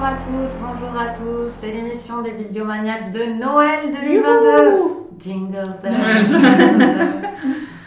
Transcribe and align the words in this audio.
Bonjour 0.00 0.14
à 0.14 0.18
toutes, 0.18 0.58
bonjour 0.62 0.98
à 0.98 1.06
tous. 1.08 1.52
C'est 1.52 1.72
l'émission 1.72 2.22
des 2.22 2.30
Bibliomaniacs 2.30 3.12
de 3.12 3.38
Noël 3.38 3.92
2022. 3.92 4.82
Jingle 5.18 5.74
bells. 5.82 5.92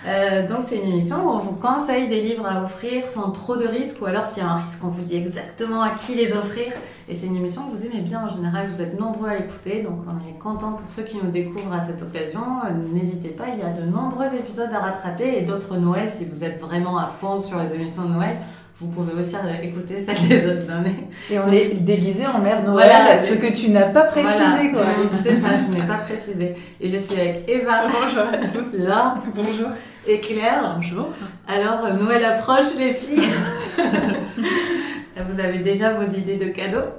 Euh, 0.05 0.45
donc 0.45 0.59
c'est 0.65 0.79
une 0.79 0.91
émission 0.91 1.25
où 1.25 1.29
on 1.29 1.37
vous 1.37 1.53
conseille 1.53 2.09
des 2.09 2.19
livres 2.19 2.45
à 2.45 2.61
offrir 2.61 3.07
sans 3.07 3.31
trop 3.31 3.55
de 3.55 3.65
risques 3.65 4.01
ou 4.01 4.05
alors 4.05 4.25
s'il 4.25 4.43
y 4.43 4.45
a 4.45 4.49
un 4.49 4.55
risque 4.55 4.83
on 4.83 4.89
vous 4.89 5.01
dit 5.01 5.15
exactement 5.15 5.81
à 5.81 5.91
qui 5.91 6.13
les 6.15 6.33
offrir 6.33 6.73
et 7.07 7.13
c'est 7.13 7.27
une 7.27 7.37
émission 7.37 7.61
que 7.65 7.73
vous 7.73 7.85
aimez 7.85 8.01
bien 8.01 8.25
en 8.25 8.27
général, 8.27 8.67
vous 8.69 8.81
êtes 8.81 8.99
nombreux 8.99 9.29
à 9.29 9.37
l'écouter 9.37 9.81
donc 9.81 9.99
on 10.05 10.29
est 10.29 10.37
content 10.37 10.73
pour 10.73 10.89
ceux 10.89 11.03
qui 11.03 11.19
nous 11.23 11.31
découvrent 11.31 11.71
à 11.71 11.79
cette 11.79 12.01
occasion. 12.01 12.41
Euh, 12.65 12.73
N'hésitez 12.93 13.29
pas, 13.29 13.45
il 13.53 13.59
y 13.59 13.63
a 13.63 13.71
de 13.71 13.89
nombreux 13.89 14.35
épisodes 14.35 14.71
à 14.73 14.79
rattraper 14.79 15.37
et 15.37 15.43
d'autres 15.43 15.77
Noël 15.77 16.09
si 16.11 16.25
vous 16.25 16.43
êtes 16.43 16.59
vraiment 16.59 16.97
à 16.97 17.05
fond 17.05 17.39
sur 17.39 17.57
les 17.59 17.73
émissions 17.73 18.03
de 18.03 18.13
Noël. 18.13 18.39
Vous 18.83 18.89
pouvez 18.89 19.13
aussi 19.17 19.35
écouter 19.63 19.95
celles 20.05 20.27
des 20.27 20.45
autres 20.45 20.69
années. 20.71 21.07
Et 21.31 21.39
on 21.39 21.49
est 21.51 21.75
déguisé 21.75 22.25
en 22.27 22.39
mère 22.39 22.61
Noël, 22.63 22.89
Voilà. 22.91 23.17
ce 23.17 23.33
que 23.35 23.51
tu 23.53 23.69
n'as 23.69 23.85
pas 23.87 24.01
précisé 24.03 24.71
quoi. 24.73 24.81
Voilà. 24.83 25.09
C'est 25.23 25.35
ça, 25.39 25.47
je 25.65 25.73
n'ai 25.79 25.87
pas 25.87 25.99
précisé. 25.99 26.55
Et 26.81 26.89
je 26.89 26.97
suis 26.97 27.19
avec 27.19 27.45
Eva, 27.47 27.83
Bonjour 27.87 28.23
à 28.23 28.37
tous. 28.47 28.77
Laure 28.85 29.15
Bonjour. 29.33 29.69
et 30.07 30.19
Claire. 30.19 30.73
Bonjour. 30.75 31.13
Alors, 31.47 31.85
euh, 31.85 31.93
Noël 31.93 32.25
approche, 32.25 32.65
les 32.77 32.93
filles. 32.93 33.29
Vous 35.29 35.39
avez 35.39 35.59
déjà 35.59 35.93
vos 35.93 36.03
idées 36.17 36.37
de 36.37 36.45
cadeaux? 36.45 36.89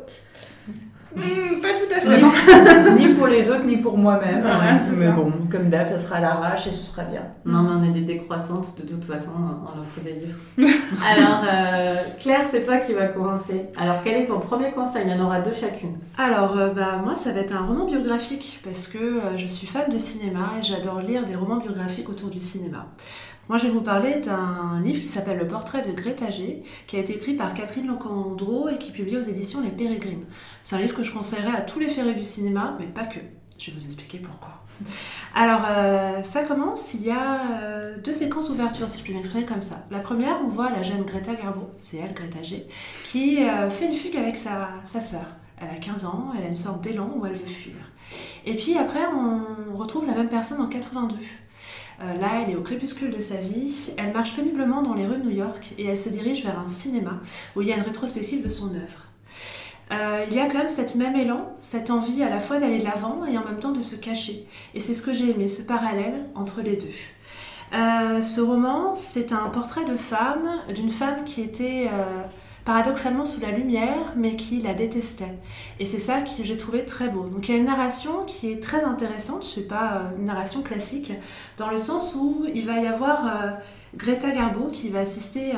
Hmm, 1.17 1.61
pas 1.61 1.69
tout 1.69 1.95
à 1.95 2.01
fait. 2.01 2.95
Ni, 2.97 3.07
ni 3.09 3.15
pour 3.15 3.27
les 3.29 3.49
autres, 3.49 3.65
ni 3.65 3.77
pour 3.77 3.97
moi-même. 3.97 4.41
Voilà, 4.43 4.73
Mais 4.97 5.07
ça. 5.07 5.13
bon, 5.13 5.33
comme 5.51 5.69
d'hab, 5.69 5.89
ça 5.89 5.99
sera 5.99 6.17
à 6.17 6.21
l'arrache 6.21 6.67
et 6.67 6.73
ce 6.73 6.85
sera 6.85 7.05
bien. 7.05 7.23
Non, 7.47 7.63
mais 7.63 7.71
on 7.81 7.85
est 7.91 7.93
des 7.93 8.01
décroissantes, 8.01 8.75
de 8.81 8.87
toute 8.87 9.05
façon, 9.05 9.31
on 9.35 9.81
offre 9.81 10.01
des 10.03 10.13
livres. 10.13 10.39
Alors, 11.09 11.43
euh, 11.51 11.95
Claire, 12.21 12.47
c'est 12.51 12.63
toi 12.63 12.79
qui 12.79 12.93
vas 12.95 13.07
commencer. 13.09 13.67
Alors, 13.81 13.97
quel 14.03 14.23
est 14.23 14.25
ton 14.27 14.41
premier 14.41 14.73
conseil? 14.73 15.05
Il 15.07 15.17
y 15.17 15.21
en 15.21 15.25
aura 15.25 15.41
deux 15.41 15.53
chacune. 15.53 15.97
Alors, 16.19 16.57
euh, 16.59 16.71
bah, 16.71 17.01
moi, 17.05 17.15
ça 17.15 17.33
va 17.33 17.41
être 17.41 17.55
un 17.55 17.65
roman 17.67 17.87
biographique 17.87 18.61
parce 18.65 18.89
que 18.89 18.99
euh, 18.99 19.37
je 19.37 19.47
suis 19.47 19.67
fan 19.67 19.89
de 19.91 19.99
cinéma 19.99 20.53
et 20.59 20.63
j'adore 20.63 21.01
lire 21.01 21.25
des 21.25 21.37
romans 21.37 21.59
biographiques 21.59 22.09
autour 22.09 22.29
du 22.31 22.41
cinéma. 22.41 22.87
Moi, 23.49 23.59
je 23.59 23.67
vais 23.67 23.73
vous 23.73 23.83
parler 23.83 24.21
d'un 24.21 24.81
livre 24.83 25.01
qui 25.01 25.09
s'appelle 25.09 25.37
Le 25.37 25.47
portrait 25.47 25.83
de 25.83 25.93
Greta 25.93 26.31
G, 26.31 26.63
qui 26.87 26.97
a 26.97 27.01
été 27.01 27.15
écrit 27.15 27.35
par 27.35 27.53
Catherine 27.53 27.87
Locandro 27.87 28.71
et 28.71 28.79
qui 28.79 28.89
est 28.91 28.95
publié 28.95 29.19
aux 29.19 29.23
éditions 29.23 29.61
Les 29.61 29.71
Pérégrines. 29.71 30.25
C'est 30.63 30.77
un 30.77 30.79
livre 30.79 30.97
que 30.97 31.03
je 31.03 31.13
conseillerais 31.13 31.55
à 31.55 31.61
tous 31.61 31.79
les 31.79 31.89
férus 31.89 32.17
du 32.17 32.25
cinéma, 32.25 32.75
mais 32.79 32.87
pas 32.87 33.05
que. 33.05 33.19
Je 33.59 33.71
vais 33.71 33.77
vous 33.79 33.85
expliquer 33.85 34.19
pourquoi. 34.19 34.63
Alors, 35.35 35.61
euh, 35.69 36.23
ça 36.23 36.43
commence, 36.43 36.95
il 36.95 37.03
y 37.03 37.11
a 37.11 37.61
euh, 37.61 37.99
deux 38.03 38.13
séquences 38.15 38.49
ouverture, 38.49 38.89
si 38.89 39.01
je 39.01 39.07
peux 39.07 39.13
m'exprimer 39.13 39.45
comme 39.45 39.63
ça. 39.63 39.85
La 39.91 40.01
première, 40.01 40.41
on 40.45 40.49
voit 40.49 40.71
la 40.71 40.83
jeune 40.83 41.03
Greta 41.03 41.35
Garbo, 41.35 41.71
c'est 41.77 41.99
elle, 41.99 42.15
Greta 42.15 42.43
G, 42.43 42.67
qui 43.13 43.43
euh, 43.43 43.71
fait 43.71 43.87
une 43.87 43.95
fugue 43.95 44.17
avec 44.17 44.37
sa, 44.39 44.71
sa 44.85 45.01
sœur. 45.01 45.27
Elle 45.61 45.69
a 45.69 45.77
15 45.77 46.05
ans, 46.07 46.33
elle 46.37 46.45
a 46.45 46.49
une 46.49 46.57
sorte 46.57 46.81
d'élan 46.81 47.11
où 47.17 47.27
elle 47.27 47.35
veut 47.35 47.47
fuir. 47.47 47.77
Et 48.45 48.55
puis 48.55 48.77
après, 48.77 49.07
on 49.07 49.77
retrouve 49.77 50.07
la 50.07 50.15
même 50.15 50.29
personne 50.29 50.61
en 50.61 50.67
82. 50.67 51.15
Euh, 52.01 52.15
là, 52.15 52.43
elle 52.43 52.53
est 52.53 52.57
au 52.57 52.63
crépuscule 52.63 53.11
de 53.11 53.21
sa 53.21 53.37
vie, 53.37 53.93
elle 53.97 54.13
marche 54.13 54.35
péniblement 54.35 54.83
dans 54.83 54.95
les 54.95 55.07
rues 55.07 55.19
de 55.19 55.23
New 55.23 55.37
York 55.37 55.75
et 55.79 55.87
elle 55.87 55.99
se 55.99 56.09
dirige 56.09 56.45
vers 56.45 56.59
un 56.59 56.69
cinéma 56.69 57.21
où 57.55 57.63
il 57.63 57.69
y 57.69 57.73
a 57.73 57.77
une 57.77 57.83
rétrospective 57.83 58.45
de 58.45 58.49
son 58.49 58.67
œuvre. 58.75 59.07
Euh, 59.93 60.25
il 60.29 60.37
y 60.37 60.41
a 60.41 60.47
quand 60.47 60.59
même 60.59 60.69
cet 60.69 60.95
même 60.95 61.15
élan, 61.15 61.55
cette 61.61 61.91
envie 61.91 62.23
à 62.23 62.31
la 62.31 62.41
fois 62.41 62.59
d'aller 62.59 62.79
de 62.79 62.85
l'avant 62.85 63.25
et 63.27 63.39
en 63.39 63.45
même 63.45 63.59
temps 63.59 63.73
de 63.73 63.83
se 63.83 63.97
cacher. 63.97 64.47
Et 64.75 64.81
c'est 64.81 64.95
ce 64.95 65.03
que 65.03 65.13
j'ai 65.13 65.31
aimé, 65.31 65.49
ce 65.49 65.63
parallèle 65.63 66.27
entre 66.35 66.63
les 66.63 66.77
deux. 66.77 66.89
Euh, 67.75 68.23
ce 68.23 68.41
roman, 68.41 68.95
c'est 68.95 69.33
un 69.33 69.49
portrait 69.51 69.85
de 69.85 69.97
femme, 69.97 70.63
d'une 70.75 70.91
femme 70.91 71.25
qui 71.25 71.43
était 71.43 71.91
paradoxalement 72.65 73.27
sous 73.27 73.41
la 73.41 73.51
lumière, 73.51 74.15
mais 74.17 74.37
qui 74.37 74.61
la 74.61 74.75
détestait. 74.75 75.35
Et 75.81 75.87
c'est 75.87 76.01
ça 76.01 76.23
que 76.23 76.43
j'ai 76.43 76.57
trouvé 76.57 76.85
très 76.85 77.09
beau. 77.09 77.25
Donc 77.25 77.49
il 77.49 77.53
y 77.53 77.55
a 77.55 77.59
une 77.59 77.67
narration 77.67 78.25
qui 78.27 78.51
est 78.51 78.63
très 78.63 78.85
intéressante, 78.85 79.45
sais 79.45 79.67
pas, 79.67 79.95
euh, 79.95 80.19
une 80.19 80.27
narration 80.27 80.63
classique, 80.63 81.13
dans 81.59 81.71
le 81.71 81.79
sens 81.79 82.17
où 82.17 82.45
il 82.55 82.67
va 82.67 82.81
y 82.81 82.87
avoir 82.87 83.27
euh, 83.27 83.51
Greta 83.97 84.31
Garbo 84.31 84.69
qui 84.69 84.89
va 84.89 85.01
assister 85.01 85.53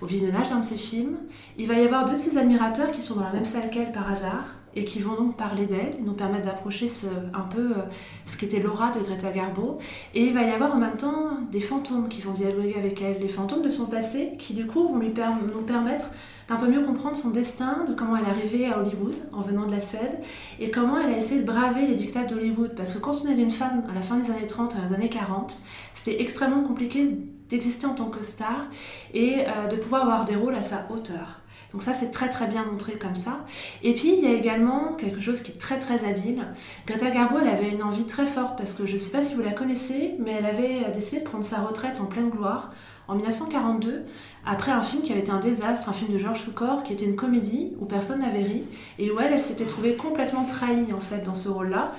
au 0.00 0.06
visionnage 0.06 0.50
d'un 0.50 0.60
de 0.60 0.64
ses 0.64 0.76
films. 0.76 1.16
Il 1.56 1.66
va 1.66 1.74
y 1.74 1.84
avoir 1.84 2.04
deux 2.04 2.12
de 2.12 2.18
ses 2.18 2.38
admirateurs 2.38 2.92
qui 2.92 3.02
sont 3.02 3.16
dans 3.16 3.24
la 3.24 3.32
même 3.32 3.46
salle 3.46 3.70
qu'elle 3.70 3.92
par 3.92 4.10
hasard 4.10 4.54
et 4.78 4.84
qui 4.84 5.00
vont 5.00 5.14
donc 5.14 5.36
parler 5.36 5.66
d'elle 5.66 5.96
nous 6.04 6.12
permettre 6.12 6.46
d'approcher 6.46 6.88
un 7.34 7.42
peu 7.42 7.72
euh, 7.72 7.82
ce 8.26 8.36
qu'était 8.36 8.60
l'aura 8.60 8.92
de 8.92 9.00
Greta 9.00 9.32
Garbo. 9.32 9.78
Et 10.14 10.24
il 10.24 10.34
va 10.34 10.42
y 10.42 10.50
avoir 10.50 10.74
en 10.74 10.78
même 10.78 10.96
temps 10.96 11.38
des 11.50 11.60
fantômes 11.60 12.08
qui 12.08 12.20
vont 12.20 12.32
dialoguer 12.32 12.76
avec 12.76 13.02
elle, 13.02 13.18
des 13.18 13.28
fantômes 13.28 13.62
de 13.62 13.70
son 13.70 13.86
passé 13.86 14.34
qui 14.38 14.54
du 14.54 14.66
coup 14.66 14.88
vont 14.88 14.98
lui 14.98 15.08
nous 15.08 15.62
permettre 15.62 16.06
d'un 16.48 16.56
peu 16.56 16.68
mieux 16.68 16.82
comprendre 16.82 17.16
son 17.16 17.30
destin, 17.30 17.84
de 17.88 17.94
comment 17.94 18.16
elle 18.16 18.24
est 18.24 18.30
arrivée 18.30 18.66
à 18.66 18.78
Hollywood 18.78 19.16
en 19.32 19.42
venant 19.42 19.66
de 19.66 19.72
la 19.72 19.80
Suède 19.80 20.20
et 20.60 20.70
comment 20.70 20.98
elle 20.98 21.12
a 21.12 21.18
essayé 21.18 21.42
de 21.42 21.46
braver 21.46 21.86
les 21.86 21.96
dictats 21.96 22.24
d'Hollywood. 22.24 22.74
Parce 22.76 22.94
que 22.94 22.98
quand 22.98 23.14
on 23.24 23.28
est 23.28 23.38
une 23.38 23.50
femme 23.50 23.82
à 23.90 23.94
la 23.94 24.02
fin 24.02 24.16
des 24.16 24.30
années 24.30 24.46
30, 24.46 24.76
à 24.76 24.88
les 24.88 24.94
années 24.94 25.10
40, 25.10 25.62
c'était 25.94 26.22
extrêmement 26.22 26.62
compliqué 26.62 27.18
d'exister 27.50 27.86
en 27.86 27.94
tant 27.94 28.08
que 28.08 28.24
star 28.24 28.68
et 29.12 29.40
euh, 29.40 29.66
de 29.68 29.76
pouvoir 29.76 30.02
avoir 30.02 30.24
des 30.24 30.36
rôles 30.36 30.54
à 30.54 30.62
sa 30.62 30.86
hauteur. 30.90 31.37
Donc 31.72 31.82
ça, 31.82 31.92
c'est 31.92 32.10
très 32.10 32.28
très 32.30 32.46
bien 32.46 32.64
montré 32.64 32.92
comme 32.94 33.14
ça. 33.16 33.40
Et 33.82 33.92
puis, 33.94 34.14
il 34.16 34.24
y 34.24 34.26
a 34.26 34.32
également 34.32 34.94
quelque 34.94 35.20
chose 35.20 35.42
qui 35.42 35.52
est 35.52 35.58
très 35.58 35.78
très 35.78 36.02
habile. 36.08 36.46
Greta 36.86 37.10
Garbo, 37.10 37.36
elle 37.42 37.48
avait 37.48 37.68
une 37.68 37.82
envie 37.82 38.04
très 38.04 38.24
forte, 38.24 38.56
parce 38.56 38.72
que 38.72 38.86
je 38.86 38.94
ne 38.94 38.98
sais 38.98 39.10
pas 39.10 39.20
si 39.22 39.34
vous 39.34 39.42
la 39.42 39.52
connaissez, 39.52 40.14
mais 40.18 40.32
elle 40.38 40.46
avait 40.46 40.90
décidé 40.94 41.20
de 41.20 41.26
prendre 41.28 41.44
sa 41.44 41.58
retraite 41.58 42.00
en 42.00 42.06
pleine 42.06 42.30
gloire 42.30 42.72
en 43.06 43.14
1942, 43.16 44.04
après 44.46 44.70
un 44.70 44.82
film 44.82 45.02
qui 45.02 45.12
avait 45.12 45.20
été 45.20 45.30
un 45.30 45.40
désastre, 45.40 45.88
un 45.88 45.92
film 45.92 46.12
de 46.12 46.18
George 46.18 46.44
Cukor, 46.44 46.82
qui 46.84 46.92
était 46.94 47.04
une 47.04 47.16
comédie 47.16 47.72
où 47.80 47.84
personne 47.84 48.20
n'avait 48.20 48.42
ri, 48.44 48.64
et 48.98 49.10
où 49.10 49.20
elle, 49.20 49.32
elle 49.34 49.42
s'était 49.42 49.64
trouvée 49.66 49.94
complètement 49.94 50.44
trahie 50.44 50.92
en 50.94 51.00
fait 51.00 51.22
dans 51.22 51.34
ce 51.34 51.48
rôle-là. 51.50 51.92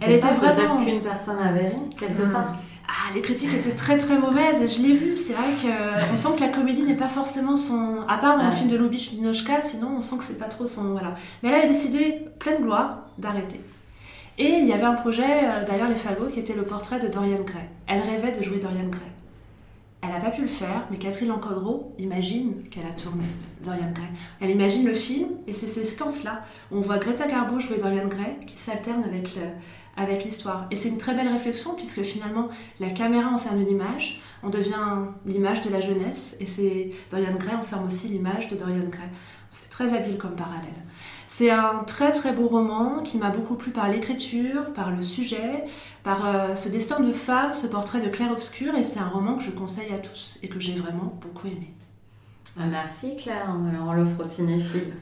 Elle 0.00 0.12
était 0.12 0.26
vraiment- 0.28 0.54
Peut-être 0.54 0.84
qu'une 0.84 1.02
personne 1.02 1.38
avait 1.38 1.68
ri, 1.68 1.76
quelque 1.98 2.22
Mm. 2.22 2.32
part. 2.32 2.54
Ah, 2.86 3.12
les 3.14 3.22
critiques 3.22 3.52
étaient 3.52 3.74
très 3.74 3.98
très 3.98 4.18
mauvaises 4.18 4.60
et 4.62 4.68
je 4.68 4.82
l'ai 4.82 4.94
vu. 4.94 5.14
C'est 5.14 5.32
vrai 5.32 5.46
qu'on 5.60 6.16
sent 6.16 6.28
que 6.36 6.40
la 6.40 6.48
comédie 6.48 6.82
n'est 6.82 6.96
pas 6.96 7.08
forcément 7.08 7.56
son. 7.56 8.02
À 8.08 8.18
part 8.18 8.36
dans 8.36 8.46
le 8.46 8.52
film 8.52 8.68
de 8.68 8.76
Lubitsch 8.76 9.10
Dinochka, 9.12 9.62
sinon 9.62 9.94
on 9.96 10.00
sent 10.00 10.18
que 10.18 10.24
c'est 10.24 10.38
pas 10.38 10.48
trop 10.48 10.66
son. 10.66 10.92
Voilà. 10.92 11.14
Mais 11.42 11.48
elle 11.48 11.56
avait 11.56 11.68
décidé, 11.68 12.26
pleine 12.38 12.62
gloire, 12.62 13.06
d'arrêter. 13.18 13.60
Et 14.36 14.48
il 14.48 14.66
y 14.66 14.72
avait 14.72 14.84
un 14.84 14.94
projet 14.94 15.22
euh, 15.22 15.64
derrière 15.64 15.88
les 15.88 15.94
fagots 15.94 16.26
qui 16.26 16.40
était 16.40 16.54
le 16.54 16.64
portrait 16.64 17.00
de 17.00 17.08
Dorian 17.08 17.42
Gray. 17.46 17.68
Elle 17.86 18.00
rêvait 18.00 18.36
de 18.36 18.42
jouer 18.42 18.58
Dorian 18.58 18.88
Gray. 18.88 19.02
Elle 20.04 20.10
n'a 20.10 20.20
pas 20.20 20.30
pu 20.30 20.42
le 20.42 20.48
faire, 20.48 20.86
mais 20.90 20.98
Catherine 20.98 21.28
Lancodreau 21.28 21.94
imagine 21.98 22.62
qu'elle 22.70 22.84
a 22.84 22.92
tourné 22.92 23.24
Dorian 23.64 23.90
Gray. 23.94 24.08
Elle 24.38 24.50
imagine 24.50 24.84
le 24.84 24.92
film 24.92 25.28
et 25.46 25.54
c'est 25.54 25.66
ces 25.66 25.84
séquences-là 25.86 26.42
on 26.70 26.80
voit 26.80 26.98
Greta 26.98 27.26
Garbo 27.26 27.58
jouer 27.58 27.78
Dorian 27.78 28.08
Gray 28.08 28.36
qui 28.46 28.58
s'alterne 28.58 29.02
avec 29.96 30.24
l'histoire. 30.24 30.66
Et 30.70 30.76
c'est 30.76 30.90
une 30.90 30.98
très 30.98 31.14
belle 31.14 31.28
réflexion 31.28 31.74
puisque 31.74 32.02
finalement 32.02 32.50
la 32.80 32.90
caméra 32.90 33.30
enferme 33.30 33.62
une 33.62 33.70
image, 33.70 34.20
on 34.42 34.50
devient 34.50 34.74
l'image 35.24 35.62
de 35.62 35.70
la 35.70 35.80
jeunesse 35.80 36.36
et 36.38 36.46
c'est 36.46 36.90
Dorian 37.10 37.36
Gray 37.38 37.54
enferme 37.54 37.86
aussi 37.86 38.08
l'image 38.08 38.48
de 38.48 38.56
Dorian 38.56 38.88
Gray. 38.90 39.08
C'est 39.50 39.70
très 39.70 39.96
habile 39.96 40.18
comme 40.18 40.36
parallèle. 40.36 40.82
C'est 41.36 41.50
un 41.50 41.82
très 41.84 42.12
très 42.12 42.32
beau 42.32 42.46
roman 42.46 43.02
qui 43.02 43.18
m'a 43.18 43.30
beaucoup 43.30 43.56
plu 43.56 43.72
par 43.72 43.88
l'écriture, 43.88 44.72
par 44.72 44.92
le 44.92 45.02
sujet, 45.02 45.64
par 46.04 46.24
euh, 46.26 46.54
ce 46.54 46.68
destin 46.68 47.00
de 47.00 47.10
femme, 47.12 47.54
ce 47.54 47.66
portrait 47.66 48.00
de 48.00 48.08
clair-obscur 48.08 48.76
et 48.76 48.84
c'est 48.84 49.00
un 49.00 49.08
roman 49.08 49.34
que 49.34 49.42
je 49.42 49.50
conseille 49.50 49.92
à 49.92 49.98
tous 49.98 50.38
et 50.44 50.48
que 50.48 50.60
j'ai 50.60 50.74
vraiment 50.74 51.12
beaucoup 51.20 51.48
aimé. 51.48 51.74
Ah, 52.56 52.66
Merci 52.70 53.16
Claire, 53.16 53.52
on 53.52 53.92
l'offre 53.92 54.20
aux 54.20 54.22
cinéphiles. 54.22 54.94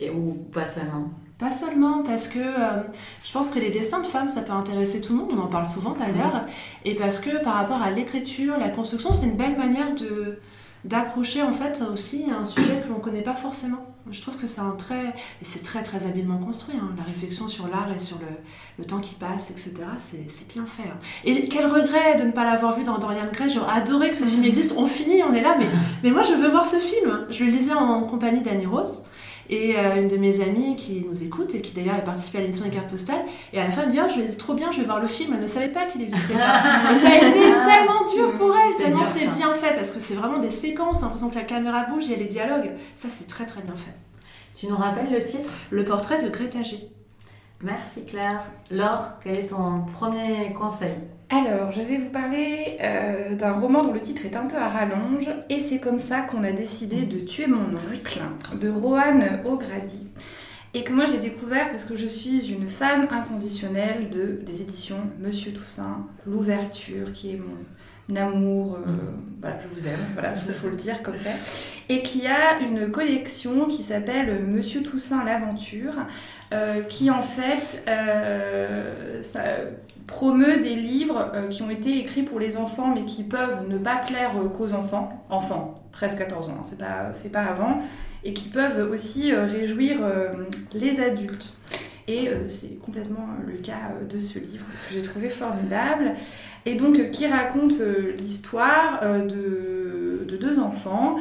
Et 0.00 0.08
ou 0.08 0.32
pas 0.50 0.64
seulement. 0.64 1.10
Pas 1.36 1.52
seulement 1.52 2.02
parce 2.02 2.26
que 2.26 2.38
euh, 2.38 2.84
je 3.22 3.30
pense 3.30 3.50
que 3.50 3.58
les 3.58 3.70
destins 3.70 4.00
de 4.00 4.06
femmes, 4.06 4.30
ça 4.30 4.40
peut 4.40 4.54
intéresser 4.54 5.02
tout 5.02 5.12
le 5.12 5.18
monde, 5.18 5.32
on 5.36 5.40
en 5.40 5.48
parle 5.48 5.66
souvent 5.66 5.92
d'ailleurs, 5.94 6.46
et 6.86 6.94
parce 6.94 7.20
que 7.20 7.44
par 7.44 7.52
rapport 7.52 7.82
à 7.82 7.90
l'écriture, 7.90 8.56
la 8.58 8.70
construction, 8.70 9.12
c'est 9.12 9.26
une 9.26 9.36
belle 9.36 9.58
manière 9.58 9.94
de 9.94 10.40
d'approcher 10.88 11.42
en 11.42 11.52
fait 11.52 11.82
aussi 11.92 12.26
un 12.30 12.44
sujet 12.44 12.82
que 12.82 12.88
l'on 12.92 12.98
connaît 13.00 13.22
pas 13.22 13.34
forcément. 13.36 13.84
Je 14.10 14.22
trouve 14.22 14.36
que 14.36 14.46
c'est 14.46 14.62
un 14.62 14.70
très 14.70 15.08
et 15.08 15.44
c'est 15.44 15.62
très 15.62 15.82
très 15.82 16.06
habilement 16.06 16.38
construit. 16.38 16.76
hein. 16.80 16.90
La 16.96 17.02
réflexion 17.04 17.46
sur 17.46 17.68
l'art 17.68 17.88
et 17.94 17.98
sur 17.98 18.16
le, 18.18 18.26
le 18.78 18.84
temps 18.86 19.00
qui 19.00 19.14
passe, 19.14 19.50
etc. 19.50 19.74
C'est 20.00 20.24
c'est 20.30 20.48
bien 20.48 20.64
fait. 20.64 20.88
hein. 20.88 20.96
Et 21.24 21.46
quel 21.48 21.66
regret 21.66 22.16
de 22.18 22.24
ne 22.24 22.30
pas 22.32 22.44
l'avoir 22.44 22.74
vu 22.76 22.84
dans 22.84 22.98
Dorian 22.98 23.26
Gray. 23.30 23.50
J'aurais 23.50 23.74
adoré 23.82 24.10
que 24.10 24.16
ce 24.16 24.24
film 24.24 24.44
existe. 24.52 24.74
On 24.78 24.86
finit, 24.86 25.22
on 25.22 25.34
est 25.34 25.42
là, 25.42 25.56
mais 25.58 25.66
mais 26.02 26.10
moi 26.10 26.22
je 26.22 26.32
veux 26.32 26.48
voir 26.48 26.64
ce 26.66 26.76
film. 26.76 27.26
Je 27.28 27.44
le 27.44 27.50
lisais 27.50 27.74
en 27.74 28.04
compagnie 28.04 28.40
d'Annie 28.40 28.66
Rose. 28.66 29.02
Et 29.50 29.76
euh, 29.76 30.02
une 30.02 30.08
de 30.08 30.16
mes 30.16 30.40
amies 30.40 30.76
qui 30.76 31.06
nous 31.08 31.22
écoute 31.22 31.54
et 31.54 31.60
qui 31.60 31.72
d'ailleurs 31.72 31.96
a 31.96 32.00
participé 32.00 32.38
à 32.38 32.40
l'émission 32.42 32.64
des 32.66 32.70
cartes 32.70 32.88
postales, 32.88 33.24
et 33.52 33.60
à 33.60 33.64
la 33.64 33.70
fin 33.70 33.82
elle 33.82 33.88
me 33.88 33.92
dit 33.92 33.98
Ah, 33.98 34.08
je 34.08 34.20
vais 34.20 34.28
trop 34.28 34.54
bien, 34.54 34.70
je 34.70 34.80
vais 34.80 34.86
voir 34.86 35.00
le 35.00 35.08
film. 35.08 35.32
Elle 35.34 35.40
ne 35.42 35.46
savait 35.46 35.68
pas 35.68 35.86
qu'il 35.86 36.02
existait 36.02 36.34
pas. 36.34 36.92
Et 36.92 36.98
ça 36.98 37.08
a 37.08 37.16
été 37.16 37.40
tellement 37.40 38.04
dur 38.04 38.36
pour 38.36 38.54
elle, 38.54 38.76
tellement 38.76 39.04
c'est 39.04 39.26
bien 39.28 39.54
fait 39.54 39.74
parce 39.74 39.90
que 39.90 40.00
c'est 40.00 40.14
vraiment 40.14 40.38
des 40.38 40.50
séquences, 40.50 41.02
en 41.02 41.06
l'impression 41.06 41.30
que 41.30 41.36
la 41.36 41.44
caméra 41.44 41.84
bouge, 41.84 42.06
il 42.06 42.12
y 42.12 42.14
a 42.14 42.18
les 42.18 42.26
dialogues. 42.26 42.70
Ça 42.96 43.08
c'est 43.10 43.26
très 43.26 43.46
très 43.46 43.62
bien 43.62 43.74
fait. 43.74 43.94
Tu 44.54 44.66
nous 44.66 44.76
rappelles 44.76 45.10
le 45.10 45.22
titre? 45.22 45.50
Le 45.70 45.84
portrait 45.84 46.22
de 46.22 46.28
Greta 46.28 46.62
G. 46.62 46.90
Merci 47.62 48.04
Claire. 48.04 48.44
Laure, 48.70 49.18
quel 49.22 49.36
est 49.36 49.46
ton 49.46 49.82
premier 49.92 50.52
conseil? 50.52 50.94
Alors, 51.28 51.72
je 51.72 51.80
vais 51.80 51.98
vous 51.98 52.10
parler 52.10 52.78
euh, 52.80 53.34
d'un 53.34 53.54
roman 53.54 53.82
dont 53.82 53.92
le 53.92 54.00
titre 54.00 54.24
est 54.24 54.36
un 54.36 54.46
peu 54.46 54.56
à 54.56 54.68
rallonge, 54.68 55.28
et 55.50 55.60
c'est 55.60 55.80
comme 55.80 55.98
ça 55.98 56.20
qu'on 56.20 56.44
a 56.44 56.52
décidé 56.52 57.02
de 57.02 57.18
tuer 57.18 57.48
mon 57.48 57.64
oncle, 57.64 58.20
de 58.60 58.68
Rohan 58.70 59.20
O'Grady, 59.44 60.06
et 60.72 60.84
que 60.84 60.92
moi 60.92 61.04
j'ai 61.04 61.18
découvert 61.18 61.70
parce 61.70 61.84
que 61.84 61.96
je 61.96 62.06
suis 62.06 62.52
une 62.52 62.68
fan 62.68 63.08
inconditionnelle 63.10 64.08
de, 64.10 64.40
des 64.40 64.62
éditions 64.62 65.00
Monsieur 65.18 65.52
Toussaint, 65.52 66.06
l'ouverture 66.26 67.12
qui 67.12 67.32
est 67.32 67.38
mon, 67.38 67.56
amour, 68.16 68.76
euh, 68.76 68.90
mm. 68.90 69.40
voilà, 69.40 69.58
je 69.58 69.68
vous 69.68 69.86
aime, 69.86 70.00
voilà, 70.14 70.32
il 70.48 70.52
faut 70.52 70.70
le 70.70 70.76
dire 70.76 71.02
comme 71.02 71.16
ça, 71.16 71.30
et 71.88 72.02
qui 72.02 72.26
a 72.26 72.60
une 72.60 72.90
collection 72.90 73.66
qui 73.66 73.82
s'appelle 73.82 74.44
Monsieur 74.46 74.82
Toussaint 74.82 75.24
l'aventure, 75.24 75.94
euh, 76.54 76.82
qui 76.82 77.10
en 77.10 77.22
fait 77.22 77.84
euh, 77.88 79.22
ça 79.22 79.40
promeut 80.06 80.56
des 80.56 80.74
livres 80.74 81.32
qui 81.50 81.62
ont 81.62 81.68
été 81.68 81.98
écrits 81.98 82.22
pour 82.22 82.40
les 82.40 82.56
enfants, 82.56 82.94
mais 82.94 83.04
qui 83.04 83.24
peuvent 83.24 83.68
ne 83.68 83.76
pas 83.76 83.96
plaire 83.96 84.30
qu'aux 84.56 84.72
enfants, 84.72 85.22
enfants, 85.28 85.74
13-14 85.92 86.32
ans, 86.32 86.48
hein, 86.48 86.62
c'est 86.64 86.78
pas, 86.78 87.12
c'est 87.12 87.28
pas 87.30 87.42
avant, 87.42 87.82
et 88.24 88.32
qui 88.32 88.48
peuvent 88.48 88.90
aussi 88.90 89.34
réjouir 89.34 89.98
les 90.72 91.00
adultes. 91.00 91.54
Et 92.06 92.30
c'est 92.48 92.78
complètement 92.80 93.28
le 93.46 93.58
cas 93.58 93.92
de 94.08 94.18
ce 94.18 94.38
livre 94.38 94.64
que 94.64 94.94
j'ai 94.94 95.02
trouvé 95.02 95.28
formidable 95.28 96.14
et 96.66 96.74
donc 96.74 96.98
euh, 96.98 97.04
qui 97.04 97.26
raconte 97.26 97.80
euh, 97.80 98.12
l'histoire 98.18 99.00
euh, 99.02 99.26
de, 99.26 100.24
de, 100.24 100.36
deux 100.36 100.58
enfants 100.58 101.16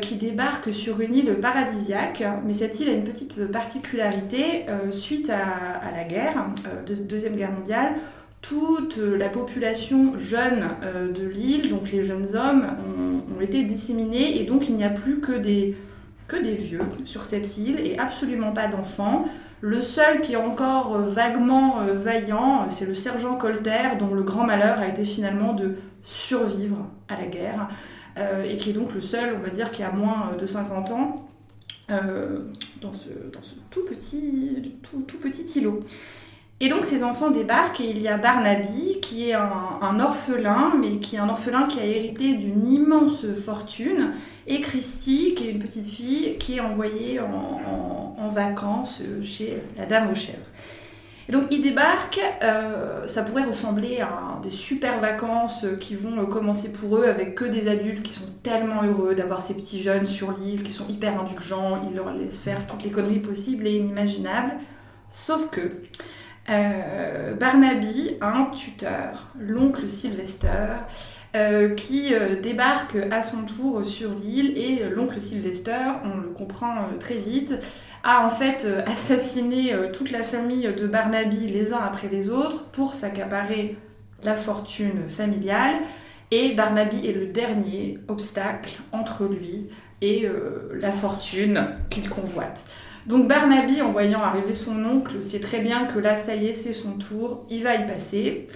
qui 0.00 0.14
débarquent 0.14 0.72
sur 0.72 1.00
une 1.00 1.14
île 1.14 1.34
paradisiaque. 1.34 2.24
Mais 2.46 2.54
cette 2.54 2.78
île 2.80 2.88
a 2.88 2.92
une 2.92 3.04
petite 3.04 3.44
particularité 3.50 4.64
suite 4.90 5.28
à, 5.28 5.90
la 5.94 6.04
guerre, 6.04 6.46
de, 6.86 6.94
Deuxième 6.94 7.34
Guerre 7.34 7.52
mondiale. 7.52 7.94
Toute 8.40 8.96
la 8.96 9.28
population 9.28 10.16
jeune 10.16 10.68
de 11.12 11.26
l'île, 11.26 11.68
donc 11.68 11.90
les 11.90 12.02
jeunes 12.02 12.34
hommes, 12.34 12.76
ont, 13.36 13.40
été 13.42 13.64
disséminés 13.64 14.40
et 14.40 14.44
donc 14.44 14.68
il 14.68 14.76
n'y 14.76 14.84
a 14.84 14.90
plus 14.90 15.20
que 15.20 15.36
des 15.36 15.74
vieux 16.54 16.80
sur 17.04 17.24
cette 17.24 17.58
île 17.58 17.78
et 17.80 17.98
absolument 17.98 18.52
pas 18.52 18.68
d'enfants. 18.68 19.26
Le 19.60 19.80
seul 19.80 20.20
qui 20.20 20.32
est 20.32 20.36
encore 20.36 20.94
euh, 20.94 21.02
vaguement 21.02 21.80
euh, 21.80 21.94
vaillant, 21.94 22.62
euh, 22.62 22.66
c'est 22.68 22.86
le 22.86 22.94
sergent 22.94 23.34
Colter, 23.36 23.96
dont 23.98 24.14
le 24.14 24.22
grand 24.22 24.44
malheur 24.44 24.78
a 24.78 24.88
été 24.88 25.04
finalement 25.04 25.54
de 25.54 25.76
survivre 26.02 26.86
à 27.08 27.16
la 27.16 27.26
guerre, 27.26 27.68
et 28.44 28.56
qui 28.56 28.70
est 28.70 28.72
donc 28.72 28.94
le 28.94 29.00
seul, 29.00 29.34
on 29.36 29.42
va 29.42 29.48
dire, 29.48 29.70
qui 29.72 29.82
a 29.82 29.90
moins 29.90 30.30
de 30.38 30.46
50 30.46 30.90
ans 30.92 31.26
dans 31.88 32.92
ce, 32.92 33.08
tout, 33.70 33.84
petit, 33.84 34.62
tout 35.08 35.18
petit 35.18 35.58
îlot. 35.58 35.80
Et 36.60 36.68
donc 36.68 36.84
ces 36.84 37.02
enfants 37.02 37.30
débarquent 37.30 37.80
et 37.80 37.90
il 37.90 38.00
y 38.00 38.08
a 38.08 38.16
Barnaby 38.16 39.00
qui 39.02 39.28
est 39.28 39.34
un, 39.34 40.00
orphelin, 40.00 40.72
mais 40.80 40.98
qui 40.98 41.16
est 41.16 41.18
un 41.18 41.28
orphelin 41.28 41.64
qui 41.64 41.80
a 41.80 41.84
hérité 41.84 42.34
d'une 42.34 42.66
immense 42.66 43.26
fortune, 43.34 44.12
et 44.46 44.60
Christy 44.60 45.34
qui 45.34 45.48
est 45.48 45.50
une 45.50 45.58
petite 45.58 45.88
fille 45.88 46.38
qui 46.38 46.56
est 46.56 46.60
envoyée 46.60 47.20
en, 47.20 48.28
vacances 48.28 49.02
chez 49.22 49.62
la 49.76 49.84
Dame 49.84 50.10
aux 50.10 50.14
chèvres. 50.14 50.38
Et 51.28 51.32
donc 51.32 51.44
ils 51.50 51.60
débarquent, 51.60 52.20
euh, 52.42 53.06
ça 53.06 53.22
pourrait 53.22 53.44
ressembler 53.44 54.00
à 54.00 54.40
des 54.42 54.50
super 54.50 54.98
vacances 54.98 55.66
qui 55.78 55.94
vont 55.94 56.24
commencer 56.24 56.72
pour 56.72 56.96
eux 56.96 57.04
avec 57.04 57.34
que 57.34 57.44
des 57.44 57.68
adultes 57.68 58.02
qui 58.02 58.14
sont 58.14 58.24
tellement 58.42 58.82
heureux 58.82 59.14
d'avoir 59.14 59.42
ces 59.42 59.54
petits 59.54 59.80
jeunes 59.80 60.06
sur 60.06 60.32
l'île, 60.32 60.62
qui 60.62 60.72
sont 60.72 60.88
hyper 60.88 61.20
indulgents, 61.20 61.82
ils 61.88 61.94
leur 61.94 62.12
laissent 62.14 62.38
faire 62.38 62.66
toutes 62.66 62.82
les 62.82 62.90
conneries 62.90 63.20
possibles 63.20 63.66
et 63.66 63.76
inimaginables. 63.76 64.54
Sauf 65.10 65.50
que 65.50 65.70
Barnaby 66.46 68.16
a 68.20 68.36
un 68.36 68.44
tuteur, 68.46 69.28
l'oncle 69.38 69.88
Sylvester, 69.88 70.48
euh, 71.36 71.74
qui 71.74 72.14
euh, 72.14 72.40
débarque 72.40 72.96
à 73.10 73.20
son 73.20 73.42
tour 73.42 73.84
sur 73.84 74.14
l'île 74.14 74.56
et 74.56 74.88
l'oncle 74.88 75.20
Sylvester, 75.20 75.80
on 76.04 76.16
le 76.18 76.28
comprend 76.28 76.76
très 77.00 77.16
vite, 77.16 77.54
a 78.04 78.24
en 78.24 78.30
fait 78.30 78.68
assassiné 78.86 79.74
toute 79.92 80.12
la 80.12 80.22
famille 80.22 80.72
de 80.72 80.86
Barnaby 80.86 81.48
les 81.48 81.72
uns 81.72 81.80
après 81.82 82.06
les 82.08 82.28
autres 82.28 82.66
pour 82.66 82.94
s'accaparer 82.94 83.76
la 84.22 84.36
fortune 84.36 85.08
familiale. 85.08 85.74
Et 86.30 86.54
Barnaby 86.54 87.08
est 87.08 87.12
le 87.12 87.26
dernier 87.26 87.98
obstacle 88.06 88.78
entre 88.92 89.24
lui 89.24 89.70
et 90.02 90.28
la 90.78 90.92
fortune 90.92 91.66
qu'il 91.88 92.10
convoite. 92.10 92.66
Donc 93.06 93.28
Barnaby, 93.28 93.82
en 93.82 93.90
voyant 93.90 94.22
arriver 94.22 94.54
son 94.54 94.82
oncle, 94.84 95.22
sait 95.22 95.40
très 95.40 95.60
bien 95.60 95.84
que 95.84 95.98
là, 95.98 96.16
ça 96.16 96.34
y 96.34 96.46
est, 96.46 96.54
c'est 96.54 96.72
son 96.72 96.92
tour, 96.92 97.44
il 97.50 97.62
va 97.62 97.74
y 97.74 97.86
passer. 97.86 98.46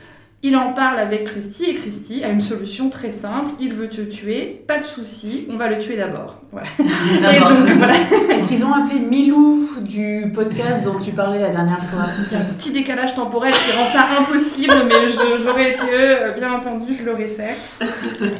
Il 0.44 0.56
en 0.56 0.72
parle 0.72 1.00
avec 1.00 1.24
Christy 1.24 1.64
et 1.64 1.74
Christy 1.74 2.22
a 2.22 2.28
une 2.28 2.40
solution 2.40 2.90
très 2.90 3.10
simple. 3.10 3.50
Il 3.58 3.74
veut 3.74 3.88
te 3.88 4.02
tuer, 4.02 4.62
pas 4.68 4.78
de 4.78 4.84
souci, 4.84 5.48
on 5.50 5.56
va 5.56 5.66
le 5.66 5.80
tuer 5.80 5.96
d'abord. 5.96 6.40
Voilà. 6.52 7.94
Est-ce 8.30 8.46
qu'ils 8.46 8.64
ont 8.64 8.72
appelé 8.72 9.00
Milou 9.00 9.68
du 9.80 10.30
podcast 10.32 10.84
dont 10.84 11.00
tu 11.00 11.10
parlais 11.10 11.40
la 11.40 11.50
dernière 11.50 11.84
fois 11.84 12.04
Il 12.30 12.38
y 12.38 12.40
a 12.40 12.44
un 12.44 12.44
petit 12.44 12.70
décalage 12.70 13.16
temporel 13.16 13.52
qui 13.52 13.76
rend 13.76 13.84
ça 13.84 14.06
impossible, 14.20 14.74
mais 14.86 15.08
j'aurais 15.42 15.72
été 15.72 15.84
eux, 15.84 16.38
bien 16.38 16.52
entendu, 16.52 16.94
je 16.94 17.04
l'aurais 17.04 17.28
fait. 17.28 17.56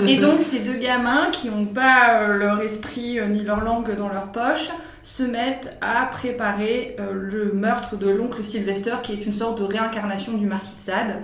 Et 0.06 0.18
donc 0.18 0.38
ces 0.38 0.60
deux 0.60 0.78
gamins 0.78 1.26
qui 1.32 1.48
n'ont 1.48 1.66
pas 1.66 2.20
euh, 2.20 2.34
leur 2.34 2.60
esprit 2.60 3.18
euh, 3.18 3.26
ni 3.26 3.42
leur 3.42 3.60
langue 3.60 3.96
dans 3.96 4.08
leur 4.08 4.30
poche 4.30 4.70
se 5.08 5.22
mettent 5.22 5.74
à 5.80 6.04
préparer 6.04 6.94
euh, 7.00 7.12
le 7.14 7.52
meurtre 7.52 7.96
de 7.96 8.10
l'oncle 8.10 8.44
Sylvester, 8.44 8.96
qui 9.02 9.14
est 9.14 9.24
une 9.24 9.32
sorte 9.32 9.58
de 9.58 9.64
réincarnation 9.64 10.34
du 10.34 10.44
marquis 10.44 10.74
de 10.76 10.80
Sade. 10.80 11.22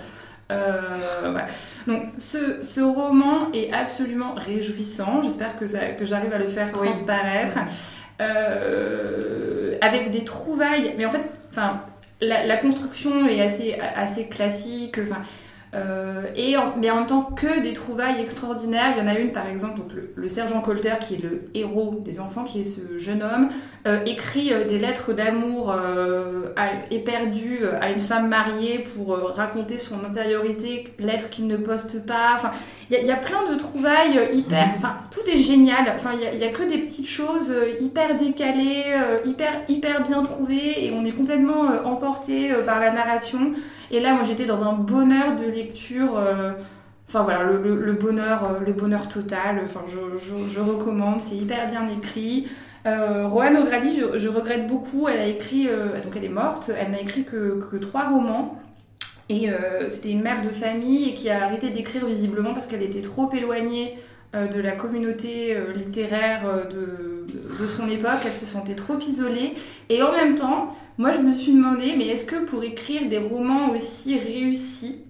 Euh, 0.51 0.81
Donc 1.87 2.05
ce, 2.17 2.63
ce, 2.63 2.81
roman 2.81 3.53
est 3.53 3.71
absolument 3.75 4.33
réjouissant. 4.37 5.21
J'espère 5.21 5.59
que, 5.59 5.67
que 5.99 6.07
j'arrive 6.07 6.33
à 6.33 6.39
le 6.39 6.49
faire 6.49 6.73
transparaître. 6.73 7.59
Euh, 8.23 9.77
avec 9.83 10.11
des 10.11 10.25
trouvailles. 10.25 10.95
Mais 10.97 11.05
en 11.05 11.11
fait, 11.11 11.29
enfin, 11.51 11.77
la, 12.23 12.47
la, 12.47 12.57
construction 12.57 13.29
est 13.29 13.43
assez, 13.43 13.79
assez 13.97 14.29
classique. 14.29 14.99
Enfin, 15.03 15.21
euh, 15.75 16.23
et 16.37 16.55
mais 16.79 16.91
en 16.91 16.97
même 16.97 17.07
temps 17.07 17.23
que 17.23 17.61
des 17.61 17.73
trouvailles 17.73 18.21
extraordinaires. 18.21 18.95
Il 18.97 19.03
y 19.03 19.07
en 19.07 19.09
a 19.09 19.19
une 19.19 19.33
par 19.33 19.47
exemple, 19.47 19.79
donc 19.79 19.91
le, 20.14 20.29
sergent 20.29 20.61
Colter 20.61 20.95
qui 21.00 21.14
est 21.14 21.23
le 21.23 21.49
héros 21.55 22.00
des 22.05 22.21
enfants, 22.21 22.45
qui 22.45 22.61
est 22.61 22.64
ce 22.64 22.97
jeune 22.97 23.23
homme, 23.23 23.49
écrit 24.07 24.53
euh, 24.53 24.64
des 24.64 24.79
lettres 24.79 25.12
d'amour 25.12 25.75
éperdues 26.91 27.61
à 27.81 27.91
une 27.91 28.00
femme 28.00 28.29
mariée 28.29 28.85
pour 28.95 29.17
raconter 29.35 29.79
son 29.79 30.05
intériorité, 30.05 30.85
lettres 30.99 31.31
qu'il 31.31 31.47
ne 31.47 31.57
poste 31.57 32.07
pas. 32.07 32.33
Enfin, 32.37 32.50
il 32.91 33.05
y, 33.05 33.11
a 33.11 33.17
plein 33.17 33.50
de 33.50 33.59
trouvailles 33.59 34.29
hyper. 34.33 34.69
Enfin, 34.76 34.97
tout 35.11 35.29
est 35.29 35.37
génial. 35.37 35.93
Enfin, 35.95 36.11
il 36.33 36.38
y, 36.38 36.45
a 36.45 36.49
que 36.49 36.62
des 36.62 36.79
petites 36.79 37.09
choses 37.09 37.53
hyper 37.81 38.17
décalées, 38.19 38.85
hyper 39.25 39.62
hyper 39.69 40.03
bien 40.03 40.23
trouvées, 40.23 40.85
et 40.85 40.93
on 40.93 41.05
est 41.05 41.12
complètement 41.12 41.64
emporté 41.85 42.50
par 42.67 42.81
la 42.81 42.93
narration. 42.93 43.53
Et 43.91 44.00
là, 44.00 44.14
moi, 44.14 44.25
j'étais 44.26 44.45
dans 44.45 44.64
un 44.64 44.73
bonheur 44.73 45.37
de 45.37 45.45
lecture. 45.45 46.17
Euh, 46.19 46.53
enfin 47.09 47.23
voilà, 47.23 47.45
le, 47.45 47.93
bonheur, 47.93 48.45
euh, 48.45 48.64
le 48.64 48.73
bonheur 48.73 49.09
total. 49.09 49.61
Enfin, 49.64 49.83
je, 49.87 50.61
recommande. 50.61 51.21
C'est 51.21 51.37
hyper 51.37 51.69
bien 51.69 51.87
écrit. 51.88 52.49
Euh, 52.87 53.26
Roanne 53.26 53.57
O'Grady, 53.57 54.03
je, 54.17 54.29
regrette 54.29 54.67
beaucoup. 54.67 55.09
Elle 55.09 55.19
a 55.19 55.26
écrit, 55.26 55.69
euh, 55.69 56.00
donc 56.00 56.12
elle 56.17 56.25
est 56.25 56.29
morte. 56.29 56.71
Elle 56.79 56.91
n'a 56.91 57.00
écrit 57.00 57.25
que, 57.25 57.76
trois 57.79 58.09
romans. 58.09 58.59
Et 59.31 59.49
c'était 59.88 60.11
une 60.11 60.21
mère 60.21 60.43
de 60.43 60.50
famille 60.50 61.09
et 61.09 61.14
qui 61.14 61.31
a 61.31 61.45
arrêté 61.45 61.71
d'écrire 61.71 62.05
visiblement 62.05 62.53
parce 62.53 62.67
qu'elle 62.67 62.83
était 62.83 63.00
trop 63.00 63.33
éloignée 63.33 63.97
de 64.35 64.61
la 64.61 64.73
communauté 64.73 65.57
littéraire 65.75 66.45
de, 66.69 67.25
son 67.67 67.88
époque. 67.88 68.21
Elle 68.26 68.35
se 68.35 68.45
sentait 68.45 68.75
trop 68.75 68.99
isolée. 68.99 69.55
Et 69.88 70.03
en 70.03 70.12
même 70.12 70.35
temps, 70.35 70.76
moi, 70.97 71.11
je 71.11 71.19
me 71.19 71.33
suis 71.33 71.53
demandé, 71.53 71.95
mais 71.97 72.07
est-ce 72.07 72.25
que 72.25 72.37
pour 72.45 72.62
écrire 72.62 73.09
des 73.09 73.19
romans 73.19 73.71
aussi 73.71 74.17
réussis, 74.17 75.00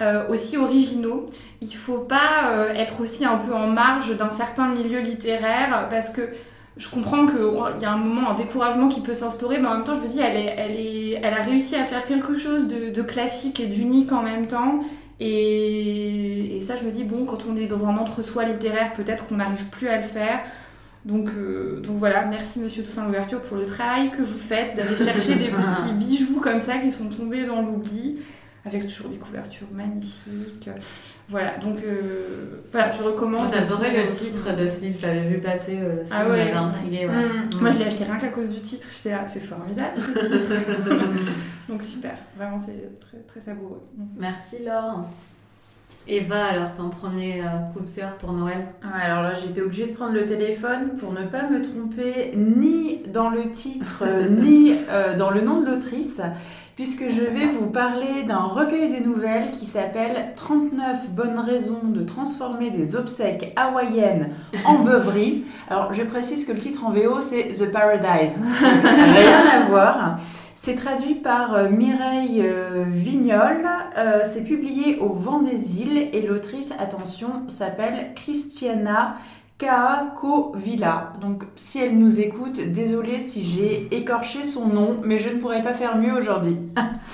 euh, 0.00 0.26
aussi 0.28 0.56
originaux, 0.56 1.26
il 1.60 1.74
faut 1.74 1.98
pas 1.98 2.52
euh, 2.52 2.72
être 2.72 3.02
aussi 3.02 3.26
un 3.26 3.36
peu 3.36 3.52
en 3.52 3.66
marge 3.66 4.16
d'un 4.16 4.30
certain 4.30 4.68
milieu 4.68 5.00
littéraire? 5.00 5.86
Parce 5.90 6.08
que 6.08 6.22
je 6.78 6.88
comprends 6.88 7.26
qu'il 7.26 7.82
y 7.82 7.84
a 7.84 7.92
un 7.92 7.96
moment, 7.96 8.30
un 8.30 8.34
découragement 8.34 8.88
qui 8.88 9.00
peut 9.00 9.14
s'instaurer, 9.14 9.58
mais 9.58 9.66
en 9.66 9.74
même 9.74 9.84
temps, 9.84 9.96
je 9.96 10.00
me 10.00 10.08
dis, 10.08 10.20
elle, 10.20 10.36
est, 10.36 10.54
elle, 10.56 10.76
est, 10.76 11.20
elle 11.22 11.34
a 11.34 11.42
réussi 11.42 11.74
à 11.74 11.84
faire 11.84 12.04
quelque 12.04 12.36
chose 12.36 12.68
de, 12.68 13.02
classique 13.02 13.58
et 13.58 13.66
d'unique 13.66 14.12
en 14.12 14.22
même 14.22 14.46
temps. 14.46 14.80
Et, 15.18 16.56
et, 16.56 16.60
ça, 16.60 16.76
je 16.76 16.84
me 16.84 16.92
dis, 16.92 17.02
bon, 17.02 17.24
quand 17.24 17.46
on 17.50 17.56
est 17.56 17.66
dans 17.66 17.86
un 17.86 17.96
entre-soi 17.96 18.44
littéraire, 18.44 18.92
peut-être 18.92 19.26
qu'on 19.26 19.36
n'arrive 19.36 19.66
plus 19.66 19.88
à 19.88 19.96
le 19.96 20.04
faire. 20.04 20.40
Donc, 21.04 21.30
euh, 21.30 21.80
donc 21.80 21.96
voilà, 21.96 22.26
merci 22.26 22.60
Monsieur 22.60 22.82
Toussaint 22.84 23.04
Louverture 23.06 23.40
pour 23.40 23.56
le 23.56 23.66
travail 23.66 24.10
que 24.10 24.22
vous 24.22 24.38
faites, 24.38 24.76
d'aller 24.76 24.96
chercher 24.96 25.34
des 25.34 25.48
petits 25.50 25.92
bijoux 25.94 26.40
comme 26.40 26.60
ça 26.60 26.78
qui 26.78 26.92
sont 26.92 27.08
tombés 27.08 27.44
dans 27.44 27.62
l'oubli. 27.62 28.18
Avec 28.64 28.86
toujours 28.86 29.10
des 29.10 29.16
couvertures 29.16 29.68
magnifiques. 29.72 30.70
Voilà, 31.28 31.58
donc 31.58 31.76
euh, 31.84 32.62
voilà, 32.72 32.90
je 32.90 33.02
recommande. 33.02 33.50
J'adorais 33.50 34.04
le 34.04 34.10
titre 34.10 34.54
de 34.54 34.66
ce 34.66 34.80
livre, 34.82 34.98
je 35.00 35.06
l'avais 35.06 35.24
vu 35.24 35.38
passer, 35.38 35.78
euh, 35.78 36.04
ça 36.04 36.16
ah 36.20 36.22
ouais. 36.24 36.38
m'avait 36.38 36.52
intrigué. 36.52 37.06
Ouais. 37.06 37.14
Mmh. 37.14 37.50
Moi, 37.60 37.70
je 37.70 37.78
l'ai 37.78 37.84
acheté 37.84 38.04
rien 38.04 38.16
qu'à 38.16 38.28
cause 38.28 38.48
du 38.48 38.60
titre, 38.60 38.86
j'étais 38.94 39.10
là, 39.10 39.26
c'est 39.28 39.40
formidable 39.40 39.94
ce 39.94 40.06
titre. 40.06 41.32
donc 41.68 41.82
super, 41.82 42.16
vraiment, 42.36 42.58
c'est 42.58 42.98
très, 42.98 43.18
très 43.18 43.40
savoureux. 43.40 43.82
Mmh. 43.96 44.04
Merci 44.18 44.64
Laure. 44.64 45.04
Eva, 46.08 46.46
alors 46.46 46.74
ton 46.74 46.88
premier 46.88 47.42
euh, 47.42 47.72
coup 47.72 47.80
de 47.80 47.90
cœur 47.90 48.14
pour 48.14 48.32
Noël? 48.32 48.68
Ouais, 48.82 49.02
Alors 49.04 49.22
là, 49.22 49.32
j'étais 49.34 49.60
obligée 49.60 49.88
de 49.88 49.92
prendre 49.92 50.14
le 50.14 50.24
téléphone 50.24 50.92
pour 50.98 51.12
ne 51.12 51.22
pas 51.22 51.48
me 51.50 51.60
tromper 51.60 52.32
ni 52.34 53.02
dans 53.12 53.28
le 53.28 53.50
titre, 53.50 54.04
ni 54.30 54.74
euh, 54.88 55.16
dans 55.16 55.30
le 55.30 55.42
nom 55.42 55.60
de 55.60 55.66
l'autrice, 55.66 56.22
puisque 56.76 57.10
je 57.10 57.20
vais 57.20 57.48
vous 57.48 57.66
parler 57.66 58.22
d'un 58.26 58.38
recueil 58.38 58.98
de 58.98 59.04
nouvelles 59.04 59.50
qui 59.50 59.66
s'appelle 59.66 60.32
39 60.34 61.10
bonnes 61.10 61.40
raisons 61.40 61.82
de 61.84 62.02
transformer 62.02 62.70
des 62.70 62.96
obsèques 62.96 63.52
hawaïennes 63.56 64.30
en 64.64 64.78
beuverie. 64.84 65.44
Alors, 65.68 65.92
je 65.92 66.04
précise 66.04 66.46
que 66.46 66.52
le 66.52 66.60
titre 66.60 66.86
en 66.86 66.90
VO, 66.90 67.20
c'est 67.20 67.48
The 67.48 67.70
Paradise. 67.70 68.40
Rien 68.62 69.42
à 69.46 69.66
voir. 69.68 70.18
C'est 70.68 70.76
traduit 70.76 71.14
par 71.14 71.54
euh, 71.54 71.70
Mireille 71.70 72.42
euh, 72.44 72.84
Vignol. 72.86 73.66
Euh, 73.96 74.24
c'est 74.30 74.44
publié 74.44 74.98
au 74.98 75.14
Vent 75.14 75.40
des 75.40 75.80
Îles 75.80 76.10
et 76.12 76.20
l'autrice, 76.20 76.74
attention, 76.78 77.48
s'appelle 77.48 78.12
Christiana 78.14 79.16
Kakovila. 79.56 81.14
Donc, 81.22 81.44
si 81.56 81.78
elle 81.78 81.96
nous 81.96 82.20
écoute, 82.20 82.60
désolée 82.60 83.20
si 83.20 83.46
j'ai 83.46 83.88
écorché 83.96 84.44
son 84.44 84.68
nom, 84.68 85.00
mais 85.02 85.18
je 85.18 85.30
ne 85.30 85.36
pourrais 85.36 85.62
pas 85.62 85.72
faire 85.72 85.96
mieux 85.96 86.12
aujourd'hui. 86.12 86.58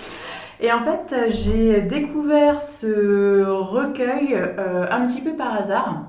Et 0.60 0.72
en 0.72 0.80
fait, 0.80 1.14
j'ai 1.30 1.80
découvert 1.82 2.60
ce 2.60 3.44
recueil 3.44 4.34
un 4.34 5.06
petit 5.06 5.20
peu 5.20 5.34
par 5.34 5.54
hasard. 5.54 6.06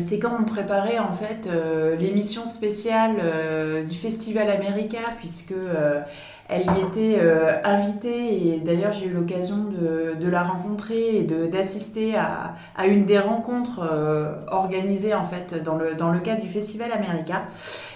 C'est 0.00 0.20
quand 0.20 0.36
on 0.38 0.44
préparait 0.44 1.00
en 1.00 1.12
fait 1.12 1.48
l'émission 1.98 2.46
spéciale 2.46 3.86
du 3.88 3.96
Festival 3.96 4.50
America, 4.50 4.98
puisque 5.18 5.54
elle 6.52 6.66
y 6.66 6.80
était 6.82 7.18
euh, 7.20 7.56
invitée 7.64 8.54
et 8.54 8.62
d'ailleurs 8.64 8.92
j'ai 8.92 9.06
eu 9.06 9.12
l'occasion 9.12 9.56
de, 9.56 10.14
de, 10.20 10.30
la 10.30 10.42
rencontrer 10.42 11.16
et 11.16 11.22
d'assister 11.22 12.14
à, 12.16 12.54
à, 12.76 12.86
une 12.86 13.04
des 13.04 13.18
rencontres 13.18 13.80
euh, 13.90 14.34
organisées 14.48 15.14
en 15.14 15.24
fait 15.24 15.62
dans 15.62 15.76
le, 15.76 15.94
dans 15.94 16.10
le 16.10 16.20
cadre 16.20 16.42
du 16.42 16.48
Festival 16.48 16.90
America. 16.92 17.42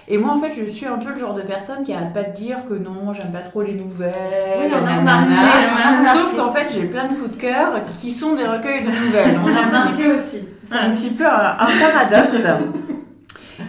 Et 0.08 0.18
moi 0.18 0.32
en 0.32 0.40
fait 0.40 0.52
je 0.58 0.64
suis 0.64 0.86
un 0.86 0.98
peu 0.98 1.12
le 1.12 1.18
genre 1.18 1.34
de 1.34 1.42
personne 1.42 1.84
qui 1.84 1.92
arrête 1.92 2.14
pas 2.14 2.22
de 2.22 2.34
dire 2.34 2.58
que 2.68 2.74
non 2.74 3.12
j'aime 3.12 3.32
pas 3.32 3.40
trop 3.40 3.62
les 3.62 3.74
nouvelles, 3.74 4.12
oui, 4.60 4.72
on 4.72 5.06
a 5.06 6.14
sauf 6.14 6.36
qu'en 6.36 6.52
fait 6.52 6.68
j'ai 6.72 6.84
plein 6.84 7.08
de 7.08 7.14
coups 7.14 7.36
de 7.36 7.40
cœur 7.40 7.72
qui 8.00 8.10
sont 8.10 8.34
des 8.34 8.46
recueils 8.46 8.82
de 8.82 8.90
nouvelles. 8.90 9.38
On 9.44 9.48
a 9.48 9.78
un 9.78 9.86
petit 9.86 10.02
peu 10.02 10.18
aussi. 10.18 10.48
C'est 10.64 10.76
un 10.76 10.90
petit 10.90 11.10
peu 11.10 11.26
un, 11.26 11.56
un 11.58 11.66
paradoxe. 11.66 12.46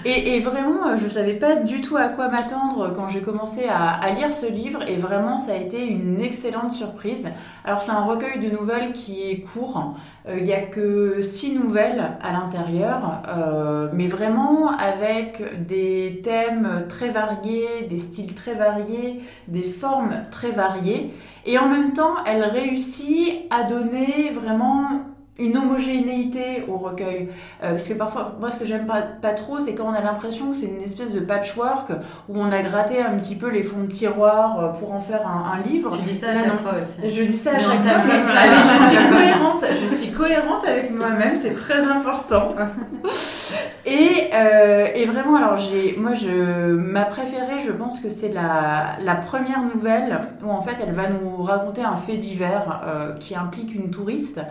Et, 0.05 0.39
vraiment, 0.39 0.95
je 0.97 1.07
savais 1.07 1.33
pas 1.33 1.55
du 1.55 1.81
tout 1.81 1.97
à 1.97 2.09
quoi 2.09 2.27
m'attendre 2.27 2.93
quand 2.95 3.09
j'ai 3.09 3.21
commencé 3.21 3.65
à, 3.69 3.89
à, 3.89 4.11
lire 4.11 4.33
ce 4.33 4.45
livre, 4.45 4.81
et 4.87 4.95
vraiment, 4.95 5.37
ça 5.37 5.53
a 5.53 5.55
été 5.55 5.85
une 5.85 6.21
excellente 6.21 6.71
surprise. 6.71 7.27
Alors, 7.65 7.81
c'est 7.81 7.91
un 7.91 8.03
recueil 8.03 8.39
de 8.39 8.49
nouvelles 8.55 8.93
qui 8.93 9.29
est 9.29 9.39
court. 9.39 9.95
Euh, 10.27 10.37
il 10.37 10.43
n'y 10.43 10.53
a 10.53 10.61
que 10.61 11.21
six 11.21 11.57
nouvelles 11.57 12.03
à 12.21 12.33
l'intérieur, 12.33 13.21
euh, 13.27 13.89
mais 13.93 14.07
vraiment 14.07 14.71
avec 14.71 15.41
des 15.67 16.21
thèmes 16.23 16.85
très 16.89 17.09
variés, 17.09 17.87
des 17.89 17.99
styles 17.99 18.33
très 18.33 18.53
variés, 18.53 19.21
des 19.47 19.63
formes 19.63 20.25
très 20.31 20.51
variées. 20.51 21.13
Et 21.45 21.57
en 21.57 21.69
même 21.69 21.93
temps, 21.93 22.15
elle 22.25 22.43
réussit 22.43 23.45
à 23.49 23.63
donner 23.63 24.31
vraiment 24.33 25.01
une 25.39 25.57
homogénéité 25.57 26.63
au 26.67 26.77
recueil. 26.77 27.29
Euh, 27.63 27.71
parce 27.71 27.87
que 27.87 27.93
parfois, 27.93 28.35
moi, 28.39 28.49
ce 28.49 28.59
que 28.59 28.65
j'aime 28.65 28.85
pas, 28.85 29.01
pas 29.01 29.33
trop, 29.33 29.59
c'est 29.59 29.73
quand 29.75 29.85
on 29.85 29.93
a 29.93 30.01
l'impression 30.01 30.51
que 30.51 30.57
c'est 30.57 30.67
une 30.67 30.81
espèce 30.81 31.13
de 31.13 31.19
patchwork 31.19 31.91
où 32.29 32.39
on 32.39 32.51
a 32.51 32.61
gratté 32.61 33.01
un 33.01 33.17
petit 33.17 33.35
peu 33.35 33.49
les 33.49 33.63
fonds 33.63 33.81
de 33.81 33.91
tiroir 33.91 34.59
euh, 34.59 34.67
pour 34.79 34.93
en 34.93 34.99
faire 34.99 35.27
un, 35.27 35.59
un 35.59 35.61
livre. 35.67 35.97
Tu 35.97 36.09
dis 36.09 36.17
ça 36.17 36.31
à 36.31 36.33
chaque 36.35 36.61
fois 36.61 36.73
aussi. 36.81 37.09
Je 37.09 37.23
dis 37.23 37.37
ça 37.37 37.51
à 37.51 37.59
chaque 37.59 37.83
fois. 37.83 38.03
Mais, 38.05 38.23
je 38.23 38.95
suis 38.95 39.09
cohérente. 39.09 39.65
Je 39.81 39.95
suis 39.95 40.11
cohérente 40.11 40.65
avec 40.67 40.91
moi-même. 40.91 41.35
C'est 41.39 41.55
très 41.55 41.79
important. 41.79 42.53
et, 43.85 44.29
euh, 44.33 44.87
et 44.95 45.05
vraiment, 45.05 45.35
alors 45.35 45.57
j'ai, 45.57 45.95
moi, 45.97 46.13
je, 46.13 46.73
ma 46.73 47.05
préférée, 47.05 47.63
je 47.65 47.71
pense 47.71 47.99
que 47.99 48.09
c'est 48.09 48.31
la, 48.31 48.97
la 49.03 49.15
première 49.15 49.61
nouvelle 49.63 50.21
où 50.43 50.49
en 50.49 50.61
fait, 50.61 50.75
elle 50.85 50.93
va 50.93 51.09
nous 51.09 51.43
raconter 51.43 51.83
un 51.83 51.95
fait 51.95 52.17
divers 52.17 52.81
euh, 52.85 53.13
qui 53.15 53.35
implique 53.35 53.73
une 53.75 53.89
touriste. 53.89 54.41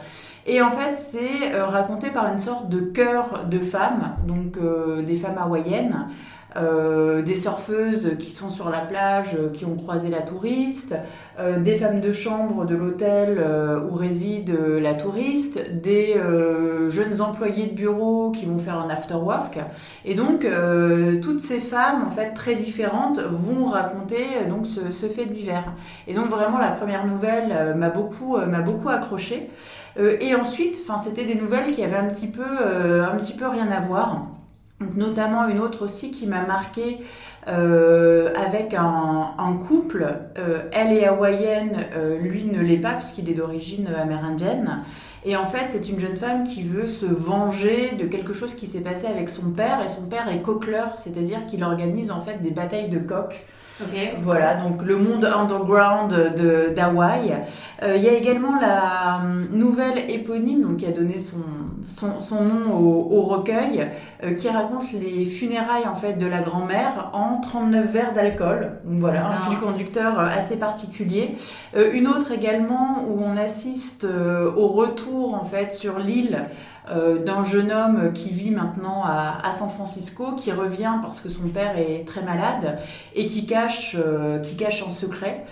Et 0.46 0.62
en 0.62 0.70
fait, 0.70 0.96
c'est 0.96 1.54
euh, 1.54 1.66
raconté 1.66 2.10
par 2.10 2.32
une 2.32 2.40
sorte 2.40 2.68
de 2.68 2.80
chœur 2.80 3.46
de 3.46 3.58
femmes, 3.58 4.16
donc 4.26 4.56
des 5.04 5.16
femmes 5.16 5.38
hawaïennes, 5.38 6.08
euh, 6.56 7.22
des 7.22 7.34
surfeuses 7.34 8.16
qui 8.18 8.30
sont 8.30 8.50
sur 8.50 8.70
la 8.70 8.80
plage, 8.80 9.34
euh, 9.34 9.50
qui 9.52 9.64
ont 9.64 9.76
croisé 9.76 10.08
la 10.08 10.22
touriste, 10.22 10.94
euh, 11.38 11.58
des 11.58 11.76
femmes 11.76 12.00
de 12.00 12.12
chambre 12.12 12.64
de 12.64 12.74
l'hôtel 12.74 13.44
où 13.90 13.94
réside 13.94 14.56
la 14.80 14.94
touriste, 14.94 15.60
des 15.70 16.14
jeunes 16.88 17.20
employés 17.20 17.66
de 17.66 17.74
bureau 17.74 18.30
qui 18.30 18.46
vont 18.46 18.58
faire 18.58 18.78
un 18.78 18.88
after 18.88 19.14
work. 19.14 19.58
Et 20.04 20.14
donc, 20.14 20.46
toutes 21.22 21.40
ces 21.40 21.60
femmes, 21.60 22.04
en 22.06 22.10
fait, 22.10 22.32
très 22.32 22.54
différentes, 22.54 23.18
vont 23.18 23.66
raconter 23.66 24.24
donc 24.48 24.66
ce, 24.66 25.06
fait 25.06 25.26
divers. 25.26 25.72
Et 26.06 26.14
donc, 26.14 26.28
vraiment, 26.28 26.58
la 26.58 26.70
première 26.70 27.06
nouvelle 27.06 27.74
m'a 27.76 27.90
beaucoup, 27.90 28.38
m'a 28.38 28.60
beaucoup 28.60 28.88
accroché. 28.88 29.50
et 29.98 30.34
ensuite, 30.34 30.76
c'était 31.02 31.24
des 31.24 31.34
nouvelles 31.34 31.72
qui 31.72 31.84
avaient 31.84 31.96
un 31.96 32.08
petit 32.08 32.28
peu, 32.28 32.42
un 32.42 33.16
petit 33.16 33.34
peu 33.34 33.46
rien 33.46 33.70
à 33.70 33.80
voir. 33.80 34.26
Notamment 34.94 35.48
une 35.48 35.58
autre 35.58 35.86
aussi 35.86 36.10
qui 36.10 36.26
m'a 36.26 36.44
marqué 36.44 36.98
euh, 37.48 38.30
avec 38.34 38.74
un, 38.74 39.30
un 39.38 39.52
couple. 39.54 40.06
Euh, 40.36 40.68
elle 40.70 40.92
est 40.92 41.06
hawaïenne, 41.06 41.86
euh, 41.96 42.18
lui 42.18 42.44
ne 42.44 42.60
l'est 42.60 42.76
pas 42.76 42.92
puisqu'il 42.92 43.30
est 43.30 43.34
d'origine 43.34 43.88
amérindienne. 43.88 44.82
Et 45.24 45.34
en 45.34 45.46
fait, 45.46 45.68
c'est 45.70 45.88
une 45.88 45.98
jeune 45.98 46.16
femme 46.16 46.44
qui 46.44 46.62
veut 46.62 46.88
se 46.88 47.06
venger 47.06 47.92
de 47.92 48.04
quelque 48.04 48.34
chose 48.34 48.54
qui 48.54 48.66
s'est 48.66 48.82
passé 48.82 49.06
avec 49.06 49.30
son 49.30 49.50
père. 49.50 49.82
Et 49.82 49.88
son 49.88 50.08
père 50.08 50.28
est 50.28 50.42
coqueleur, 50.42 50.98
c'est-à-dire 50.98 51.46
qu'il 51.46 51.64
organise 51.64 52.10
en 52.10 52.20
fait 52.20 52.42
des 52.42 52.50
batailles 52.50 52.90
de 52.90 52.98
coqs. 52.98 53.46
Okay. 53.82 54.14
Voilà, 54.22 54.54
donc 54.54 54.82
le 54.82 54.96
monde 54.96 55.24
underground 55.24 56.10
de 56.10 56.72
d'Hawaï. 56.74 57.36
Euh, 57.82 57.96
il 57.96 58.02
y 58.02 58.08
a 58.08 58.14
également 58.14 58.58
la 58.58 59.20
um, 59.20 59.48
nouvelle 59.52 60.10
éponyme, 60.10 60.62
donc 60.62 60.78
qui 60.78 60.86
a 60.86 60.92
donné 60.92 61.18
son, 61.18 61.44
son, 61.86 62.18
son 62.20 62.44
nom 62.44 62.74
au, 62.74 63.18
au 63.18 63.22
recueil, 63.22 63.86
euh, 64.24 64.32
qui 64.32 64.48
raconte 64.48 64.90
les 64.92 65.26
funérailles 65.26 65.86
en 65.86 65.94
fait 65.94 66.14
de 66.14 66.26
la 66.26 66.40
grand-mère 66.40 67.10
en 67.12 67.40
39 67.40 67.92
verres 67.92 68.14
d'alcool. 68.14 68.78
Voilà, 68.84 69.28
un 69.28 69.36
fil 69.36 69.58
conducteur 69.58 70.18
assez 70.18 70.56
particulier. 70.56 71.36
Euh, 71.76 71.92
une 71.92 72.08
autre 72.08 72.32
également 72.32 73.04
où 73.06 73.22
on 73.22 73.36
assiste 73.36 74.04
euh, 74.04 74.50
au 74.56 74.68
retour 74.68 75.34
en 75.34 75.44
fait 75.44 75.72
sur 75.72 75.98
l'île 75.98 76.46
euh, 76.88 77.18
d'un 77.18 77.44
jeune 77.44 77.72
homme 77.72 78.12
qui 78.12 78.30
vit 78.30 78.50
maintenant 78.50 79.02
à, 79.04 79.50
San 79.52 79.70
Francisco, 79.70 80.32
qui 80.36 80.52
revient 80.52 80.94
parce 81.02 81.20
que 81.20 81.28
son 81.28 81.48
père 81.48 81.76
est 81.78 82.06
très 82.06 82.22
malade 82.22 82.78
et 83.14 83.26
qui 83.26 83.46
cache, 83.46 83.96
euh, 83.98 84.38
qui 84.38 84.56
cache 84.56 84.82
en 84.82 84.90
secret. 84.90 85.44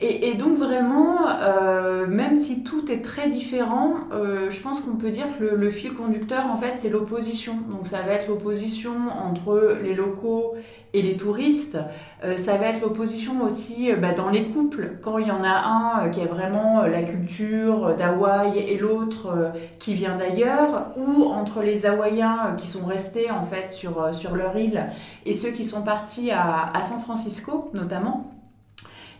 Et, 0.00 0.34
donc 0.34 0.56
vraiment, 0.58 1.18
euh, 1.40 2.06
même 2.08 2.34
si 2.34 2.64
tout 2.64 2.90
est 2.90 3.00
très 3.00 3.28
différent, 3.28 3.94
euh, 4.12 4.50
je 4.50 4.60
pense 4.60 4.80
qu'on 4.80 4.96
peut 4.96 5.10
dire 5.10 5.26
que 5.38 5.44
le, 5.44 5.56
le, 5.56 5.70
fil 5.70 5.94
conducteur, 5.94 6.46
en 6.50 6.56
fait, 6.56 6.74
c'est 6.76 6.88
l'opposition. 6.88 7.54
Donc 7.70 7.86
ça 7.86 8.02
va 8.02 8.12
être 8.12 8.26
l'opposition 8.28 8.92
entre 9.24 9.78
les 9.84 9.94
locaux 9.94 10.54
et 10.94 11.02
les 11.02 11.16
touristes. 11.16 11.78
Euh, 12.24 12.36
ça 12.36 12.56
va 12.56 12.66
être 12.66 12.80
l'opposition 12.80 13.42
aussi 13.44 13.92
bah, 13.94 14.10
dans 14.10 14.30
les 14.30 14.46
couples, 14.46 14.98
quand 15.00 15.18
il 15.18 15.28
y 15.28 15.30
en 15.30 15.44
a 15.44 15.64
un 15.64 16.08
qui 16.08 16.20
a 16.20 16.26
vraiment 16.26 16.82
la 16.82 17.02
culture 17.04 17.96
d'Hawaï 17.96 18.58
et 18.58 18.78
l'autre 18.78 19.52
qui 19.78 19.94
vient 19.94 20.16
d'ailleurs, 20.16 20.88
ou 20.96 21.24
entre 21.26 21.62
les 21.62 21.86
Hawaïens 21.86 22.56
qui 22.56 22.66
sont 22.66 22.84
restés 22.84 23.30
en 23.30 23.44
fait 23.44 23.70
sur, 23.70 24.12
sur 24.12 24.34
leur 24.34 24.56
île 24.56 24.86
et 25.24 25.34
ceux 25.34 25.50
qui 25.50 25.64
sont 25.64 25.82
partis 25.82 26.32
à, 26.32 26.70
à 26.74 26.82
San 26.82 27.00
Francisco 27.00 27.70
notamment. 27.74 28.33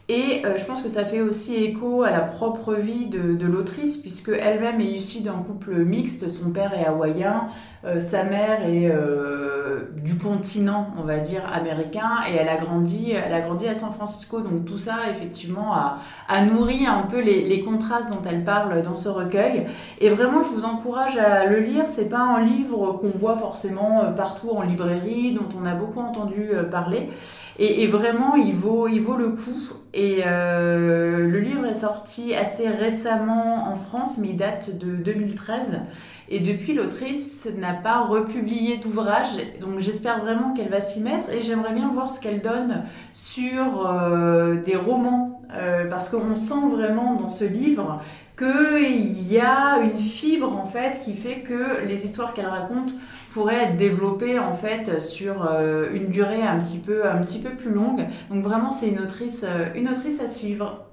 Et 0.08 0.42
euh, 0.44 0.56
je 0.58 0.64
pense 0.64 0.82
que 0.82 0.88
ça 0.90 1.06
fait 1.06 1.23
aussi 1.23 1.54
écho 1.54 2.02
à 2.02 2.11
la 2.11 2.20
propre 2.20 2.75
vie 2.75 3.06
de, 3.06 3.46
l'autrice, 3.46 3.96
puisque 3.96 4.28
elle-même 4.28 4.80
est 4.80 4.90
issue 4.90 5.23
d'un 5.23 5.42
couple 5.42 5.76
mixte. 5.76 6.28
Son 6.28 6.50
père 6.50 6.75
est 6.75 6.84
hawaïen, 6.84 7.49
euh, 7.84 8.00
sa 8.00 8.25
mère 8.25 8.68
est 8.68 8.90
euh, 8.90 9.53
du 9.97 10.18
continent, 10.18 10.88
on 10.99 11.02
va 11.02 11.18
dire, 11.18 11.42
américain, 11.52 12.11
et 12.30 12.37
elle 12.37 12.49
a 12.49 12.56
grandi, 12.56 13.12
elle 13.12 13.33
a 13.33 13.40
grandi 13.40 13.66
à 13.66 13.75
San 13.75 13.92
Francisco. 13.92 14.40
Donc 14.40 14.64
tout 14.64 14.78
ça, 14.78 14.97
effectivement, 15.11 15.75
a, 15.75 16.44
nourri 16.44 16.87
un 16.87 17.02
peu 17.02 17.21
les, 17.21 17.61
contrastes 17.61 18.11
dont 18.11 18.23
elle 18.28 18.44
parle 18.44 18.83
dans 18.83 18.97
ce 18.97 19.09
recueil. 19.09 19.66
Et 20.00 20.11
vraiment, 20.11 20.42
je 20.42 20.49
vous 20.49 20.64
encourage 20.64 21.16
à 21.16 21.47
le 21.47 21.61
lire. 21.61 21.85
C'est 21.88 22.09
pas 22.09 22.21
un 22.21 22.44
livre 22.44 22.99
qu'on 23.00 23.16
voit 23.16 23.37
forcément 23.37 24.12
partout 24.16 24.50
en 24.50 24.62
librairie, 24.62 25.33
dont 25.33 25.49
on 25.61 25.64
a 25.66 25.75
beaucoup 25.75 26.00
entendu 26.00 26.50
parler. 26.71 27.09
Et, 27.59 27.87
vraiment, 27.87 28.35
il 28.35 28.52
vaut, 28.52 28.88
il 28.88 29.00
vaut 29.00 29.16
le 29.16 29.30
coup. 29.30 29.61
Et 29.92 30.23
le 30.25 31.38
livre 31.38 31.64
est 31.66 31.75
sorti 31.75 32.35
assez 32.35 32.68
récemment 32.68 33.68
en 33.68 33.76
France, 33.76 34.18
mais 34.18 34.28
il 34.28 34.37
date 34.37 34.76
de 34.76 34.97
2013. 34.97 35.80
Et 36.28 36.40
depuis, 36.40 36.73
l'autrice 36.75 37.47
n'a 37.59 37.75
pas 37.75 38.00
republié 38.00 38.78
d'ouvrage. 38.78 39.28
Donc 39.61 39.78
j'espère 39.78 40.21
vraiment 40.21 40.54
qu'elle 40.54 40.71
va 40.71 40.81
s'y 40.81 41.00
mettre. 41.00 41.31
Et 41.31 41.43
j'aimerais 41.43 41.75
bien 41.75 41.90
voir 41.93 42.11
ce 42.11 42.21
qu'elle 42.21 42.40
donne 42.40 42.85
sur 43.12 43.87
euh, 43.87 44.57
des 44.57 44.76
romans. 44.76 45.43
Euh, 45.52 45.87
parce 45.88 46.09
qu'on 46.09 46.35
sent 46.37 46.69
vraiment 46.71 47.14
dans 47.14 47.28
ce 47.28 47.45
livre 47.45 48.02
qu'il 48.37 49.33
y 49.33 49.38
a 49.38 49.78
une 49.78 49.99
fibre 49.99 50.57
en 50.57 50.64
fait 50.64 51.00
qui 51.04 51.12
fait 51.14 51.40
que 51.40 51.85
les 51.87 52.04
histoires 52.04 52.33
qu'elle 52.33 52.47
raconte 52.47 52.93
pourraient 53.31 53.64
être 53.64 53.76
développées 53.76 54.40
en 54.40 54.54
fait 54.54 55.00
sur 55.00 55.47
euh, 55.49 55.90
une 55.95 56.09
durée 56.09 56.43
un 56.43 56.59
petit 56.59 56.78
peu 56.78 57.07
un 57.07 57.19
petit 57.19 57.38
peu 57.38 57.50
plus 57.50 57.71
longue. 57.71 58.07
Donc 58.31 58.43
vraiment 58.43 58.73
c'est 58.73 58.88
une 58.88 58.99
autrice 58.99 59.45
une 59.76 59.88
autrice 59.88 60.21
à 60.21 60.26
suivre 60.26 60.85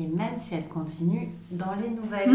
et 0.00 0.06
même 0.06 0.36
si 0.36 0.54
elle 0.54 0.66
continue 0.66 1.28
dans 1.50 1.74
les 1.74 1.90
nouvelles. 1.90 2.30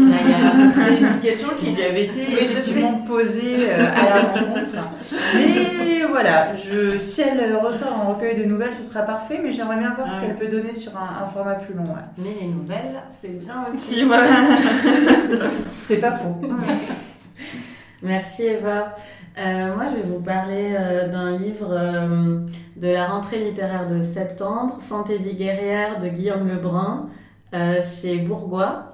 C'est 0.72 1.00
une 1.00 1.20
question 1.20 1.48
qui 1.58 1.70
lui 1.72 1.82
avait 1.82 2.04
été 2.04 2.22
effectivement 2.44 2.92
posée 3.06 3.70
euh, 3.70 3.86
à 3.92 4.08
la 4.08 4.22
rencontre. 4.22 4.92
Mais 5.34 6.04
voilà, 6.08 6.54
je, 6.54 6.96
si 6.96 7.22
elle 7.22 7.56
ressort 7.56 7.92
en 7.92 8.14
recueil 8.14 8.38
de 8.38 8.44
nouvelles, 8.44 8.74
ce 8.80 8.84
sera 8.84 9.02
parfait, 9.02 9.40
mais 9.42 9.52
j'aimerais 9.52 9.78
bien 9.78 9.94
voir 9.94 10.08
ce 10.12 10.20
qu'elle 10.20 10.36
peut 10.36 10.46
donner 10.46 10.72
sur 10.72 10.92
un, 10.96 11.26
format 11.26 11.54
plus 11.54 11.74
long. 11.74 11.88
Mais 12.18 12.36
les 12.40 12.46
nouvelles, 12.46 13.02
c'est 13.20 13.36
bien 13.36 13.64
aussi. 13.74 14.04
Voilà. 14.04 14.26
c'est 15.72 16.00
pas 16.00 16.12
faux. 16.12 16.36
Merci 18.02 18.44
Eva. 18.44 18.94
Euh, 19.38 19.74
moi, 19.74 19.86
je 19.90 19.96
vais 19.96 20.08
vous 20.08 20.20
parler 20.20 20.76
euh, 20.78 21.08
d'un 21.08 21.36
livre 21.36 21.74
de 22.76 22.88
la 22.88 23.06
rentrée 23.06 23.38
littéraire 23.44 23.88
de 23.88 24.02
septembre, 24.02 24.78
Fantaisie 24.80 25.34
guerrière 25.34 25.98
de 25.98 26.08
Guillaume 26.08 26.46
Lebrun. 26.46 27.08
Euh, 27.54 27.80
chez 27.80 28.18
Bourgois. 28.18 28.92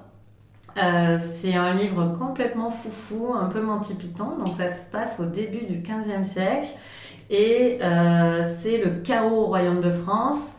Euh, 0.77 1.17
c'est 1.19 1.55
un 1.55 1.73
livre 1.73 2.13
complètement 2.17 2.69
foufou, 2.69 3.33
un 3.33 3.45
peu 3.45 3.61
Monty-Python, 3.61 4.37
donc 4.37 4.47
ça 4.49 4.71
se 4.71 4.89
passe 4.89 5.19
au 5.19 5.25
début 5.25 5.65
du 5.65 5.79
XVe 5.79 6.23
siècle. 6.23 6.69
Et 7.29 7.79
euh, 7.81 8.43
c'est 8.43 8.77
le 8.77 9.01
chaos 9.01 9.41
au 9.41 9.45
royaume 9.45 9.81
de 9.81 9.89
France, 9.89 10.57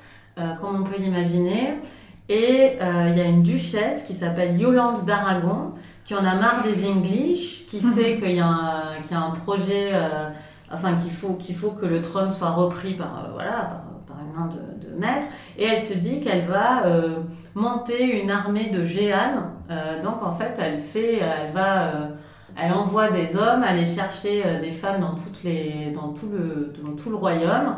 comme 0.61 0.81
on 0.81 0.85
peut 0.85 0.99
l'imaginer. 0.99 1.75
Et 2.29 2.77
il 2.81 3.17
y 3.17 3.21
a 3.21 3.25
une 3.25 3.43
duchesse 3.43 4.03
qui 4.03 4.15
s'appelle 4.15 4.59
Yolande 4.59 5.05
d'Aragon, 5.05 5.73
qui 6.05 6.15
en 6.15 6.25
a 6.25 6.35
marre 6.35 6.65
des 6.65 6.89
English, 6.89 7.67
qui 7.67 7.81
sait 7.81 8.17
qu'il 8.17 8.33
y, 8.33 8.41
a 8.41 8.97
un 9.13 9.31
projet, 9.31 9.93
enfin 10.71 10.97
qu'il 10.97 11.13
faut, 11.13 11.35
qu'il 11.35 11.55
faut 11.55 11.71
que 11.71 11.87
le 11.87 12.03
trône 12.03 12.31
soit 12.31 12.51
repris 12.51 12.95
par, 12.95 13.29
voilà, 13.33 13.84
de, 14.49 14.99
maître. 14.99 15.27
Et 15.59 15.65
elle 15.65 15.81
se 15.81 15.95
dit 15.95 16.21
qu'elle 16.21 16.47
va 16.47 16.83
monter 17.55 18.21
une 18.21 18.31
armée 18.31 18.71
de 18.71 18.85
géanes. 18.85 19.51
Euh, 19.71 20.03
donc 20.03 20.23
en 20.23 20.33
fait, 20.33 20.59
elle 20.61 20.77
fait, 20.77 21.19
elle 21.19 21.53
va, 21.53 21.83
euh, 21.83 22.09
elle 22.61 22.73
envoie 22.73 23.09
des 23.11 23.37
hommes 23.37 23.63
aller 23.63 23.87
chercher 23.87 24.43
euh, 24.45 24.61
des 24.61 24.71
femmes 24.71 25.01
dans 25.01 25.15
toutes 25.15 25.43
les, 25.45 25.93
dans 25.93 26.13
tout 26.13 26.31
le, 27.11 27.17
royaume 27.17 27.77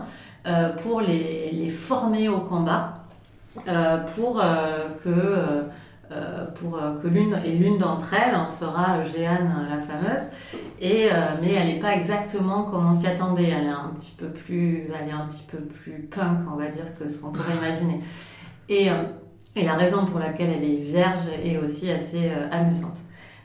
pour 0.83 1.01
les, 1.01 1.69
former 1.69 2.29
au 2.29 2.41
combat, 2.41 3.05
pour 4.15 4.41
que 5.03 5.65
pour 6.55 6.79
que 7.03 7.09
l'une 7.09 7.41
et 7.45 7.53
l'une 7.53 7.79
d'entre 7.79 8.15
elles 8.15 8.35
hein, 8.35 8.47
sera 8.47 9.03
Jeanne 9.03 9.67
la 9.69 9.79
fameuse 9.79 10.27
et 10.81 11.09
mais 11.41 11.55
elle 11.55 11.67
n'est 11.67 11.81
pas 11.81 11.95
exactement 11.95 12.63
comme 12.63 12.87
on 12.87 12.93
s'y 12.93 13.07
attendait 13.07 13.49
elle 13.49 13.67
est 13.67 13.71
un 13.71 13.93
petit 13.99 14.15
peu 14.17 14.29
plus 14.29 14.89
elle 14.89 15.09
est 15.09 15.13
un 15.13 15.27
petit 15.27 15.45
peu 15.51 15.59
plus 15.59 16.09
punk 16.09 16.39
on 16.53 16.57
va 16.57 16.69
dire 16.69 16.97
que 16.97 17.09
ce 17.09 17.19
qu'on 17.19 17.33
pourrait 17.33 17.57
imaginer 17.61 18.01
et 18.69 18.89
et 19.57 19.65
la 19.65 19.75
raison 19.75 20.05
pour 20.05 20.21
laquelle 20.21 20.51
elle 20.51 20.65
est 20.65 20.77
vierge 20.77 21.29
est 21.43 21.57
aussi 21.57 21.91
assez 21.91 22.27
euh, 22.27 22.47
amusante. 22.51 22.99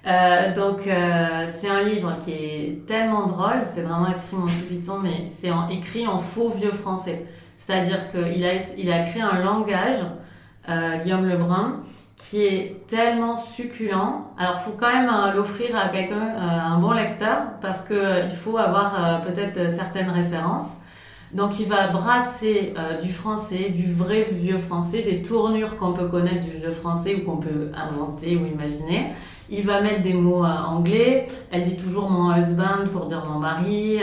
Euh, 0.06 0.54
donc 0.54 0.86
euh, 0.86 1.46
c'est 1.48 1.70
un 1.70 1.84
livre 1.84 2.18
qui 2.24 2.32
est 2.32 2.86
tellement 2.86 3.28
drôle, 3.28 3.62
c'est 3.64 3.82
vraiment 3.82 4.10
esprit 4.10 4.36
Monty 4.36 4.64
Python, 4.68 5.00
mais 5.02 5.28
c'est 5.28 5.52
écrit 5.72 6.06
en 6.06 6.18
faux 6.18 6.50
vieux 6.50 6.72
français. 6.72 7.26
C'est-à-dire 7.56 8.12
qu'il 8.12 8.44
a, 8.44 8.56
il 8.78 8.92
a 8.92 9.04
créé 9.04 9.22
un 9.22 9.42
langage, 9.42 10.00
Guillaume 11.04 11.28
Lebrun, 11.28 11.82
qui 12.30 12.46
est 12.46 12.88
tellement 12.88 13.36
succulent. 13.36 14.28
Alors 14.38 14.56
il 14.58 14.64
faut 14.64 14.78
quand 14.80 14.94
même 14.94 15.12
l'offrir 15.36 15.76
à 15.76 15.90
quelqu'un, 15.90 16.36
un 16.38 16.80
bon 16.80 16.92
lecteur, 16.92 17.38
parce 17.62 17.84
qu'il 17.84 18.32
faut 18.36 18.58
avoir 18.58 19.22
peut-être 19.22 19.70
certaines 19.70 20.10
références. 20.10 20.82
Donc 21.34 21.60
il 21.60 21.68
va 21.68 21.88
brasser 21.88 22.74
euh, 22.78 22.98
du 22.98 23.10
français, 23.10 23.70
du 23.70 23.92
vrai 23.94 24.28
vieux 24.30 24.58
français, 24.58 25.02
des 25.02 25.22
tournures 25.22 25.78
qu'on 25.78 25.94
peut 25.94 26.08
connaître 26.10 26.42
du 26.42 26.52
vieux 26.52 26.72
français 26.72 27.16
ou 27.16 27.24
qu'on 27.24 27.38
peut 27.38 27.72
inventer 27.74 28.36
ou 28.36 28.46
imaginer. 28.46 29.14
Il 29.50 29.66
va 29.66 29.82
mettre 29.82 30.02
des 30.02 30.14
mots 30.14 30.44
euh, 30.44 30.50
anglais. 30.50 31.28
Elle 31.52 31.64
dit 31.64 31.78
toujours 31.78 32.10
mon 32.10 32.36
husband 32.36 32.86
pour 32.92 33.06
dire 33.06 33.24
mon 33.26 33.40
mari. 33.40 34.00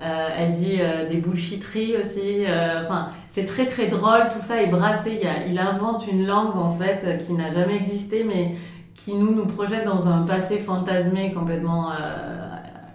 Euh, 0.00 0.28
elle 0.36 0.52
dit 0.52 0.78
des 1.08 1.16
bullshitteries 1.16 1.96
aussi. 1.96 2.44
Enfin, 2.84 3.10
c'est 3.26 3.46
très 3.46 3.66
très 3.66 3.88
drôle. 3.88 4.28
Tout 4.30 4.40
ça 4.40 4.62
est 4.62 4.68
brassé. 4.68 5.20
Il, 5.48 5.58
invente 5.58 6.06
une 6.06 6.26
langue 6.26 6.56
en 6.56 6.70
fait 6.70 7.18
qui 7.26 7.32
n'a 7.32 7.50
jamais 7.50 7.76
existé, 7.76 8.24
mais 8.24 8.54
qui 8.94 9.14
nous 9.14 9.34
nous 9.34 9.46
projette 9.46 9.84
dans 9.84 10.08
un 10.08 10.22
passé 10.22 10.58
fantasmé 10.58 11.32
complètement 11.32 11.90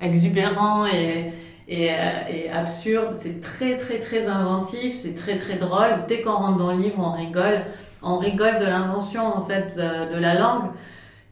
exubérant 0.02 0.86
et 0.86 1.34
euh, 1.72 2.12
et, 2.30 2.50
absurde. 2.50 3.14
C'est 3.20 3.42
très 3.42 3.78
très 3.78 4.00
très 4.00 4.28
inventif, 4.28 4.98
c'est 4.98 5.16
très 5.16 5.38
très 5.38 5.56
drôle. 5.56 6.06
Dès 6.08 6.22
qu'on 6.22 6.34
rentre 6.34 6.58
dans 6.58 6.72
le 6.72 6.82
livre, 6.82 7.00
on 7.00 7.12
rigole. 7.12 7.62
On 8.02 8.18
rigole 8.18 8.58
de 8.58 8.66
l'invention 8.66 9.26
en 9.26 9.42
fait 9.42 9.76
euh, 9.78 10.14
de 10.14 10.20
la 10.20 10.36
langue. 10.36 10.72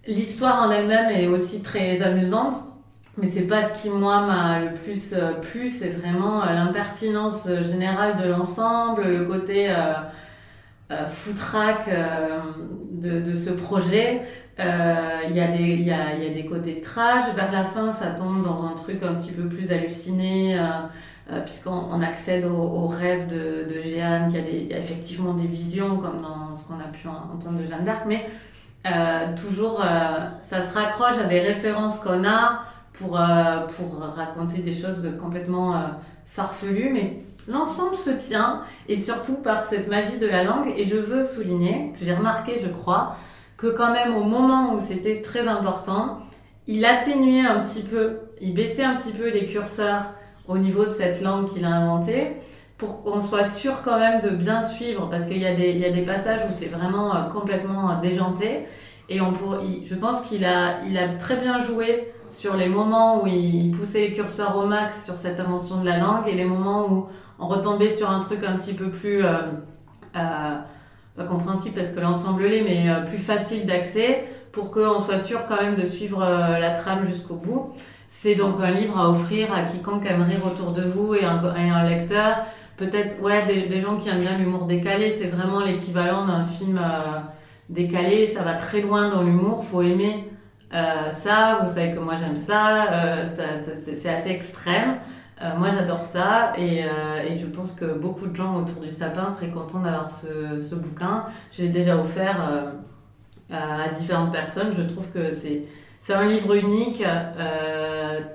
L'histoire 0.08 0.64
en 0.64 0.72
elle-même 0.72 1.10
est 1.12 1.28
aussi 1.28 1.62
très 1.62 2.02
amusante, 2.02 2.56
mais 3.22 3.28
c'est 3.28 3.48
pas 3.48 3.64
ce 3.64 3.82
qui 3.82 3.90
moi 3.90 4.22
m'a 4.22 4.60
le 4.60 4.74
plus 4.74 5.14
euh, 5.14 5.34
plu. 5.34 5.70
C'est 5.70 5.90
vraiment 5.90 6.44
l'impertinence 6.44 7.48
générale 7.70 8.18
de 8.22 8.28
l'ensemble, 8.28 9.04
le 9.04 9.26
côté 9.26 9.70
euh, 9.70 11.06
foutraque 11.06 11.90
de, 12.92 13.34
ce 13.34 13.50
projet. 13.52 14.22
Euh, 14.60 15.22
il 15.30 15.36
y, 15.36 15.40
a 15.40 15.48
des, 15.48 15.76
y, 15.76 15.92
a, 15.92 16.16
y 16.16 16.28
a 16.28 16.34
des 16.34 16.46
côtés 16.46 16.82
trash. 16.82 17.26
Vers 17.36 17.52
la 17.52 17.64
fin, 17.64 17.92
ça 17.92 18.12
tombe 18.12 18.44
dans 18.44 18.66
un 18.66 18.74
truc 18.74 19.02
un 19.04 19.16
petit 19.16 19.32
peu 19.32 19.48
plus 19.48 19.72
halluciné, 19.72 20.60
euh, 20.60 20.64
euh, 21.32 21.42
puisqu'on 21.42 22.02
accède 22.02 22.46
aux 22.46 22.88
rêves 22.88 23.28
de, 23.28 23.66
de 23.74 23.82
Jeanne, 23.82 24.30
qu'il 24.30 24.66
y, 24.66 24.68
y, 24.68 24.74
a 24.74 24.78
effectivement 24.78 25.34
des 25.34 25.48
visions, 25.48 25.98
comme 25.98 26.22
dans 26.22 26.54
ce 26.54 26.66
qu'on 26.68 26.76
a 26.76 26.92
pu 26.92 27.08
entendre 27.08 27.60
de 27.60 27.66
Jeanne 27.66 27.86
d'Arc, 27.86 28.04
mais 28.06 28.30
toujours, 29.36 29.84
ça 30.42 30.60
se 30.62 30.74
raccroche 30.74 31.18
à 31.24 31.26
des 31.26 31.40
références 31.40 32.00
qu'on 32.00 32.26
a 32.28 32.62
pour, 32.94 33.20
pour 33.76 34.00
raconter 34.16 34.62
des 34.62 34.74
choses 34.74 35.10
complètement 35.22 35.82
farfelues, 36.26 36.92
mais 36.94 37.24
l'ensemble 37.48 37.96
se 37.96 38.10
tient, 38.10 38.64
et 38.88 38.96
surtout 38.96 39.36
par 39.38 39.64
cette 39.64 39.90
magie 39.90 40.18
de 40.18 40.28
la 40.28 40.44
langue. 40.44 40.74
Et 40.78 40.86
je 40.86 40.98
veux 40.98 41.24
souligner, 41.24 41.94
que 41.98 42.06
j'ai 42.06 42.14
remarqué, 42.14 42.60
je 42.62 42.68
crois, 42.68 43.16
que 43.58 43.68
quand 43.68 43.92
même 43.94 44.16
au 44.16 44.24
moment 44.24 44.74
où 44.74 44.80
c'était 44.80 45.22
très 45.22 45.48
important, 45.48 46.20
il 46.68 46.86
atténuait 46.86 47.46
un 47.46 47.60
petit 47.60 47.82
peu, 47.82 48.20
il 48.40 48.54
baissait 48.54 48.84
un 48.84 48.96
petit 48.96 49.12
peu 49.12 49.30
les 49.30 49.46
curseurs 49.46 50.04
au 50.48 50.58
niveau 50.58 50.84
de 50.84 50.90
cette 50.90 51.22
langue 51.22 51.48
qu'il 51.48 51.66
a 51.66 51.70
inventée 51.70 52.34
pour 52.78 53.04
qu'on 53.04 53.22
soit 53.22 53.44
sûr 53.44 53.84
quand 53.84 54.00
même 54.00 54.22
de 54.22 54.30
bien 54.30 54.62
suivre 54.62 55.08
parce 55.10 55.26
qu'il 55.26 55.38
y, 55.38 55.46
a 55.46 55.54
des, 55.54 55.74
y 55.74 55.86
a 55.86 55.92
des 55.92 56.02
passages 56.04 56.42
où 56.48 56.52
c'est 56.52 56.68
vraiment 56.68 57.16
euh, 57.16 57.30
complètement 57.30 57.92
euh, 57.92 58.02
déjanté 58.02 58.66
et 59.10 59.22
on 59.22 59.34
pour, 59.34 59.60
je 59.62 59.96
pense 59.96 60.22
qu'il 60.22 60.46
a, 60.46 60.84
il 60.86 60.98
a 60.98 61.08
très 61.10 61.36
bien 61.36 61.60
joué 61.60 62.12
sur 62.32 62.56
les 62.56 62.70
moments 62.70 63.22
où 63.22 63.28
il 63.28 63.70
poussait 63.72 64.08
les 64.08 64.14
curseurs 64.14 64.58
au 64.58 64.66
max 64.66 65.06
sur 65.06 65.18
cette 65.18 65.40
invention 65.40 65.82
de 65.82 65.86
la 65.86 66.00
langue 66.00 66.28
et 66.28 66.34
les 66.34 66.46
moments 66.46 66.92
où 66.92 67.08
on 67.38 67.48
retombait 67.48 67.90
sur 67.90 68.10
un 68.10 68.20
truc 68.20 68.44
un 68.44 68.58
petit 68.58 68.74
peu 68.74 68.90
plus 68.90 69.24
euh, 69.24 69.42
pas 71.16 71.24
compréhensible 71.26 71.76
parce 71.76 71.90
que 71.90 72.00
l'ensemble 72.00 72.46
l'est, 72.46 72.64
mais 72.64 72.90
euh, 72.90 73.02
plus 73.06 73.18
facile 73.18 73.66
d'accès 73.66 74.26
pour 74.52 74.72
qu'on 74.72 75.00
soit 75.00 75.18
sûr 75.18 75.46
quand 75.48 75.62
même 75.62 75.76
de 75.76 75.86
suivre 75.86 76.24
euh, 76.24 76.58
la 76.60 76.72
trame 76.72 77.06
jusqu'au 77.06 77.36
bout. 77.36 77.74
C'est 78.08 78.36
donc 78.36 78.56
un 78.62 78.72
livre 78.72 79.00
à 79.00 79.10
offrir 79.10 79.54
à 79.54 79.64
quiconque 79.64 80.06
aime 80.06 80.24
rire 80.24 80.46
autour 80.46 80.72
de 80.72 80.82
vous 80.82 81.16
et 81.16 81.24
un, 81.24 81.44
un 81.44 81.90
lecteur. 81.90 82.38
Peut-être, 82.78 83.22
ouais, 83.22 83.46
des, 83.46 83.80
gens 83.80 83.98
qui 83.98 84.10
aiment 84.10 84.20
bien 84.20 84.38
l'humour 84.38 84.66
décalé, 84.66 85.12
c'est 85.12 85.28
vraiment 85.28 85.60
l'équivalent 85.60 86.26
d'un 86.26 86.44
film 86.44 86.78
euh, 86.78 87.20
décalé. 87.70 88.28
Ça 88.28 88.44
va 88.44 88.54
très 88.54 88.82
loin 88.82 89.10
dans 89.10 89.22
l'humour, 89.22 89.64
faut 89.64 89.82
aimer 89.82 90.28
ça. 90.72 91.60
Vous 91.62 91.68
savez 91.68 91.94
que 91.94 92.00
moi 92.00 92.16
j'aime 92.16 92.38
ça, 92.38 93.26
ça 93.26 93.44
c'est 93.76 94.10
assez 94.10 94.30
extrême. 94.30 94.98
Euh, 95.44 95.56
moi, 95.58 95.70
j'adore 95.70 96.06
ça 96.06 96.54
et, 96.58 96.84
euh, 96.84 97.40
je 97.40 97.48
pense 97.48 97.74
que 97.74 97.86
beaucoup 97.86 98.28
de 98.28 98.36
gens 98.36 98.58
autour 98.58 98.82
du 98.82 98.92
sapin 98.92 99.28
seraient 99.30 99.50
contents 99.50 99.80
d'avoir 99.80 100.12
ce, 100.12 100.60
ce, 100.60 100.76
bouquin. 100.76 101.26
Je 101.52 101.64
l'ai 101.64 101.70
déjà 101.70 101.98
offert 101.98 102.38
euh, 103.52 103.56
à 103.56 103.90
différentes 103.90 104.32
personnes. 104.32 104.72
Je 104.78 104.84
trouve 104.84 105.10
que 105.12 105.32
c'est 105.32 105.66
un 106.14 106.28
livre 106.28 106.56
unique, 106.56 107.04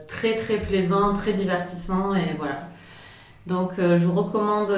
très 0.09 0.37
très 0.37 0.57
plaisant, 0.57 1.12
très 1.12 1.33
divertissant 1.33 2.14
et 2.14 2.35
voilà. 2.38 2.68
Donc 3.46 3.74
je 3.78 4.04
vous 4.04 4.20
recommande 4.20 4.74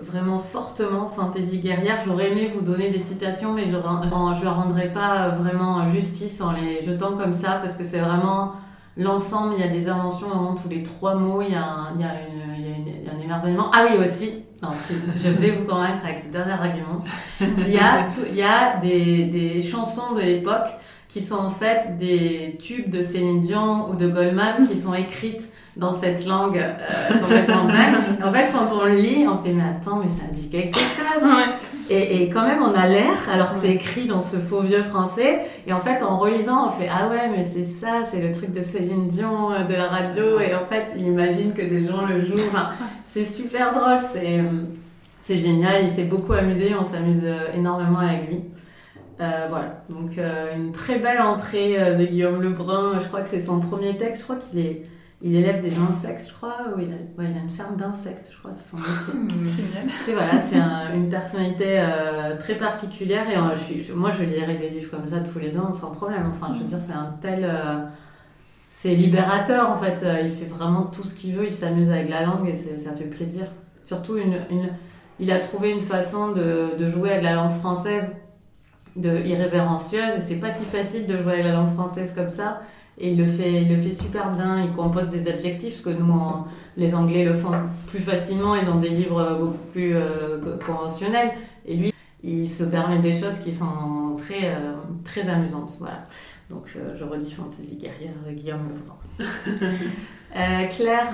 vraiment 0.00 0.38
fortement 0.38 1.08
Fantasy 1.08 1.58
guerrière. 1.58 1.98
J'aurais 2.06 2.30
aimé 2.30 2.50
vous 2.52 2.62
donner 2.62 2.88
des 2.88 2.98
citations, 2.98 3.52
mais 3.52 3.66
je 3.66 3.76
ne 3.76 4.44
leur 4.44 4.56
rendrai 4.56 4.88
pas 4.88 5.28
vraiment 5.28 5.86
justice 5.90 6.40
en 6.40 6.52
les 6.52 6.82
jetant 6.82 7.12
comme 7.16 7.34
ça, 7.34 7.60
parce 7.62 7.76
que 7.76 7.84
c'est 7.84 7.98
vraiment 7.98 8.52
l'ensemble. 8.96 9.54
Il 9.58 9.60
y 9.60 9.68
a 9.68 9.68
des 9.68 9.90
inventions 9.90 10.28
vraiment 10.28 10.54
tous 10.54 10.70
les 10.70 10.82
trois 10.82 11.16
mots. 11.16 11.42
Il 11.42 11.52
y 11.52 11.54
a 11.54 11.62
un, 11.62 11.92
il 11.94 12.00
y 12.00 12.04
a 12.04 12.12
une, 12.12 12.86
il 12.86 13.04
y 13.04 13.08
a 13.08 13.12
un 13.12 13.22
émerveillement. 13.22 13.70
Ah 13.74 13.84
oui 13.90 14.02
aussi, 14.02 14.42
non, 14.62 14.70
je 15.18 15.28
vais 15.28 15.50
vous 15.50 15.64
convaincre 15.64 16.02
avec 16.02 16.22
ce 16.22 16.32
dernier 16.32 16.52
argument. 16.52 17.00
Il 17.40 17.74
y 17.74 17.78
a, 17.78 18.06
il 18.30 18.36
y 18.36 18.42
a 18.42 18.78
des, 18.78 19.24
des 19.24 19.60
chansons 19.60 20.14
de 20.14 20.20
l'époque 20.22 20.68
qui 21.10 21.20
sont 21.20 21.36
en 21.36 21.50
fait 21.50 21.98
des 21.98 22.56
tubes 22.58 22.88
de 22.88 23.02
Céline 23.02 23.42
Dion 23.42 23.90
ou 23.90 23.96
de 23.96 24.08
Goldman 24.08 24.66
qui 24.66 24.78
sont 24.78 24.94
écrites 24.94 25.52
dans 25.76 25.90
cette 25.90 26.26
langue 26.26 26.58
euh, 26.58 27.18
complètement 27.20 27.64
dingue. 27.64 28.22
En 28.22 28.30
fait, 28.30 28.52
quand 28.52 28.74
on 28.76 28.84
lit, 28.86 29.26
on 29.26 29.38
fait 29.38 29.52
mais 29.52 29.62
attends, 29.62 30.00
mais 30.02 30.08
ça 30.08 30.24
me 30.28 30.34
dit 30.34 30.48
quelque 30.48 30.78
chose. 30.78 31.28
Et, 31.90 32.22
et 32.22 32.28
quand 32.28 32.46
même, 32.46 32.62
on 32.62 32.74
a 32.74 32.86
l'air, 32.86 33.12
alors 33.32 33.52
que 33.52 33.58
c'est 33.58 33.70
écrit 33.70 34.06
dans 34.06 34.20
ce 34.20 34.36
faux 34.36 34.60
vieux 34.60 34.82
français. 34.82 35.40
Et 35.66 35.72
en 35.72 35.80
fait, 35.80 36.02
en 36.02 36.18
relisant, 36.18 36.66
on 36.66 36.70
fait 36.70 36.88
ah 36.90 37.08
ouais, 37.08 37.28
mais 37.34 37.42
c'est 37.42 37.64
ça, 37.64 38.02
c'est 38.04 38.20
le 38.20 38.32
truc 38.32 38.52
de 38.52 38.60
Céline 38.60 39.08
Dion 39.08 39.52
euh, 39.52 39.64
de 39.64 39.74
la 39.74 39.88
radio. 39.88 40.40
Et 40.40 40.54
en 40.54 40.64
fait, 40.66 40.92
il 40.96 41.06
imagine 41.06 41.52
que 41.52 41.62
des 41.62 41.84
gens 41.84 42.06
le 42.06 42.22
jouent. 42.22 42.34
Enfin, 42.48 42.70
c'est 43.04 43.24
super 43.24 43.72
drôle, 43.72 43.98
c'est 44.12 44.38
euh, 44.38 44.64
c'est 45.22 45.36
génial. 45.36 45.84
Il 45.84 45.90
s'est 45.90 46.04
beaucoup 46.04 46.32
amusé, 46.32 46.74
on 46.78 46.82
s'amuse 46.82 47.24
énormément 47.54 47.98
avec 47.98 48.28
lui. 48.28 48.40
Euh, 49.20 49.46
voilà, 49.48 49.84
donc 49.88 50.18
une 50.56 50.72
très 50.72 50.98
belle 50.98 51.20
entrée 51.20 51.76
de 51.96 52.04
Guillaume 52.04 52.42
Lebrun. 52.42 52.98
Je 52.98 53.06
crois 53.06 53.20
que 53.20 53.28
c'est 53.28 53.40
son 53.40 53.60
premier 53.60 53.96
texte. 53.96 54.22
Je 54.22 54.24
crois 54.24 54.36
qu'il 54.36 54.58
est, 54.58 54.82
il 55.24 55.36
élève 55.36 55.62
des 55.62 55.78
insectes, 55.78 56.26
je 56.28 56.34
crois. 56.34 56.56
Ou 56.76 56.80
il, 56.80 56.92
a, 56.92 57.24
il 57.24 57.36
a 57.36 57.40
une 57.40 57.48
ferme 57.48 57.76
d'insectes, 57.76 58.28
je 58.32 58.38
crois. 58.38 58.52
C'est 58.52 58.72
son 58.72 58.76
métier. 58.78 59.64
C'est 60.04 60.12
voilà, 60.12 60.40
c'est 60.40 60.56
une 60.96 61.08
personnalité 61.08 61.80
très 62.40 62.54
particulière. 62.54 63.30
Et 63.30 63.36
je 63.56 63.60
suis, 63.82 63.92
moi, 63.94 64.10
je 64.10 64.24
lirai 64.24 64.56
des 64.56 64.68
livres 64.70 64.90
comme 64.90 65.06
ça 65.06 65.20
tous 65.20 65.38
les 65.38 65.56
ans 65.58 65.70
sans 65.70 65.92
problème. 65.92 66.30
Enfin, 66.30 66.52
je 66.54 66.60
veux 66.60 66.66
dire, 66.66 66.78
c'est 66.84 66.92
un 66.92 67.14
tel, 67.20 67.48
c'est 68.68 68.94
libérateur 68.94 69.70
en 69.70 69.76
fait. 69.76 70.04
Il 70.24 70.30
fait 70.30 70.46
vraiment 70.46 70.86
tout 70.86 71.04
ce 71.04 71.14
qu'il 71.14 71.34
veut. 71.36 71.44
Il 71.44 71.52
s'amuse 71.52 71.90
avec 71.90 72.08
la 72.08 72.22
langue 72.22 72.48
et 72.48 72.54
ça 72.54 72.92
fait 72.92 73.04
plaisir. 73.04 73.46
Surtout 73.84 74.16
une, 74.16 74.40
une, 74.50 74.70
il 75.20 75.30
a 75.30 75.38
trouvé 75.38 75.70
une 75.70 75.80
façon 75.80 76.32
de, 76.32 76.76
de 76.76 76.88
jouer 76.88 77.10
avec 77.10 77.22
la 77.22 77.34
langue 77.34 77.50
française 77.50 78.16
de 78.96 79.24
irrévérencieuse 79.24 80.16
et 80.18 80.20
c'est 80.20 80.36
pas 80.36 80.50
si 80.50 80.64
facile 80.64 81.06
de 81.06 81.16
jouer 81.16 81.34
avec 81.34 81.44
la 81.44 81.52
langue 81.52 81.72
française 81.72 82.12
comme 82.14 82.28
ça 82.28 82.60
et 82.98 83.10
il 83.12 83.18
le 83.18 83.26
fait, 83.26 83.62
il 83.62 83.68
le 83.68 83.80
fait 83.80 83.92
super 83.92 84.32
bien, 84.32 84.62
il 84.62 84.72
compose 84.72 85.10
des 85.10 85.28
adjectifs, 85.28 85.76
ce 85.76 85.82
que 85.82 85.90
nous, 85.90 86.14
les 86.76 86.94
Anglais 86.94 87.24
le 87.24 87.32
font 87.32 87.52
plus 87.86 88.00
facilement 88.00 88.54
et 88.54 88.64
dans 88.64 88.76
des 88.76 88.90
livres 88.90 89.38
beaucoup 89.40 89.64
plus 89.72 89.94
euh, 89.94 90.58
conventionnels. 90.64 91.32
Et 91.66 91.76
lui, 91.76 91.94
il 92.22 92.48
se 92.48 92.64
permet 92.64 92.98
des 92.98 93.18
choses 93.18 93.38
qui 93.38 93.52
sont 93.52 94.16
très, 94.18 94.50
euh, 94.50 94.74
très 95.04 95.28
amusantes. 95.28 95.76
Voilà. 95.78 96.04
Donc, 96.50 96.66
euh, 96.76 96.94
je 96.96 97.04
redis 97.04 97.32
Fantasy 97.32 97.76
guerrière 97.76 98.12
de 98.26 98.32
Guillaume 98.32 98.68
Lefranc. 98.68 98.98
Claire, 100.70 101.12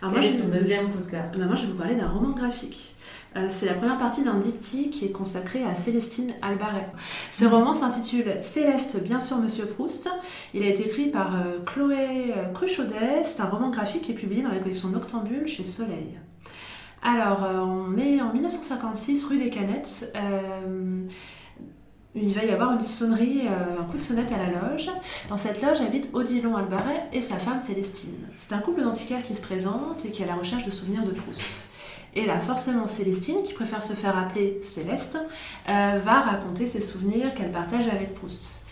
Alors 0.00 0.12
moi, 0.12 0.20
quel 0.20 0.36
est 0.36 0.38
ton 0.38 0.48
deuxième 0.48 0.90
coup 0.90 1.00
de 1.00 1.06
cœur? 1.06 1.24
Bah, 1.36 1.46
Moi, 1.46 1.56
je 1.56 1.62
vais 1.62 1.72
vous 1.72 1.78
parler 1.78 1.94
d'un 1.94 2.08
roman 2.08 2.30
graphique. 2.30 2.93
Euh, 3.36 3.46
c'est 3.48 3.66
la 3.66 3.74
première 3.74 3.98
partie 3.98 4.22
d'un 4.22 4.38
diptyque 4.38 4.92
qui 4.92 5.06
est 5.06 5.12
consacré 5.12 5.64
à 5.64 5.74
Célestine 5.74 6.32
Albaret. 6.40 6.88
Ce 7.32 7.44
roman 7.44 7.74
s'intitule 7.74 8.36
Céleste, 8.40 9.02
bien 9.02 9.20
sûr, 9.20 9.38
Monsieur 9.38 9.66
Proust. 9.66 10.08
Il 10.52 10.62
a 10.62 10.68
été 10.68 10.86
écrit 10.86 11.08
par 11.08 11.34
euh, 11.34 11.58
Chloé 11.66 12.32
euh, 12.36 12.52
Cruchaudet. 12.52 13.24
C'est 13.24 13.40
un 13.40 13.46
roman 13.46 13.70
graphique 13.70 14.02
qui 14.02 14.12
est 14.12 14.16
publié 14.16 14.42
dans 14.42 14.50
la 14.50 14.58
collection 14.58 14.88
Noctambule 14.88 15.48
chez 15.48 15.64
Soleil. 15.64 16.18
Alors, 17.02 17.42
on 17.42 17.98
est 17.98 18.22
en 18.22 18.32
1956, 18.32 19.26
rue 19.26 19.36
des 19.36 19.50
Canettes. 19.50 20.10
il 22.14 22.32
va 22.34 22.44
y 22.44 22.50
avoir 22.50 22.72
une 22.72 22.80
sonnerie, 22.80 23.42
un 23.46 23.84
coup 23.84 23.98
de 23.98 24.02
sonnette 24.02 24.32
à 24.32 24.38
la 24.38 24.58
loge. 24.58 24.88
Dans 25.28 25.36
cette 25.36 25.60
loge 25.60 25.82
habite 25.82 26.08
Odilon 26.14 26.56
Albaret 26.56 27.10
et 27.12 27.20
sa 27.20 27.36
femme 27.36 27.60
Célestine. 27.60 28.26
C'est 28.38 28.54
un 28.54 28.60
couple 28.60 28.82
d'antiquaires 28.82 29.22
qui 29.22 29.36
se 29.36 29.42
présente 29.42 30.02
et 30.06 30.10
qui 30.12 30.22
est 30.22 30.24
à 30.24 30.28
la 30.28 30.36
recherche 30.36 30.64
de 30.64 30.70
souvenirs 30.70 31.04
de 31.04 31.10
Proust. 31.10 31.68
Et 32.16 32.26
là, 32.26 32.38
forcément, 32.38 32.86
Célestine, 32.86 33.42
qui 33.44 33.54
préfère 33.54 33.82
se 33.82 33.94
faire 33.94 34.16
appeler 34.16 34.60
Céleste, 34.62 35.18
euh, 35.68 35.98
va 36.04 36.20
raconter 36.20 36.66
ses 36.66 36.80
souvenirs 36.80 37.34
qu'elle 37.34 37.50
partage 37.50 37.88
avec 37.88 38.14
Proust. 38.14 38.64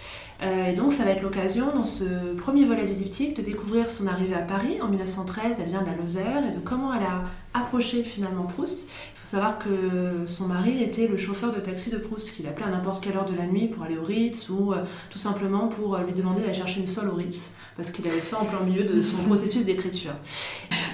Euh, 0.42 0.70
et 0.70 0.74
donc, 0.74 0.92
ça 0.92 1.05
va 1.05 1.11
être 1.11 1.22
l'occasion, 1.22 1.66
dans 1.74 1.85
ce 1.85 2.35
premier 2.35 2.64
volet 2.64 2.85
du 2.85 2.94
diptyque, 2.94 3.37
de 3.37 3.42
découvrir 3.42 3.90
son 3.90 4.07
arrivée 4.07 4.35
à 4.35 4.42
Paris 4.42 4.81
en 4.81 4.88
1913. 4.88 5.61
Elle 5.61 5.70
vient 5.70 5.83
de 5.83 5.87
la 5.87 5.96
Lozère 5.96 6.44
et 6.48 6.55
de 6.55 6.61
comment 6.61 6.94
elle 6.94 7.02
a 7.02 7.22
approché 7.54 8.02
finalement 8.02 8.44
Proust. 8.44 8.88
Il 9.14 9.20
faut 9.20 9.26
savoir 9.26 9.58
que 9.58 10.24
son 10.26 10.48
mari 10.48 10.82
était 10.82 11.06
le 11.06 11.16
chauffeur 11.16 11.52
de 11.52 11.60
taxi 11.60 11.90
de 11.90 11.98
Proust, 11.98 12.34
qu'il 12.34 12.46
appelait 12.46 12.66
à 12.66 12.70
n'importe 12.70 13.04
quelle 13.04 13.16
heure 13.16 13.24
de 13.24 13.36
la 13.36 13.46
nuit 13.46 13.68
pour 13.68 13.84
aller 13.84 13.96
au 13.96 14.02
Ritz 14.02 14.48
ou 14.48 14.72
euh, 14.72 14.84
tout 15.10 15.18
simplement 15.18 15.68
pour 15.68 15.96
lui 15.98 16.12
demander 16.12 16.40
d'aller 16.40 16.54
chercher 16.54 16.80
une 16.80 16.86
sol 16.86 17.08
au 17.08 17.14
Ritz, 17.14 17.54
parce 17.76 17.90
qu'il 17.90 18.06
avait 18.08 18.20
fait 18.20 18.36
en 18.36 18.44
plein 18.44 18.60
milieu 18.60 18.84
de 18.84 19.00
son 19.00 19.18
processus 19.26 19.64
d'écriture. 19.64 20.12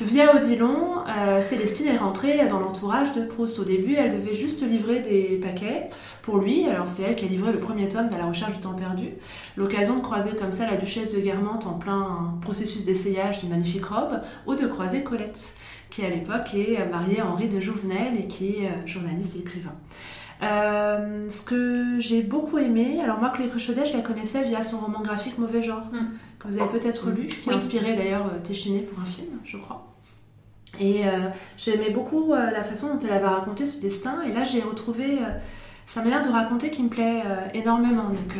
Via 0.01 0.37
Odilon, 0.37 1.05
euh, 1.09 1.43
Célestine 1.43 1.89
est 1.89 1.97
rentrée 1.97 2.47
dans 2.49 2.61
l'entourage 2.61 3.15
de 3.15 3.23
Proust. 3.23 3.59
Au 3.59 3.65
début, 3.65 3.95
elle 3.95 4.11
devait 4.11 4.35
juste 4.35 4.63
livrer 4.63 5.01
des 5.01 5.41
paquets 5.43 5.89
pour 6.23 6.39
lui. 6.39 6.69
Alors 6.69 6.89
c'est 6.89 7.03
elle 7.03 7.17
qui 7.17 7.25
a 7.25 7.29
livré 7.29 7.53
le 7.53 7.59
premier 7.59 7.89
tome 7.89 8.09
de 8.09 8.17
La 8.17 8.27
recherche 8.27 8.53
du 8.53 8.61
temps 8.61 8.75
perdu. 8.75 9.09
L'occasion 9.57 9.97
de 9.97 10.03
croiser 10.03 10.31
comme 10.31 10.53
ça 10.53 10.71
la 10.71 10.77
duchesse 10.77 11.13
de 11.15 11.21
Guermantes 11.21 11.67
en 11.67 11.75
plein 11.75 12.35
processus 12.43 12.85
d'essayage 12.85 13.41
d'une 13.41 13.51
magnifique 13.51 13.87
robe, 13.87 14.21
ou 14.47 14.55
de 14.55 14.67
croiser 14.67 15.03
Colette, 15.03 15.53
qui 15.91 16.05
à 16.05 16.11
l'époque 16.11 16.55
est 16.55 16.85
mariée 16.91 17.21
à 17.21 17.27
Henri 17.27 17.49
de 17.49 17.61
Jouvenel 17.61 18.19
et 18.19 18.27
qui 18.27 18.57
est 18.57 18.69
euh, 18.69 18.87
journaliste 18.87 19.37
et 19.37 19.41
écrivain. 19.41 19.75
Euh, 20.43 21.29
ce 21.29 21.43
que 21.43 21.99
j'ai 21.99 22.23
beaucoup 22.23 22.59
aimé, 22.59 23.01
alors 23.03 23.19
moi, 23.19 23.31
Chloé 23.31 23.49
Cruchaudet, 23.49 23.87
je 23.87 23.97
la 23.97 24.03
connaissais 24.03 24.45
via 24.45 24.63
son 24.63 24.79
roman 24.79 25.01
graphique 25.01 25.39
Mauvais 25.39 25.63
genre, 25.63 25.87
mm. 25.93 26.07
que 26.39 26.49
vous 26.49 26.61
avez 26.61 26.79
peut-être 26.79 27.11
lu, 27.11 27.27
qui 27.27 27.51
a 27.51 27.55
inspiré 27.55 27.97
d'ailleurs 27.97 28.31
Téchiné 28.43 28.81
pour 28.81 29.01
un 29.01 29.05
film, 29.05 29.39
je 29.45 29.57
crois. 29.57 29.89
Et 30.79 31.07
euh, 31.07 31.29
j'aimais 31.57 31.91
beaucoup 31.91 32.35
euh, 32.35 32.51
la 32.51 32.63
façon 32.63 32.95
dont 32.95 33.01
elle 33.05 33.13
avait 33.13 33.27
raconté 33.27 33.67
ce 33.67 33.81
destin. 33.81 34.23
Et 34.23 34.33
là, 34.33 34.45
j'ai 34.45 34.61
retrouvé 34.61 35.19
euh, 35.19 35.31
sa 35.89 36.03
manière 36.03 36.23
de 36.23 36.31
raconter 36.31 36.71
qui 36.71 36.83
me 36.83 36.91
plaît 36.91 37.23
énormément. 37.55 38.11
Donc, 38.11 38.35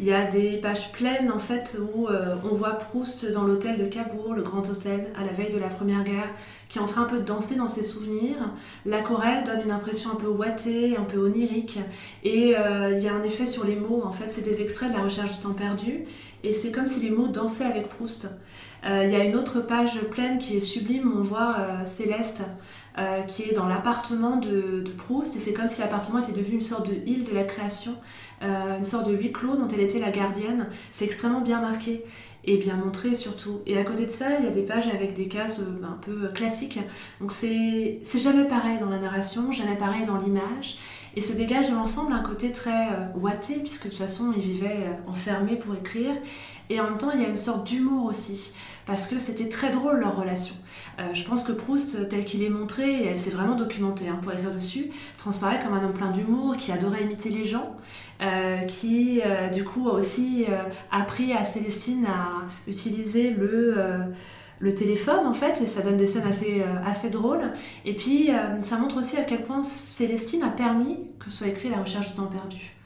il 0.00 0.06
y 0.06 0.12
a 0.12 0.26
des 0.26 0.56
pages 0.56 0.90
pleines 0.90 1.30
en 1.30 1.38
fait 1.38 1.78
où 1.94 2.08
on 2.08 2.54
voit 2.54 2.72
Proust 2.72 3.30
dans 3.30 3.44
l'hôtel 3.44 3.78
de 3.78 3.86
Cabourg, 3.86 4.34
le 4.34 4.42
grand 4.42 4.68
hôtel, 4.68 5.06
à 5.16 5.24
la 5.24 5.32
veille 5.32 5.54
de 5.54 5.58
la 5.58 5.68
Première 5.68 6.02
Guerre, 6.02 6.28
qui 6.68 6.78
est 6.78 6.80
en 6.80 6.86
train 6.86 7.02
un 7.02 7.06
peu 7.06 7.18
de 7.18 7.24
danser 7.24 7.54
dans 7.54 7.68
ses 7.68 7.84
souvenirs. 7.84 8.38
L'aquarelle 8.84 9.44
donne 9.44 9.60
une 9.64 9.70
impression 9.70 10.10
un 10.10 10.16
peu 10.16 10.26
ouatée, 10.26 10.96
un 10.96 11.04
peu 11.04 11.18
onirique. 11.18 11.78
Et 12.24 12.56
il 12.56 12.98
y 12.98 13.08
a 13.08 13.14
un 13.14 13.22
effet 13.22 13.46
sur 13.46 13.64
les 13.64 13.76
mots. 13.76 14.02
En 14.04 14.12
fait, 14.12 14.28
c'est 14.28 14.44
des 14.44 14.60
extraits 14.60 14.90
de 14.90 14.96
la 14.96 15.04
recherche 15.04 15.32
du 15.36 15.38
temps 15.38 15.52
perdu. 15.52 16.06
Et 16.42 16.52
c'est 16.52 16.72
comme 16.72 16.88
si 16.88 16.98
les 17.00 17.10
mots 17.10 17.28
dansaient 17.28 17.66
avec 17.66 17.88
Proust. 17.88 18.28
Euh, 18.84 19.04
il 19.04 19.10
y 19.10 19.16
a 19.16 19.24
une 19.24 19.36
autre 19.36 19.60
page 19.60 20.00
pleine 20.10 20.38
qui 20.38 20.56
est 20.56 20.60
sublime, 20.60 21.12
on 21.18 21.22
voit 21.22 21.56
euh, 21.58 21.86
Céleste 21.86 22.42
euh, 22.98 23.22
qui 23.22 23.42
est 23.42 23.54
dans 23.54 23.66
l'appartement 23.66 24.36
de, 24.36 24.84
Proust, 24.96 25.36
et 25.36 25.38
c'est 25.38 25.52
comme 25.52 25.68
si 25.68 25.80
l'appartement 25.80 26.20
était 26.20 26.32
devenu 26.32 26.56
une 26.56 26.60
sorte 26.60 26.88
de 26.88 26.94
île 27.06 27.24
de 27.24 27.32
la 27.32 27.44
création, 27.44 27.94
une 28.42 28.86
sorte 28.86 29.06
de 29.06 29.14
huis 29.14 29.32
clos 29.32 29.56
dont 29.56 29.68
elle 29.68 29.80
était 29.80 29.98
la 29.98 30.10
gardienne. 30.10 30.68
C'est 30.92 31.04
extrêmement 31.04 31.42
bien 31.42 31.60
marqué 31.60 32.04
et 32.44 32.56
bien 32.56 32.76
montré 32.76 33.14
surtout. 33.14 33.60
Et 33.66 33.78
à 33.78 33.84
côté 33.84 34.06
de 34.06 34.10
ça, 34.10 34.38
il 34.38 34.46
y 34.46 34.48
a 34.48 34.50
des 34.50 34.62
pages 34.62 34.88
avec 34.88 35.14
des 35.14 35.28
cases 35.28 35.60
un 35.60 35.98
peu 36.00 36.28
classiques. 36.28 36.78
Donc 37.20 37.32
c'est 37.32 38.00
jamais 38.18 38.44
pareil 38.44 38.78
dans 38.78 38.88
la 38.88 38.98
narration, 38.98 39.52
jamais 39.52 39.76
pareil 39.76 40.06
dans 40.06 40.16
l'image. 40.16 40.78
Et 41.16 41.22
se 41.22 41.32
dégage 41.32 41.70
de 41.70 41.74
l'ensemble 41.74 42.12
un 42.12 42.22
côté 42.22 42.52
très 42.52 42.88
ouaté, 43.14 43.54
puisque 43.56 43.84
de 43.84 43.88
toute 43.88 43.98
façon, 43.98 44.32
il 44.36 44.42
vivait 44.42 44.96
enfermé 45.08 45.56
pour 45.56 45.74
écrire. 45.74 46.12
Et 46.68 46.80
en 46.80 46.84
même 46.84 46.98
temps, 46.98 47.10
il 47.12 47.20
y 47.20 47.24
a 47.24 47.28
une 47.28 47.36
sorte 47.36 47.66
d'humour 47.66 48.06
aussi 48.06 48.52
parce 48.90 49.06
que 49.06 49.20
c'était 49.20 49.48
très 49.48 49.70
drôle 49.70 50.00
leur 50.00 50.16
relation. 50.16 50.56
Euh, 50.98 51.14
je 51.14 51.22
pense 51.24 51.44
que 51.44 51.52
Proust, 51.52 52.08
tel 52.08 52.24
qu'il 52.24 52.42
est 52.42 52.50
montré, 52.50 53.04
et 53.04 53.06
elle 53.06 53.18
s'est 53.18 53.30
vraiment 53.30 53.54
documentée 53.54 54.08
hein, 54.08 54.18
pour 54.20 54.32
écrire 54.32 54.52
dessus, 54.52 54.90
transparaît 55.16 55.60
comme 55.62 55.74
un 55.74 55.84
homme 55.84 55.92
plein 55.92 56.10
d'humour, 56.10 56.56
qui 56.56 56.72
adorait 56.72 57.04
imiter 57.04 57.30
les 57.30 57.44
gens, 57.44 57.76
euh, 58.20 58.58
qui 58.64 59.22
euh, 59.24 59.48
du 59.48 59.62
coup 59.62 59.88
a 59.88 59.92
aussi 59.92 60.46
appris 60.90 61.32
à 61.32 61.44
Célestine 61.44 62.06
à 62.06 62.46
utiliser 62.68 63.30
le 63.30 63.76
le 64.60 64.74
téléphone 64.74 65.26
en 65.26 65.34
fait 65.34 65.60
et 65.62 65.66
ça 65.66 65.82
donne 65.82 65.96
des 65.96 66.06
scènes 66.06 66.26
assez, 66.26 66.62
assez 66.84 67.10
drôles. 67.10 67.52
Et 67.84 67.96
puis 67.96 68.30
ça 68.62 68.76
montre 68.76 68.98
aussi 68.98 69.16
à 69.16 69.22
quel 69.22 69.42
point 69.42 69.62
Célestine 69.64 70.42
a 70.42 70.50
permis 70.50 70.98
que 71.18 71.30
soit 71.30 71.48
écrit 71.48 71.70
La 71.70 71.78
recherche 71.78 72.08
du 72.08 72.14
temps 72.14 72.26
perdu. 72.26 72.76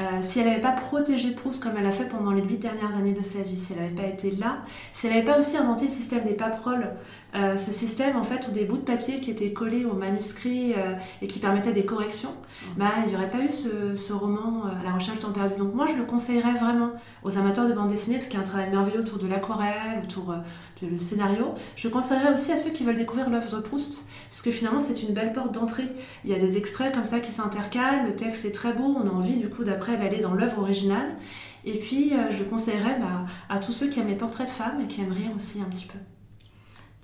Euh, 0.00 0.02
si 0.22 0.40
elle 0.40 0.46
n'avait 0.46 0.60
pas 0.60 0.72
protégé 0.72 1.30
Proust 1.30 1.62
comme 1.62 1.74
elle 1.78 1.86
a 1.86 1.92
fait 1.92 2.08
pendant 2.08 2.32
les 2.32 2.42
huit 2.42 2.56
dernières 2.56 2.96
années 2.96 3.12
de 3.12 3.22
sa 3.22 3.42
vie, 3.42 3.56
si 3.56 3.72
elle 3.72 3.82
n'avait 3.82 3.94
pas 3.94 4.08
été 4.08 4.32
là, 4.32 4.58
si 4.92 5.06
elle 5.06 5.14
n'avait 5.14 5.24
pas 5.24 5.38
aussi 5.38 5.56
inventé 5.56 5.84
le 5.84 5.90
système 5.90 6.24
des 6.24 6.34
paperoles, 6.34 6.90
euh, 7.34 7.56
ce 7.56 7.72
système 7.72 8.16
en 8.16 8.22
fait 8.22 8.46
où 8.46 8.52
des 8.52 8.64
bouts 8.64 8.76
de 8.76 8.82
papier 8.82 9.20
qui 9.20 9.30
étaient 9.30 9.52
collés 9.52 9.84
au 9.84 9.94
manuscrit 9.94 10.72
euh, 10.74 10.94
et 11.20 11.26
qui 11.26 11.40
permettaient 11.40 11.72
des 11.72 11.84
corrections, 11.84 12.30
mmh. 12.30 12.66
bah, 12.78 12.90
il 13.04 13.10
n'y 13.10 13.16
aurait 13.16 13.30
pas 13.30 13.40
eu 13.40 13.50
ce, 13.50 13.96
ce 13.96 14.12
roman 14.12 14.64
La 14.84 14.92
recherche 14.92 15.18
temps 15.18 15.32
perdu. 15.32 15.56
Donc 15.58 15.74
moi 15.74 15.86
je 15.88 15.96
le 15.96 16.04
conseillerais 16.04 16.54
vraiment 16.54 16.92
aux 17.24 17.36
amateurs 17.36 17.68
de 17.68 17.72
bande 17.72 17.88
dessinée 17.88 18.18
parce 18.18 18.28
qu'il 18.28 18.38
y 18.38 18.42
a 18.42 18.44
un 18.44 18.48
travail 18.48 18.70
merveilleux 18.70 19.00
autour 19.00 19.18
de 19.18 19.26
l'aquarelle, 19.26 20.02
autour 20.04 20.34
du 20.80 20.98
scénario. 21.00 21.54
Je 21.74 21.88
conseillerais 21.88 22.32
aussi 22.32 22.52
à 22.52 22.56
ceux 22.56 22.70
qui 22.70 22.84
veulent 22.84 22.96
découvrir 22.96 23.28
l'œuvre 23.30 23.56
de 23.56 23.60
Proust 23.62 24.08
parce 24.30 24.42
que 24.42 24.52
finalement 24.52 24.80
c'est 24.80 25.02
une 25.02 25.12
belle 25.12 25.32
porte 25.32 25.52
d'entrée. 25.52 25.88
Il 26.24 26.30
y 26.30 26.34
a 26.34 26.38
des 26.38 26.56
extraits 26.56 26.94
comme 26.94 27.04
ça 27.04 27.18
qui 27.18 27.32
s'intercalent, 27.32 28.04
le 28.06 28.14
texte 28.14 28.44
est 28.44 28.52
très 28.52 28.72
beau, 28.72 28.96
on 28.96 29.08
a 29.08 29.10
envie 29.12 29.36
du 29.36 29.48
coup 29.48 29.64
d'après 29.64 29.96
d'aller 29.96 30.20
dans 30.20 30.34
l'œuvre 30.34 30.60
originale. 30.60 31.16
Et 31.64 31.78
puis 31.78 32.12
je 32.30 32.38
le 32.38 32.44
conseillerais 32.44 32.98
bah, 33.00 33.24
à 33.48 33.58
tous 33.58 33.72
ceux 33.72 33.88
qui 33.88 33.98
aiment 33.98 34.08
les 34.08 34.14
portraits 34.14 34.46
de 34.46 34.52
femmes 34.52 34.80
et 34.82 34.86
qui 34.86 35.00
aiment 35.00 35.12
rire 35.12 35.30
aussi 35.36 35.60
un 35.60 35.70
petit 35.70 35.86
peu. 35.86 35.98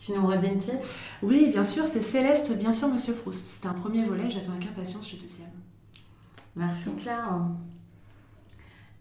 Tu 0.04 0.12
nous 0.12 0.26
redis 0.26 0.48
le 0.48 0.56
titre 0.56 0.86
Oui, 1.22 1.50
bien 1.50 1.64
sûr, 1.64 1.86
c'est 1.86 2.02
Céleste, 2.02 2.56
bien 2.56 2.72
sûr, 2.72 2.88
Monsieur 2.88 3.12
Proust. 3.12 3.44
C'est 3.44 3.68
un 3.68 3.74
premier 3.74 4.02
volet, 4.04 4.30
j'attends 4.30 4.52
avec 4.52 4.66
impatience 4.68 5.12
le 5.12 5.18
deuxième. 5.18 5.50
Merci 6.56 6.90
Claire. 7.00 7.38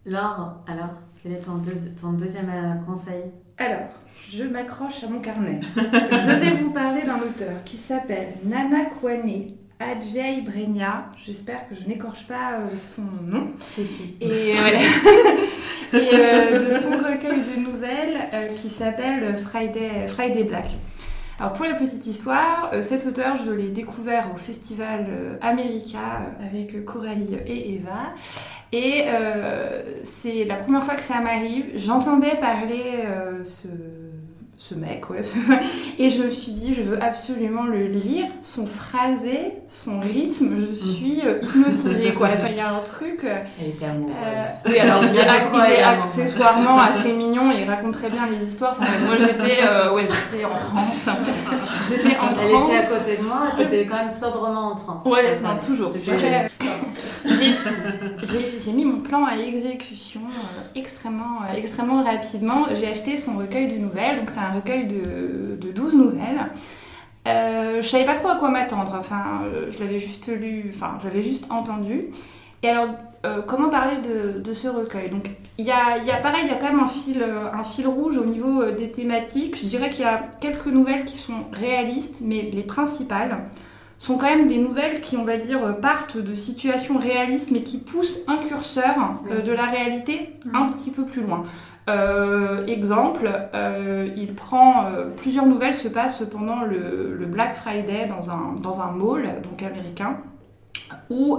Laure, 0.06 0.56
alors, 0.68 0.90
quel 1.24 1.34
est 1.34 1.40
ton, 1.40 1.62
ton 2.00 2.14
deuxième 2.14 2.50
euh, 2.50 2.86
conseil? 2.86 3.24
Alors, 3.58 3.90
je 4.30 4.44
m'accroche 4.44 5.04
à 5.04 5.08
mon 5.08 5.22
carnet. 5.22 5.62
je 5.76 6.40
vais 6.40 6.52
vous 6.62 6.72
parler 6.72 7.04
d'un 7.04 7.20
auteur 7.20 7.64
qui 7.64 7.78
s'appelle 7.78 8.36
Nana 8.44 8.86
Kwane 8.86 9.54
Ajay 9.80 10.42
Brenia. 10.42 11.06
J'espère 11.26 11.68
que 11.70 11.76
je 11.76 11.88
n'écorche 11.88 12.28
pas 12.28 12.60
euh, 12.60 12.68
son 12.78 13.04
nom. 13.24 13.52
Si, 13.70 13.86
si. 13.86 14.16
Et, 14.20 14.56
euh, 15.94 16.68
de 16.68 16.74
son 16.74 16.98
recueil 16.98 17.40
de 17.56 17.62
nouvelles 17.62 18.30
euh, 18.34 18.48
qui 18.58 18.70
s'appelle 18.70 19.38
Friday, 19.38 20.10
Friday 20.10 20.44
Black. 20.44 20.68
Alors 21.40 21.54
pour 21.54 21.66
la 21.66 21.76
petite 21.76 22.06
histoire, 22.06 22.70
cet 22.82 23.08
auteur, 23.08 23.38
je 23.38 23.50
l'ai 23.50 23.70
découvert 23.70 24.30
au 24.36 24.38
festival 24.38 25.40
America 25.42 26.00
avec 26.46 26.84
Coralie 26.84 27.38
et 27.46 27.76
Eva. 27.76 28.14
Et 28.74 29.06
c'est 30.04 30.44
la 30.44 30.58
première 30.58 30.84
fois 30.84 30.96
que 30.96 31.02
ça 31.02 31.22
m'arrive. 31.22 31.72
J'entendais 31.76 32.36
parler 32.42 33.06
ce 33.44 33.70
ce 34.60 34.76
mec, 34.76 35.10
ouais. 35.10 35.22
Et 36.00 36.10
je 36.10 36.22
me 36.22 36.30
suis 36.30 36.52
dit, 36.52 36.74
je 36.74 36.82
veux 36.82 37.02
absolument 37.02 37.64
le 37.64 37.88
lire, 37.88 38.26
son 38.42 38.66
phrasé, 38.66 39.54
son 39.70 40.02
rythme, 40.02 40.54
je 40.60 40.76
suis 40.76 41.22
euh, 41.26 41.40
hypnotisée, 41.42 42.14
quoi. 42.14 42.28
Enfin, 42.34 42.50
il 42.50 42.58
y 42.58 42.60
a 42.60 42.74
un 42.74 42.82
truc. 42.82 43.24
Euh, 43.24 43.38
Elle 43.62 43.70
était 43.70 43.86
amoureuse. 43.86 44.14
Euh, 44.16 44.44
oui, 44.66 44.80
alors 44.80 45.02
il 45.06 45.16
est, 45.16 45.82
accessoirement 45.82 46.78
assez 46.78 47.14
mignon 47.14 47.52
il 47.52 47.64
raconte 47.64 47.94
très 47.94 48.10
bien 48.10 48.28
les 48.28 48.46
histoires. 48.46 48.76
Enfin, 48.78 48.92
moi 49.06 49.16
j'étais 49.18 49.64
ouais, 49.94 50.08
j'étais 50.32 50.44
en 50.44 50.58
France. 50.58 51.10
J'étais 51.88 52.18
en 52.18 52.28
Elle 52.42 52.50
était 52.50 52.86
à 52.86 52.98
côté 52.98 53.18
de 53.18 53.24
moi, 53.24 53.42
tu 53.56 53.62
étais 53.62 53.86
quand 53.86 53.96
même 53.96 54.10
sobrement 54.10 54.72
en 54.72 54.76
transe. 54.76 55.06
Ouais, 55.06 55.36
ça, 55.36 55.58
toujours. 55.66 55.94
J'ai 58.60 58.72
mis 58.74 58.84
mon 58.86 59.00
plan 59.00 59.26
à 59.26 59.38
exécution 59.38 60.22
extrêmement, 60.76 61.40
extrêmement 61.56 62.04
rapidement. 62.04 62.66
J'ai 62.76 62.88
acheté 62.88 63.18
son 63.18 63.38
recueil 63.38 63.68
de 63.68 63.78
nouvelles, 63.78 64.18
donc 64.18 64.30
c'est 64.30 64.40
un 64.50 64.56
recueil 64.56 64.88
de, 64.88 65.56
de 65.56 65.72
12 65.72 65.96
nouvelles. 65.96 66.52
Euh, 67.28 67.82
je 67.82 67.88
savais 67.88 68.06
pas 68.06 68.16
trop 68.16 68.30
à 68.30 68.36
quoi 68.36 68.50
m'attendre, 68.50 68.96
enfin, 68.98 69.44
je 69.70 69.80
l'avais 69.80 70.00
juste 70.00 70.28
lu, 70.28 70.72
enfin, 70.74 70.98
j'avais 71.04 71.22
juste 71.22 71.46
entendu. 71.50 72.06
Et 72.64 72.70
alors, 72.70 72.90
euh, 73.26 73.42
comment 73.46 73.70
parler 73.70 73.98
de, 73.98 74.40
de, 74.40 74.54
ce 74.54 74.68
recueil? 74.68 75.10
Donc, 75.10 75.30
il 75.58 75.66
y 75.66 75.72
a, 75.72 75.98
y 75.98 76.12
a, 76.12 76.18
pareil, 76.18 76.42
il 76.46 76.50
y 76.50 76.52
a 76.52 76.56
quand 76.56 76.72
même 76.72 76.80
un 76.80 76.88
fil, 76.88 77.24
un 77.24 77.64
fil 77.64 77.88
rouge 77.88 78.18
au 78.18 78.26
niveau 78.26 78.62
euh, 78.62 78.72
des 78.74 78.92
thématiques. 78.92 79.58
Je 79.58 79.68
dirais 79.68 79.90
qu'il 79.90 80.02
y 80.02 80.08
a 80.08 80.24
quelques 80.40 80.68
nouvelles 80.68 81.06
qui 81.06 81.18
sont 81.18 81.46
réalistes, 81.54 82.22
mais 82.22 82.50
les 82.52 82.64
principales 82.64 83.40
sont 83.98 84.18
quand 84.18 84.28
même 84.28 84.48
des 84.48 84.58
nouvelles 84.58 85.02
qui, 85.02 85.18
on 85.18 85.26
va 85.26 85.36
dire, 85.36 85.78
partent 85.82 86.18
de 86.18 86.34
situations 86.34 86.98
réalistes, 86.98 87.52
mais 87.52 87.64
qui 87.64 87.80
poussent 87.80 88.20
un 88.28 88.38
curseur 88.38 88.96
euh, 89.30 89.42
de 89.42 89.52
la 89.52 89.66
réalité 89.66 90.36
un 90.54 90.68
petit 90.68 90.92
peu 90.92 91.06
plus 91.06 91.22
loin. 91.22 91.44
Euh, 91.90 92.66
exemple, 92.68 93.30
euh, 93.54 94.08
il 94.16 94.34
prend 94.36 94.86
plusieurs 95.18 95.46
nouvelles 95.46 95.76
se 95.76 95.88
passent 95.88 96.24
pendant 96.30 96.62
le, 96.62 97.26
Black 97.26 97.56
Friday 97.56 98.08
dans 98.08 98.32
un, 98.32 98.56
dans 98.62 98.82
un 98.82 98.92
mall 98.92 99.42
donc 99.44 99.64
américain. 99.64 100.18
Où, 101.10 101.38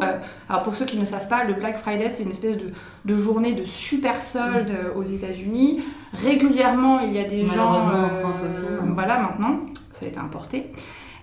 alors 0.48 0.62
pour 0.62 0.74
ceux 0.74 0.84
qui 0.84 0.98
ne 0.98 1.04
savent 1.04 1.28
pas, 1.28 1.44
le 1.44 1.54
Black 1.54 1.76
Friday 1.76 2.10
c'est 2.10 2.22
une 2.22 2.30
espèce 2.30 2.56
de, 2.56 2.66
de, 3.04 3.14
journée 3.14 3.52
de 3.52 3.64
super 3.64 4.16
solde 4.16 4.72
aux 4.96 5.02
États-Unis. 5.02 5.82
Régulièrement, 6.24 7.00
il 7.00 7.12
y 7.12 7.18
a 7.18 7.24
des 7.24 7.46
gens. 7.46 7.74
en 7.74 8.08
France 8.08 8.40
aussi. 8.46 8.66
Voilà, 8.94 9.18
maintenant, 9.18 9.60
ça 9.92 10.06
a 10.06 10.08
été 10.08 10.18
importé. 10.18 10.72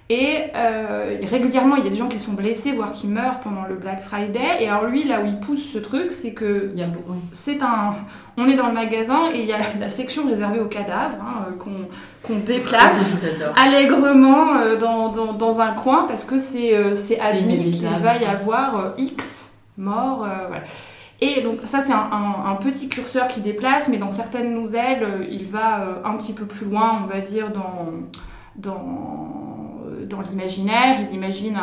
Et 0.10 0.52
euh, 0.56 1.18
régulièrement, 1.30 1.76
il 1.76 1.84
y 1.84 1.88
a 1.88 1.90
des 1.90 1.98
gens 1.98 2.08
qui 2.08 2.20
sont 2.20 2.32
blessés, 2.32 2.72
voire 2.72 2.94
qui 2.94 3.08
meurent 3.08 3.42
pendant 3.42 3.64
le 3.64 3.76
Black 3.76 4.00
Friday. 4.00 4.62
Et 4.62 4.70
alors 4.70 4.86
lui, 4.86 5.04
là 5.04 5.20
où 5.20 5.26
il 5.26 5.38
pousse 5.40 5.64
ce 5.64 5.80
truc, 5.80 6.14
c'est 6.14 6.34
que 6.34 6.72
c'est 7.34 7.62
un, 7.62 7.92
on 8.38 8.46
est 8.46 8.56
dans 8.56 8.68
le 8.68 8.74
magasin 8.74 9.30
et 9.34 9.42
il 9.42 9.46
y 9.46 9.52
a 9.52 9.58
la 9.78 9.90
section 9.90 10.26
réservée 10.26 10.62
aux 10.62 10.68
cadavres 10.68 11.18
hein, 11.22 11.48
euh, 11.50 11.88
qu'on 12.24 12.40
déplace 12.40 13.22
allègrement 13.58 14.56
euh, 14.58 14.78
dans, 14.78 15.10
dans, 15.10 15.34
dans, 15.34 15.60
un 15.60 15.74
coin 15.74 16.06
parce 16.08 16.24
que 16.24 16.40
c'est 16.40 16.74
euh, 16.74 16.96
c'est 16.96 17.20
admis 17.20 17.72
qu'il 17.72 17.90
va 17.90 18.16
y 18.16 18.26
avoir 18.26 18.94
X 18.98 19.56
morts. 19.78 20.20
voilà. 20.20 20.64
Et 21.20 21.42
donc 21.42 21.62
ça 21.66 21.82
c'est 21.82 21.94
un, 21.94 22.10
un, 22.12 22.52
un, 22.52 22.56
petit 22.56 22.88
curseur 22.88 23.28
qui 23.28 23.42
déplace, 23.42 23.90
mais 23.90 23.98
dans 23.98 24.12
certaines 24.12 24.54
nouvelles, 24.54 25.28
il 25.32 25.46
va 25.46 25.84
un 26.06 26.14
petit 26.16 26.32
peu 26.32 26.46
plus 26.46 26.68
loin, 26.68 27.02
on 27.04 27.08
va 27.08 27.20
dire 27.20 27.50
dans 27.50 27.92
dans 28.56 29.57
dans 30.06 30.22
l'imaginaire. 30.22 30.98
Il 31.10 31.16
imagine 31.16 31.58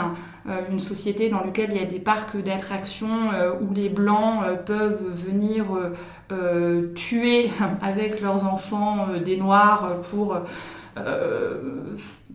euh, 0.48 0.60
une 0.70 0.80
société 0.80 1.28
dans 1.28 1.42
laquelle 1.42 1.70
il 1.72 1.76
y 1.76 1.82
a 1.82 1.86
des 1.86 1.98
parcs 1.98 2.36
d'attractions 2.36 3.30
euh, 3.32 3.52
où 3.60 3.72
les 3.72 3.88
blancs 3.88 4.42
euh, 4.44 4.56
peuvent 4.56 5.04
venir 5.10 5.64
tuer 6.94 7.50
avec 7.82 8.20
leurs 8.20 8.44
enfants 8.44 9.08
des 9.24 9.36
noirs 9.36 10.00
pour 10.10 10.36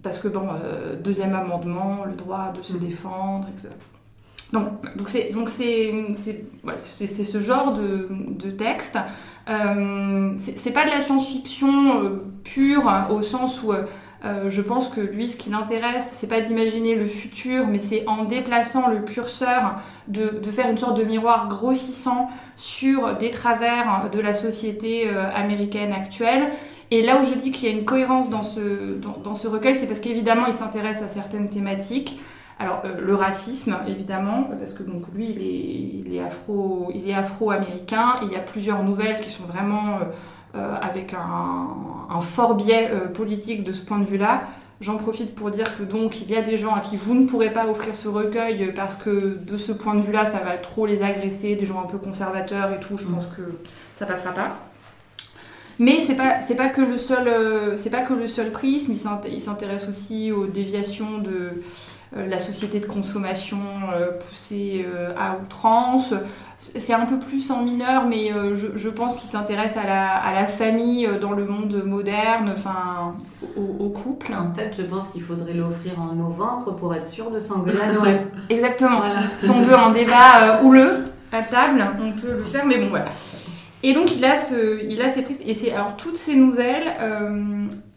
parce 0.02 0.20
que 0.20 0.30
bon 0.30 0.48
deuxième 1.04 1.36
amendement, 1.36 2.06
le 2.06 2.14
droit 2.14 2.54
de 2.56 2.62
se 2.62 2.74
mm. 2.74 2.80
défendre, 2.80 3.48
etc. 3.54 3.70
Donc, 4.52 4.68
c'est 5.06 5.32
donc 5.32 5.50
c'est 5.50 5.94
c'est 6.16 7.24
ce 7.24 7.40
genre 7.40 7.74
de, 7.74 8.08
de 8.10 8.50
texte. 8.50 8.98
Euh, 9.48 10.34
c'est 10.38 10.72
pas 10.72 10.86
de 10.86 10.90
la 10.90 11.02
science-fiction 11.02 12.20
pure 12.44 12.92
au 13.12 13.22
sens 13.22 13.62
où 13.62 13.74
euh, 14.26 14.50
je 14.50 14.62
pense 14.62 14.90
que 14.90 15.00
lui, 15.00 15.30
ce 15.30 15.38
qui 15.38 15.50
l'intéresse, 15.50 16.10
c'est 16.12 16.28
pas 16.28 16.42
d'imaginer 16.42 16.96
le 16.96 17.06
futur, 17.06 17.68
mais 17.68 17.80
c'est 17.80 18.06
en 18.08 18.26
déplaçant 18.26 18.90
le 18.90 19.00
curseur 19.00 19.76
de, 20.08 20.40
de, 20.44 20.52
faire 20.52 20.70
une 20.70 20.78
sorte 20.78 20.98
de 20.98 21.04
miroir 21.04 21.48
grossissant 21.48 22.30
sur 22.58 23.16
des 23.16 23.32
travers 23.32 24.10
de 24.12 24.20
la 24.20 24.34
société 24.34 25.08
euh, 25.08 25.30
américaine 25.34 25.94
actuelle. 25.94 26.50
Et 26.92 27.02
là 27.02 27.22
où 27.22 27.24
je 27.24 27.34
dis 27.36 27.52
qu'il 27.52 27.70
y 27.70 27.72
a 27.72 27.76
une 27.76 27.86
cohérence 27.86 28.30
dans 28.30 28.44
ce, 28.44 28.98
dans, 29.24 29.36
ce 29.36 29.48
recueil, 29.48 29.76
c'est 29.76 29.88
parce 29.88 30.00
qu'évidemment, 30.00 30.48
il 30.48 30.54
s'intéresse 30.54 31.02
à 31.02 31.08
certaines 31.08 31.50
thématiques. 31.50 32.20
Alors 32.62 32.82
euh, 32.84 33.00
le 33.00 33.16
racisme 33.16 33.78
évidemment 33.88 34.50
parce 34.60 34.74
que 34.74 34.84
donc 34.84 35.04
lui 35.16 35.30
il 35.30 35.42
est, 35.42 36.08
il 36.08 36.14
est 36.14 36.20
afro 36.20 36.92
il 36.94 37.10
est 37.10 37.14
afro-américain 37.14 38.16
il 38.22 38.34
y 38.34 38.36
a 38.36 38.42
plusieurs 38.42 38.84
nouvelles 38.84 39.22
qui 39.22 39.30
sont 39.30 39.46
vraiment 39.46 39.96
euh, 39.96 40.06
avec 40.56 41.14
un, 41.14 42.22
fort 42.22 42.56
biais 42.56 42.90
euh, 42.92 43.08
politique 43.08 43.64
de 43.64 43.72
ce 43.72 43.82
point 43.82 44.00
de 44.00 44.06
vue-là. 44.06 44.44
J'en 44.82 44.98
profite 44.98 45.36
pour 45.36 45.52
dire 45.52 45.76
que 45.76 45.84
donc 45.84 46.22
il 46.22 46.32
y 46.32 46.38
a 46.38 46.42
des 46.42 46.58
gens 46.58 46.74
à 46.74 46.80
qui 46.80 46.96
vous 46.96 47.14
ne 47.14 47.26
pourrez 47.26 47.52
pas 47.52 47.68
offrir 47.68 47.96
ce 47.96 48.08
recueil 48.08 48.72
parce 48.74 48.96
que 48.96 49.38
de 49.38 49.58
ce 49.58 49.72
point 49.72 49.94
de 49.94 50.02
vue-là, 50.02 50.26
ça 50.26 50.40
va 50.40 50.58
trop 50.58 50.86
les 50.86 51.04
agresser, 51.04 51.56
des 51.56 51.66
gens 51.66 51.84
un 51.84 51.88
peu 51.88 51.98
conservateurs 51.98 52.72
et 52.72 52.80
tout. 52.80 52.98
Je 52.98 53.06
pense 53.06 53.28
que 53.28 53.42
ça 53.94 54.06
passera 54.06 54.34
pas. 54.34 54.56
Mais 55.80 56.02
c'est 56.02 56.16
pas 56.16 56.40
c'est 56.40 56.56
pas 56.56 56.70
que 56.70 56.82
le 56.82 56.98
seul 56.98 57.28
euh, 57.28 57.78
c'est 57.78 57.90
pas 57.90 58.02
que 58.02 58.14
le 58.14 58.28
seul 58.28 58.52
prisme. 58.52 58.94
Il 58.94 59.42
s'intéresse 59.42 59.88
aussi 59.88 60.32
aux 60.32 60.46
déviations 60.46 61.20
de 61.20 61.62
la 62.16 62.40
société 62.40 62.80
de 62.80 62.86
consommation 62.86 63.60
poussée 64.20 64.86
à 65.18 65.38
outrance, 65.38 66.14
c'est 66.76 66.94
un 66.94 67.06
peu 67.06 67.20
plus 67.20 67.52
en 67.52 67.64
mineur, 67.64 68.06
mais 68.06 68.34
euh, 68.34 68.54
je, 68.54 68.90
pense 68.90 69.18
qu'il 69.18 69.30
s'intéresse 69.30 69.78
à 69.78 69.86
la, 69.86 70.48
famille 70.48 71.06
euh, 71.06 71.18
dans 71.18 71.32
le 71.32 71.46
monde 71.46 71.84
moderne, 71.86 72.50
enfin, 72.52 73.16
au, 73.56 73.90
couple. 73.90 74.34
En 74.34 74.54
fait, 74.54 74.74
je 74.78 74.84
pense 74.84 75.08
qu'il 75.08 75.22
faudrait 75.22 75.54
l'offrir 75.54 76.00
en 76.00 76.14
novembre 76.14 76.76
pour 76.76 76.94
être 76.94 77.06
sûr 77.06 77.32
de 77.32 77.40
s'engueuler 77.40 77.80
à 77.80 77.94
Noël. 77.94 78.28
Exactement. 78.50 79.02
Si 79.38 79.50
on 79.50 79.60
veut 79.60 79.76
un 79.76 79.92
débat 79.92 80.60
euh, 80.60 80.64
houleux 80.64 81.06
à 81.32 81.42
table, 81.42 81.86
on 82.02 82.12
peut 82.20 82.34
le 82.38 82.44
faire, 82.44 82.66
mais 82.66 82.78
bon, 82.78 82.90
voilà. 82.90 83.06
Et 83.82 83.94
donc, 83.94 84.14
il 84.16 84.26
a, 84.26 84.36
ce, 84.36 84.84
il 84.86 85.02
a 85.02 85.10
ses 85.10 85.22
prises. 85.22 85.42
Et 85.46 85.54
c'est, 85.54 85.72
alors, 85.72 85.96
toutes 85.96 86.18
ces 86.18 86.36
nouvelles, 86.36 86.94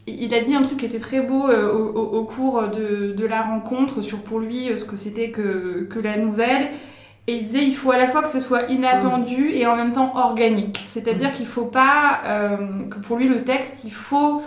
il 0.07 0.35
a 0.35 0.41
dit 0.41 0.55
un 0.55 0.63
truc 0.63 0.79
qui 0.79 0.87
était 0.87 0.99
très 0.99 1.21
beau 1.21 1.49
au, 1.49 2.25
cours 2.25 2.69
de, 2.69 3.27
la 3.27 3.43
rencontre 3.43 4.03
sur 4.03 4.23
pour 4.23 4.41
lui 4.41 4.69
ce 4.77 4.85
que 4.85 4.97
c'était 4.97 5.31
que, 5.31 5.87
que 5.89 5.99
la 5.99 6.17
nouvelle. 6.17 6.71
Et 7.29 7.35
il 7.35 7.45
disait 7.45 7.65
il 7.65 7.75
faut 7.75 7.93
à 7.93 7.99
la 7.99 8.09
fois 8.09 8.23
que 8.23 8.29
ce 8.29 8.41
soit 8.41 8.63
inattendu 8.69 9.51
et 9.51 9.65
en 9.67 9.77
même 9.77 9.93
temps 9.93 10.17
organique. 10.17 10.83
C'est-à-dire 10.85 11.31
qu'il 11.31 11.47
faut 11.47 11.67
pas 11.67 12.21
que 12.91 12.99
pour 12.99 13.17
lui 13.17 13.29
le 13.29 13.45
texte, 13.45 13.85
il 13.85 13.93
faut 13.93 14.43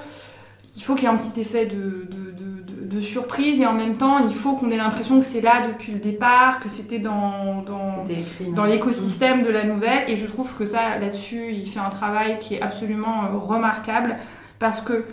il 0.75 0.83
faut 0.83 0.95
qu'il 0.95 1.03
y 1.03 1.07
ait 1.07 1.13
un 1.13 1.17
petit 1.17 1.39
effet 1.39 1.65
de, 1.65 2.07
de, 2.09 2.99
surprise 3.01 3.59
et 3.59 3.65
en 3.65 3.73
même 3.73 3.97
temps 3.97 4.19
il 4.19 4.33
faut 4.33 4.53
qu'on 4.53 4.69
ait 4.69 4.77
l'impression 4.77 5.19
que 5.19 5.25
c'est 5.25 5.41
là 5.41 5.67
depuis 5.67 5.91
le 5.91 5.99
départ, 5.99 6.61
que 6.61 6.69
c'était 6.69 6.97
dans, 6.97 7.61
dans, 7.61 8.05
dans 8.53 8.63
l'écosystème 8.63 9.43
de 9.43 9.49
la 9.49 9.65
nouvelle. 9.65 10.09
Et 10.09 10.15
je 10.15 10.25
trouve 10.25 10.55
que 10.55 10.65
ça 10.65 10.97
là-dessus 10.97 11.51
il 11.51 11.67
fait 11.67 11.79
un 11.79 11.89
travail 11.89 12.39
qui 12.39 12.55
est 12.55 12.61
absolument 12.61 13.25
euh, 13.25 13.37
remarquable 13.37 14.15
parce 14.59 14.79
que 14.79 15.05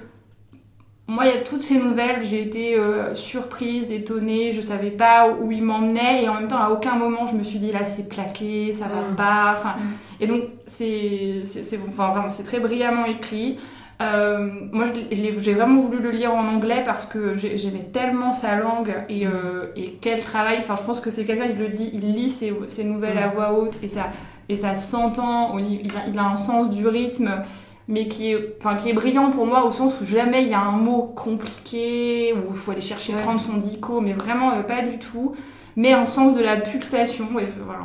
moi, 1.12 1.26
il 1.26 1.34
y 1.34 1.36
a 1.36 1.42
toutes 1.42 1.62
ces 1.62 1.76
nouvelles, 1.78 2.24
j'ai 2.24 2.40
été 2.40 2.78
euh, 2.78 3.14
surprise, 3.14 3.92
étonnée, 3.92 4.50
je 4.52 4.60
savais 4.60 4.90
pas 4.90 5.28
où 5.28 5.52
il 5.52 5.62
m'emmenait 5.62 6.24
et 6.24 6.28
en 6.28 6.34
même 6.34 6.48
temps, 6.48 6.60
à 6.60 6.70
aucun 6.70 6.94
moment, 6.94 7.26
je 7.26 7.36
me 7.36 7.42
suis 7.42 7.58
dit 7.58 7.70
là, 7.70 7.84
c'est 7.84 8.08
plaqué, 8.08 8.72
ça 8.72 8.86
va 8.86 9.10
mm. 9.10 9.16
pas. 9.16 9.52
Enfin, 9.52 9.74
mm. 9.78 10.22
et 10.22 10.26
donc, 10.26 10.42
c'est, 10.66 11.42
c'est, 11.44 11.78
enfin, 11.88 12.28
c'est 12.30 12.44
très 12.44 12.60
brillamment 12.60 13.04
écrit. 13.04 13.58
Euh, 14.00 14.48
moi, 14.72 14.86
j'ai 15.10 15.54
vraiment 15.54 15.78
voulu 15.78 15.98
le 15.98 16.10
lire 16.10 16.34
en 16.34 16.48
anglais 16.48 16.82
parce 16.84 17.04
que 17.04 17.34
j'aimais 17.34 17.84
tellement 17.92 18.32
sa 18.32 18.56
langue 18.56 18.94
et, 19.08 19.26
euh, 19.26 19.66
et 19.76 19.98
quel 20.00 20.20
travail. 20.22 20.56
Enfin, 20.58 20.74
je 20.76 20.82
pense 20.82 21.00
que 21.00 21.10
c'est 21.10 21.24
quelqu'un, 21.24 21.44
il 21.44 21.58
le 21.58 21.68
dit, 21.68 21.90
il 21.92 22.12
lit 22.12 22.30
ses, 22.30 22.54
ses 22.68 22.84
nouvelles 22.84 23.18
à 23.18 23.28
voix 23.28 23.52
haute 23.52 23.78
et 23.82 23.88
ça, 23.88 24.10
et 24.48 24.56
ça 24.56 24.74
s'entend. 24.74 25.58
Il, 25.58 25.82
il, 26.08 26.18
a 26.18 26.24
un 26.24 26.36
sens 26.36 26.70
du 26.70 26.86
rythme, 26.88 27.42
mais 27.88 28.08
qui 28.08 28.32
est, 28.32 28.56
enfin, 28.58 28.76
qui 28.76 28.90
est 28.90 28.92
brillant 28.92 29.30
pour 29.30 29.46
moi 29.46 29.64
au 29.64 29.70
sens 29.70 30.00
où 30.00 30.04
jamais 30.04 30.42
il 30.42 30.48
y 30.48 30.54
a 30.54 30.60
un 30.60 30.72
mot 30.72 31.12
compliqué 31.14 32.32
où 32.34 32.52
il 32.52 32.56
faut 32.56 32.72
aller 32.72 32.80
chercher, 32.80 33.14
prendre 33.14 33.40
son 33.40 33.56
dico, 33.56 34.00
mais 34.00 34.12
vraiment 34.12 34.52
euh, 34.52 34.62
pas 34.62 34.82
du 34.82 34.98
tout. 34.98 35.34
Mais 35.74 35.92
un 35.92 36.04
sens 36.04 36.36
de 36.36 36.42
la 36.42 36.56
pulsation. 36.56 37.26
Et, 37.38 37.46
voilà, 37.64 37.80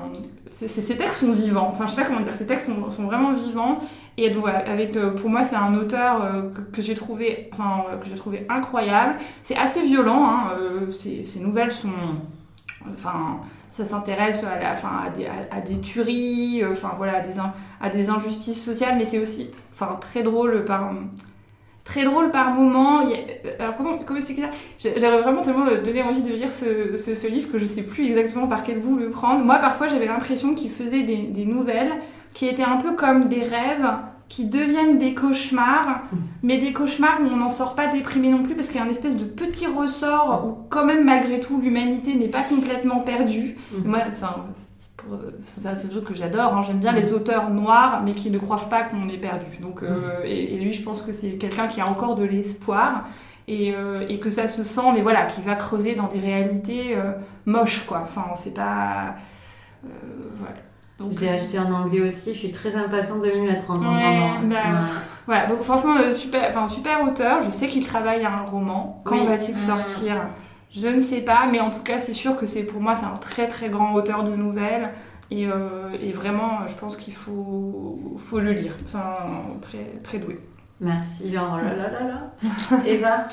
ces 0.50 0.98
textes 0.98 1.22
sont 1.22 1.32
vivants. 1.32 1.70
Enfin, 1.72 1.88
je 1.88 1.92
sais 1.92 2.02
pas 2.02 2.08
comment 2.08 2.20
dire. 2.20 2.34
Ces 2.34 2.46
textes 2.46 2.68
sont, 2.68 2.90
sont 2.90 3.04
vraiment 3.04 3.32
vivants 3.32 3.80
et 4.20 4.32
avec, 4.66 4.96
euh, 4.96 5.12
pour 5.12 5.30
moi, 5.30 5.44
c'est 5.44 5.56
un 5.56 5.76
auteur 5.76 6.24
euh, 6.24 6.42
que, 6.74 6.82
j'ai 6.82 6.96
trouvé, 6.96 7.52
enfin, 7.54 7.86
que 8.04 8.18
trouvé 8.18 8.48
incroyable. 8.50 9.18
C'est 9.44 9.56
assez 9.56 9.84
violent. 9.84 10.26
Hein, 10.26 10.54
euh, 10.60 10.90
ces, 10.90 11.40
nouvelles 11.40 11.70
sont, 11.70 11.92
enfin, 12.92 13.42
ça 13.70 13.84
s'intéresse 13.84 14.44
à, 14.44 15.60
des, 15.62 15.80
tueries, 15.80 16.64
enfin 16.66 16.94
voilà, 16.98 17.22
à 17.82 17.90
des, 17.90 18.10
injustices 18.10 18.64
sociales, 18.64 18.96
mais 18.98 19.06
c'est 19.06 19.20
aussi, 19.20 19.50
très 20.02 20.24
drôle 20.24 20.66
par 20.66 20.92
très 21.88 22.04
drôle 22.04 22.32
par 22.32 22.52
moment. 22.52 23.02
Alors 23.60 23.76
comment, 23.78 23.98
comment 23.98 24.20
expliquer 24.20 24.44
ça? 24.44 24.92
J'avais 24.98 25.22
vraiment 25.22 25.42
tellement 25.42 25.66
donné 25.66 26.04
envie 26.04 26.22
de 26.22 26.34
lire 26.34 26.52
ce, 26.52 27.28
livre 27.28 27.50
que 27.52 27.58
je 27.58 27.66
sais 27.66 27.84
plus 27.84 28.06
exactement 28.06 28.48
par 28.48 28.64
quel 28.64 28.80
bout 28.80 28.98
le 28.98 29.10
prendre. 29.10 29.44
Moi, 29.44 29.58
parfois, 29.60 29.88
j'avais 29.88 30.06
l'impression 30.06 30.54
qu'il 30.54 30.70
faisait 30.70 31.04
des, 31.04 31.46
nouvelles 31.46 31.94
qui 32.34 32.48
étaient 32.48 32.64
un 32.64 32.78
peu 32.78 32.94
comme 32.96 33.30
des 33.30 33.42
rêves 33.42 33.88
qui 34.30 34.46
deviennent 34.46 35.00
des 35.00 35.14
cauchemars, 35.14 36.02
mais 36.44 36.58
des 36.58 36.74
cauchemars 36.74 37.20
où 37.22 37.26
on 37.26 37.38
n'en 37.38 37.50
sort 37.50 37.76
pas 37.76 37.88
déprimé 37.88 38.30
non 38.30 38.44
plus 38.44 38.56
parce 38.56 38.68
qu'il 38.68 38.78
y 38.78 38.84
a 38.84 38.86
un 38.86 38.90
espèce 38.90 39.16
de 39.16 39.24
petit 39.24 39.68
ressort 39.68 40.46
où 40.46 40.68
quand 40.70 40.86
même 40.86 41.06
malgré 41.06 41.40
tout 41.40 41.62
l'humanité 41.62 42.16
n'est 42.16 42.28
pas 42.28 42.44
complètement 42.44 43.00
perdue. 43.00 43.56
Mm. 43.72 43.88
Moi, 43.88 44.00
c'est 45.46 45.68
un 45.68 45.76
truc 45.76 46.04
que 46.04 46.14
j'adore, 46.14 46.56
hein. 46.56 46.64
j'aime 46.66 46.80
bien 46.80 46.92
les 46.92 47.14
auteurs 47.14 47.50
noirs 47.50 48.02
mais 48.04 48.12
qui 48.12 48.30
ne 48.30 48.38
croient 48.38 48.70
pas 48.70 48.84
qu'on 48.84 49.08
est 49.08 49.18
perdu. 49.18 49.58
Donc, 49.62 49.82
euh, 49.82 50.22
mm. 50.22 50.26
et, 50.26 50.58
lui, 50.58 50.74
je 50.74 50.84
pense 50.84 51.02
que 51.02 51.14
c'est 51.14 51.38
quelqu'un 51.38 51.68
qui 51.68 51.80
a 51.80 51.88
encore 51.88 52.16
de 52.16 52.24
l'espoir. 52.24 53.06
Et, 53.50 53.74
euh, 53.74 54.06
et, 54.10 54.20
que 54.20 54.30
ça 54.30 54.50
se 54.50 54.62
sent, 54.66 54.92
mais 54.94 55.02
voilà, 55.02 55.26
qui 55.26 55.40
va 55.40 55.56
creuser 55.56 55.96
dans 55.96 56.10
des 56.10 56.20
réalités 56.20 56.98
euh, 56.98 57.14
moches, 57.46 57.86
quoi. 57.86 58.02
Enfin, 58.04 58.26
c'est 58.36 58.54
pas. 58.54 59.16
voilà. 59.84 60.67
Donc, 61.00 61.12
je 61.14 61.20
l'ai 61.20 61.30
acheté 61.30 61.60
en 61.60 61.72
anglais 61.72 62.02
aussi, 62.02 62.34
je 62.34 62.40
suis 62.40 62.52
très 62.52 62.76
impatiente 62.76 63.22
de 63.22 63.30
lui 63.30 63.42
mettre 63.42 63.70
en 63.70 63.78
bah, 63.78 64.58
Voilà, 65.28 65.46
donc 65.46 65.62
franchement, 65.62 65.96
euh, 65.98 66.14
super, 66.14 66.50
enfin, 66.50 66.68
super 66.68 67.04
auteur. 67.04 67.44
Je 67.44 67.52
sais 67.52 67.68
qu'il 67.68 67.86
travaille 67.86 68.26
à 68.26 68.34
un 68.34 68.46
roman. 68.46 69.02
Quand 69.04 69.24
va-t-il 69.26 69.58
sortir? 69.58 70.16
Je 70.72 70.88
ne 70.88 71.00
sais 71.00 71.22
pas, 71.22 71.48
mais 71.52 71.60
en 71.60 71.70
tout 71.70 71.84
cas, 71.84 72.00
c'est 72.00 72.14
sûr 72.14 72.36
que 72.36 72.46
c'est 72.46 72.64
pour 72.64 72.82
moi, 72.82 72.96
c'est 72.96 73.06
un 73.06 73.18
très 73.18 73.48
très 73.48 73.70
grand 73.70 73.94
auteur 73.94 74.24
de 74.24 74.36
nouvelles. 74.36 74.90
Et, 75.30 75.46
euh, 75.48 75.90
et 76.02 76.12
vraiment, 76.12 76.66
je 76.68 76.74
pense 76.76 76.98
qu'il 76.98 77.14
faut, 77.14 78.00
faut 78.18 78.40
le 78.40 78.54
lire. 78.54 78.76
Enfin, 78.84 79.16
très, 79.62 80.00
très 80.04 80.18
doué. 80.18 80.40
Merci. 80.80 81.34
Oh 81.34 81.58
là 81.58 81.74
là 81.76 81.90
là 81.90 82.08
là. 82.08 82.84
Eva? 82.86 83.28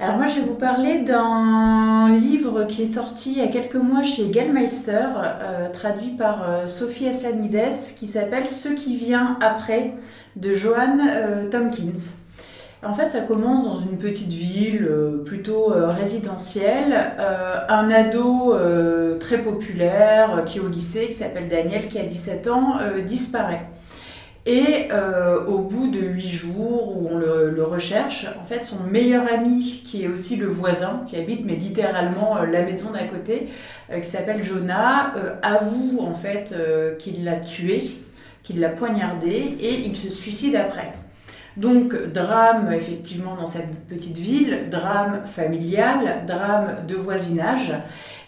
Alors 0.00 0.16
moi, 0.16 0.28
je 0.28 0.36
vais 0.36 0.46
vous 0.46 0.54
parler 0.54 1.00
d'un 1.00 2.08
livre 2.20 2.64
qui 2.66 2.82
est 2.82 2.86
sorti 2.86 3.32
il 3.32 3.38
y 3.38 3.40
a 3.40 3.48
quelques 3.48 3.74
mois 3.74 4.04
chez 4.04 4.32
Gellmeister, 4.32 5.08
euh, 5.42 5.70
traduit 5.72 6.10
par 6.10 6.48
euh, 6.48 6.68
Sophie 6.68 7.08
Aslanides, 7.08 7.96
qui 7.96 8.06
s'appelle 8.06 8.48
Ce 8.48 8.68
qui 8.68 8.94
vient 8.94 9.36
après, 9.40 9.94
de 10.36 10.52
Joanne 10.52 11.02
euh, 11.04 11.50
Tompkins. 11.50 12.14
En 12.84 12.94
fait, 12.94 13.10
ça 13.10 13.22
commence 13.22 13.64
dans 13.64 13.74
une 13.74 13.98
petite 13.98 14.32
ville 14.32 14.88
plutôt 15.24 15.74
résidentielle. 15.74 16.94
un 17.68 17.90
ado 17.90 18.54
très 19.18 19.38
populaire 19.38 20.44
qui 20.46 20.58
est 20.58 20.60
au 20.60 20.68
lycée, 20.68 21.08
qui 21.08 21.14
s'appelle 21.14 21.48
Daniel, 21.48 21.88
qui 21.88 21.98
a 21.98 22.04
17 22.04 22.46
ans, 22.46 22.74
disparaît. 23.04 23.66
Et 24.50 24.88
euh, 24.92 25.44
au 25.44 25.58
bout 25.58 25.88
de 25.88 26.00
huit 26.00 26.30
jours 26.30 26.96
où 26.96 27.10
on 27.12 27.18
le, 27.18 27.62
recherche, 27.64 28.26
en 28.40 28.46
fait, 28.46 28.64
son 28.64 28.82
meilleur 28.90 29.30
ami, 29.30 29.82
qui 29.84 30.04
est 30.04 30.08
aussi 30.08 30.36
le 30.36 30.46
voisin, 30.46 31.02
qui 31.06 31.16
habite 31.16 31.44
mais 31.44 31.56
littéralement 31.56 32.38
euh, 32.38 32.46
la 32.46 32.62
maison 32.62 32.92
d'à 32.92 33.04
côté, 33.04 33.48
euh, 33.92 34.00
qui 34.00 34.08
s'appelle 34.08 34.42
Jonah, 34.42 35.12
avoue 35.42 36.00
en 36.00 36.14
fait 36.14 36.54
qu'il 36.98 37.24
l'a 37.24 37.36
tué, 37.36 37.82
qu'il 38.42 38.60
l'a 38.60 38.70
poignardé, 38.70 39.58
et 39.60 39.80
il 39.84 39.94
se 39.94 40.08
suicide 40.08 40.56
après. 40.56 40.92
Donc 41.58 41.94
drame 42.12 42.72
effectivement 42.72 43.34
dans 43.34 43.46
cette 43.46 43.74
petite 43.86 44.16
ville, 44.16 44.68
drame 44.70 45.26
familial, 45.26 46.24
drame 46.26 46.86
de 46.86 46.94
voisinage. 46.94 47.74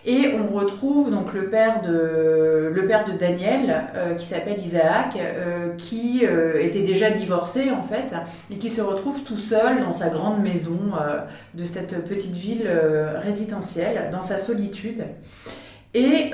Et 0.06 0.32
on 0.34 0.54
retrouve 0.54 1.10
donc 1.10 1.34
le 1.34 1.50
père 1.50 1.82
de, 1.82 2.70
le 2.72 2.86
père 2.86 3.04
de 3.04 3.12
Daniel, 3.12 3.84
euh, 3.94 4.14
qui 4.14 4.26
s'appelle 4.26 4.58
Isaac, 4.58 5.16
euh, 5.16 5.74
qui 5.76 6.24
euh, 6.24 6.62
était 6.62 6.82
déjà 6.82 7.10
divorcé 7.10 7.70
en 7.70 7.82
fait, 7.82 8.14
et 8.50 8.56
qui 8.56 8.70
se 8.70 8.80
retrouve 8.80 9.22
tout 9.24 9.36
seul 9.36 9.80
dans 9.80 9.92
sa 9.92 10.08
grande 10.08 10.42
maison 10.42 10.78
de 11.54 11.64
cette 11.64 12.04
petite 12.04 12.34
ville 12.34 12.68
résidentielle, 13.16 14.08
dans 14.10 14.22
sa 14.22 14.38
solitude. 14.38 15.04
Et 15.92 16.30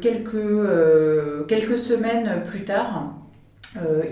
quelques, 0.00 1.48
quelques 1.48 1.78
semaines 1.78 2.42
plus 2.46 2.64
tard, 2.64 3.14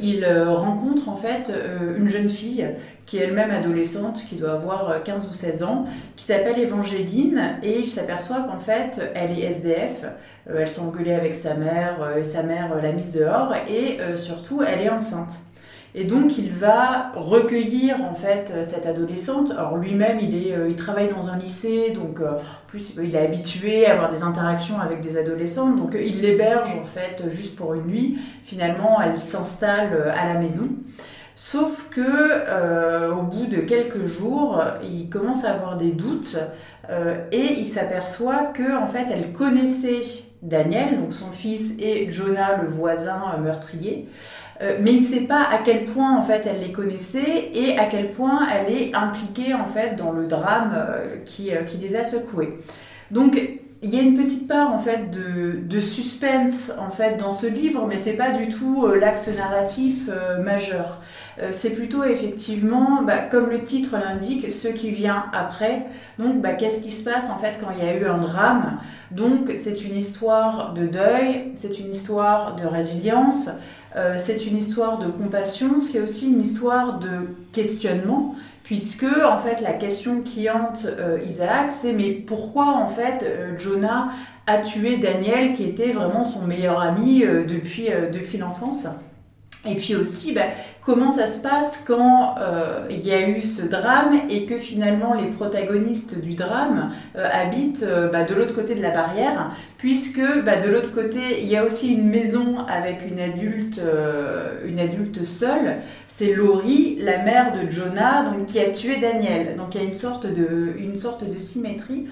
il 0.03 0.27
rencontre 0.27 1.09
en 1.09 1.17
fait 1.17 1.51
une 1.97 2.09
jeune 2.09 2.31
fille 2.31 2.69
qui 3.07 3.19
est 3.19 3.23
elle-même 3.23 3.53
adolescente, 3.53 4.25
qui 4.29 4.35
doit 4.35 4.55
avoir 4.55 5.03
15 5.03 5.25
euh, 5.25 5.29
ou 5.31 5.33
16 5.33 5.63
ans, 5.63 5.87
qui 6.17 6.25
s'appelle 6.25 6.59
Évangéline, 6.59 7.59
et 7.63 7.79
il 7.79 7.87
s'aperçoit 7.87 8.43
qu'en 8.43 8.59
fait, 8.59 9.01
elle 9.15 9.39
est 9.39 9.43
SDF, 9.43 10.05
euh, 10.51 10.59
elle 10.59 10.69
s'est 10.69 10.81
engueulée 10.81 11.15
avec 11.15 11.35
sa 11.35 11.55
mère, 11.55 12.03
euh, 12.03 12.19
et 12.19 12.25
sa 12.25 12.43
mère 12.43 12.75
l'a 12.83 12.93
mise 12.93 13.13
dehors, 13.15 13.55
et 13.69 13.99
surtout, 14.17 14.63
elle 14.63 14.81
est 14.81 14.91
enceinte. 14.91 15.39
Et 15.99 16.05
donc, 16.05 16.37
il 16.37 16.53
va 16.53 17.11
recueillir 17.15 18.05
en 18.05 18.15
fait 18.15 18.53
cette 18.65 18.85
adolescente. 18.85 19.51
Alors 19.53 19.79
lui-même, 19.79 20.19
il, 20.21 20.37
est, 20.37 20.55
il 20.69 20.77
travaille 20.77 21.09
dans 21.09 21.31
un 21.31 21.39
lycée, 21.39 21.91
donc 21.91 22.21
en 22.21 22.37
plus, 22.69 22.97
il 23.03 23.17
est 23.17 23.25
habitué 23.25 23.87
à 23.87 23.95
avoir 23.95 24.13
des 24.13 24.23
interactions 24.23 24.79
avec 24.79 25.01
des 25.01 25.17
adolescentes. 25.17 25.77
Donc, 25.77 25.97
il 25.99 26.21
l'héberge 26.21 26.77
en 26.79 26.85
fait 26.85 27.25
juste 27.31 27.57
pour 27.57 27.73
une 27.73 27.87
nuit. 27.87 28.19
Finalement, 28.45 29.01
elle 29.01 29.19
s'installe 29.19 30.13
à 30.15 30.35
la 30.35 30.39
maison. 30.39 30.69
Sauf 31.37 31.91
que 31.91 32.01
euh, 32.01 33.13
au 33.13 33.21
bout 33.21 33.45
de 33.47 33.59
quelques 33.59 34.07
jours, 34.07 34.63
il 34.83 35.11
commence 35.11 35.45
à 35.45 35.53
avoir 35.53 35.77
des 35.77 35.93
doutes 35.93 36.39
euh, 36.89 37.19
et 37.31 37.59
il 37.59 37.69
s'aperçoit 37.69 38.47
que 38.47 38.75
en 38.75 38.87
fait, 38.87 39.07
elle 39.13 39.35
connaissait 39.35 40.01
Daniel, 40.41 40.99
donc 40.99 41.13
son 41.13 41.31
fils, 41.33 41.77
et 41.79 42.11
Jonah, 42.11 42.57
le 42.63 42.69
voisin 42.69 43.23
euh, 44.63 44.79
mais 44.81 44.93
il 44.93 45.01
ne 45.01 45.07
sait 45.07 45.21
pas 45.23 45.43
à 45.43 45.59
quel 45.65 45.85
point 45.85 46.17
en 46.17 46.23
fait 46.23 46.47
elle 46.47 46.61
les 46.61 46.73
connaissait 46.73 47.51
et 47.55 47.79
à 47.79 47.87
quel 47.87 48.11
point 48.11 48.47
elle 48.49 48.73
est 48.73 48.95
impliquée 48.95 49.55
en 49.55 49.67
fait 49.67 49.97
dans 49.97 50.13
le 50.13 50.27
drame 50.27 50.75
qui, 51.25 51.51
qui 51.67 51.77
les 51.79 51.97
a 51.97 52.05
secoués. 52.05 52.59
Donc 53.11 53.41
il 53.83 53.95
y 53.95 53.99
a 53.99 54.03
une 54.03 54.17
petite 54.17 54.49
part 54.49 54.73
en 54.73 54.79
fait 54.79 55.11
de, 55.11 55.81
suspense 55.81 56.73
en 56.79 56.91
fait 56.91 57.19
dans 57.19 57.33
ce 57.33 57.47
livre, 57.47 57.87
mais 57.87 57.99
c'est 57.99 58.17
pas 58.17 58.33
du 58.33 58.49
tout 58.49 58.87
l'axe 58.87 59.29
narratif 59.29 60.09
majeur. 60.43 61.01
Euh, 61.39 61.51
c'est 61.53 61.71
plutôt 61.71 62.03
effectivement, 62.05 63.03
bah, 63.03 63.19
comme 63.19 63.51
le 63.51 63.63
titre 63.65 63.97
l'indique, 63.99 64.51
ce 64.51 64.69
qui 64.69 64.91
vient 64.91 65.27
après. 65.33 65.87
Donc, 66.19 66.41
bah, 66.41 66.55
qu'est-ce 66.55 66.81
qui 66.81 66.91
se 66.91 67.05
passe 67.05 67.31
en 67.31 67.39
fait 67.39 67.55
quand 67.61 67.69
il 67.77 67.85
y 67.85 67.89
a 67.89 67.95
eu 67.95 68.07
un 68.07 68.19
drame? 68.19 68.79
Donc, 69.11 69.53
c'est 69.57 69.85
une 69.85 69.97
histoire 69.97 70.73
de 70.73 70.87
deuil, 70.87 71.53
c'est 71.57 71.79
une 71.79 71.93
histoire 71.93 72.57
de 72.57 72.67
résilience, 72.67 73.51
c'est 74.19 74.47
une 74.47 74.59
histoire 74.59 74.99
de 74.99 75.09
compassion, 75.09 75.83
c'est 75.83 76.01
aussi 76.01 76.31
une 76.31 76.41
histoire 76.41 76.99
de 76.99 77.29
questionnement, 77.53 78.35
puisque 78.63 79.05
en 79.05 79.39
fait 79.39 79.61
la 79.63 79.73
question 79.73 80.21
qui 80.23 80.51
hante 80.51 80.87
Isaac, 81.27 81.71
c'est 81.71 81.93
mais 81.93 82.13
pourquoi 82.13 82.67
en 82.67 82.89
fait 82.89 83.25
Jonah 83.59 84.11
a 84.47 84.59
tué 84.59 84.99
Daniel, 84.99 85.55
qui 85.55 85.65
était 85.65 85.93
vraiment 85.93 86.25
son 86.25 86.43
meilleur 86.43 86.81
ami 86.81 87.21
depuis 87.21 88.39
l'enfance? 88.39 88.87
Et 89.67 89.75
puis 89.75 89.97
aussi, 89.97 90.33
bah, 90.33 90.47
comment 90.83 91.11
ça 91.11 91.27
se 91.27 91.41
passe 91.41 91.83
quand 91.87 92.37
euh, 92.41 92.87
il 92.91 93.05
y 93.05 93.13
a 93.13 93.29
eu 93.29 93.43
ce 93.43 93.63
drame 93.63 94.21
et 94.31 94.47
que 94.47 94.59
finalement 94.59 95.15
les 95.15 95.29
protagonistes 95.29 96.21
du 96.21 96.35
drame 96.35 96.93
euh, 97.17 97.29
habitent 97.31 97.83
euh, 97.83 98.09
bah, 98.09 98.25
de 98.25 98.35
l'autre 98.35 98.55
côté 98.55 98.75
de 98.75 98.83
la 98.83 98.91
barrière, 98.91 99.51
puisque 99.79 100.23
bah, 100.45 100.57
de 100.57 100.71
l'autre 100.71 100.95
côté, 100.95 101.43
il 101.43 101.49
y 101.49 101.57
a 101.57 101.65
aussi 101.65 101.93
une 101.93 102.09
maison 102.09 102.59
avec 102.69 103.01
une 103.09 103.21
adulte, 103.21 103.81
seule. 105.25 105.79
C'est 106.07 106.33
Laurie, 106.35 106.99
la 107.01 107.23
mère 107.23 107.53
de 107.53 107.71
Jonah, 107.71 108.33
qui 108.47 108.61
a 108.61 108.71
tué 108.71 108.99
Daniel. 109.01 109.57
Donc 109.57 109.75
il 109.75 109.81
y 109.81 109.85
a 109.85 109.87
une 109.87 109.95
sorte 109.95 110.27
de 110.27 111.39
symétrie. 111.39 112.07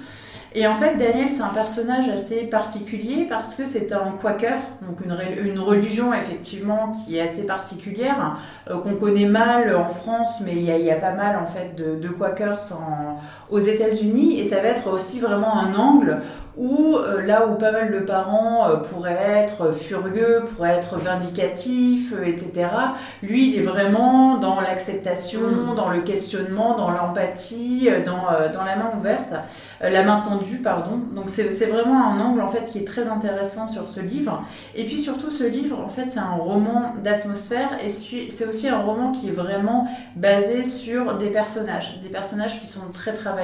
Et 0.56 0.68
en 0.68 0.76
fait, 0.76 0.96
Daniel, 0.96 1.30
c'est 1.32 1.42
un 1.42 1.48
personnage 1.48 2.08
assez 2.08 2.42
particulier 2.42 3.26
parce 3.28 3.56
que 3.56 3.66
c'est 3.66 3.92
un 3.92 4.12
quaker, 4.22 4.58
donc 4.82 5.00
une, 5.04 5.16
une, 5.44 5.58
religion 5.58 6.14
effectivement 6.14 6.92
qui 6.92 7.16
est 7.16 7.22
assez 7.22 7.44
particulière, 7.44 8.36
euh, 8.70 8.78
qu'on 8.78 8.94
connaît 8.94 9.26
mal 9.26 9.74
en 9.74 9.88
France, 9.88 10.42
mais 10.44 10.52
il 10.52 10.62
y, 10.62 10.90
a 10.92 10.94
pas 10.94 11.10
mal 11.10 11.36
en 11.42 11.46
fait 11.46 11.74
de, 11.74 11.96
de 11.96 12.08
quakers 12.08 12.72
en, 12.72 13.18
aux 13.54 13.60
États-Unis. 13.60 14.40
Et 14.40 14.44
ça 14.44 14.56
va 14.56 14.68
être 14.68 14.92
aussi 14.92 15.20
vraiment 15.20 15.56
un 15.56 15.74
angle 15.74 16.20
où 16.56 16.96
euh, 16.96 17.20
là 17.22 17.48
où 17.48 17.56
pas 17.56 17.72
mal 17.72 17.92
de 17.92 17.98
parents 17.98 18.68
euh, 18.68 18.76
pourraient 18.76 19.42
être 19.44 19.72
furieux, 19.72 20.44
pourraient 20.54 20.74
être 20.74 20.96
vindicatifs, 20.98 22.12
euh, 22.12 22.24
etc., 22.24 22.68
lui, 23.22 23.50
il 23.50 23.58
est 23.58 23.62
vraiment 23.62 24.38
dans 24.38 24.60
l'acceptation, 24.60 25.40
mm. 25.40 25.74
dans 25.74 25.88
le 25.88 26.00
questionnement, 26.02 26.76
dans 26.76 26.90
l'empathie, 26.90 27.88
dans, 28.04 28.26
dans 28.52 28.64
la 28.64 28.76
main 28.76 28.92
ouverte, 28.98 29.34
la 29.80 30.02
main 30.04 30.20
tendue, 30.20 30.58
pardon. 30.58 31.00
Donc 31.14 31.28
c'est 31.28 31.66
vraiment 31.66 32.12
un 32.12 32.20
angle 32.20 32.40
en 32.40 32.48
fait 32.48 32.66
qui 32.70 32.78
est 32.78 32.86
très 32.86 33.08
intéressant 33.08 33.68
sur 33.68 33.88
ce 33.88 34.00
livre. 34.00 34.44
Et 34.74 34.84
puis 34.84 35.00
surtout, 35.00 35.30
ce 35.30 35.44
livre, 35.44 35.80
en 35.80 35.88
fait, 35.88 36.08
c'est 36.08 36.20
un 36.20 36.34
roman 36.34 36.94
d'atmosphère 37.02 37.70
et 37.84 37.88
c'est 37.88 38.46
aussi 38.46 38.68
un 38.68 38.78
roman 38.78 39.12
qui 39.12 39.28
est 39.28 39.32
vraiment 39.32 39.88
basé 40.16 40.64
sur 40.64 41.16
des 41.16 41.30
personnages, 41.30 42.00
des 42.02 42.08
personnages 42.08 42.60
qui 42.60 42.66
sont 42.66 42.88
très 42.92 43.12
travaillés, 43.12 43.43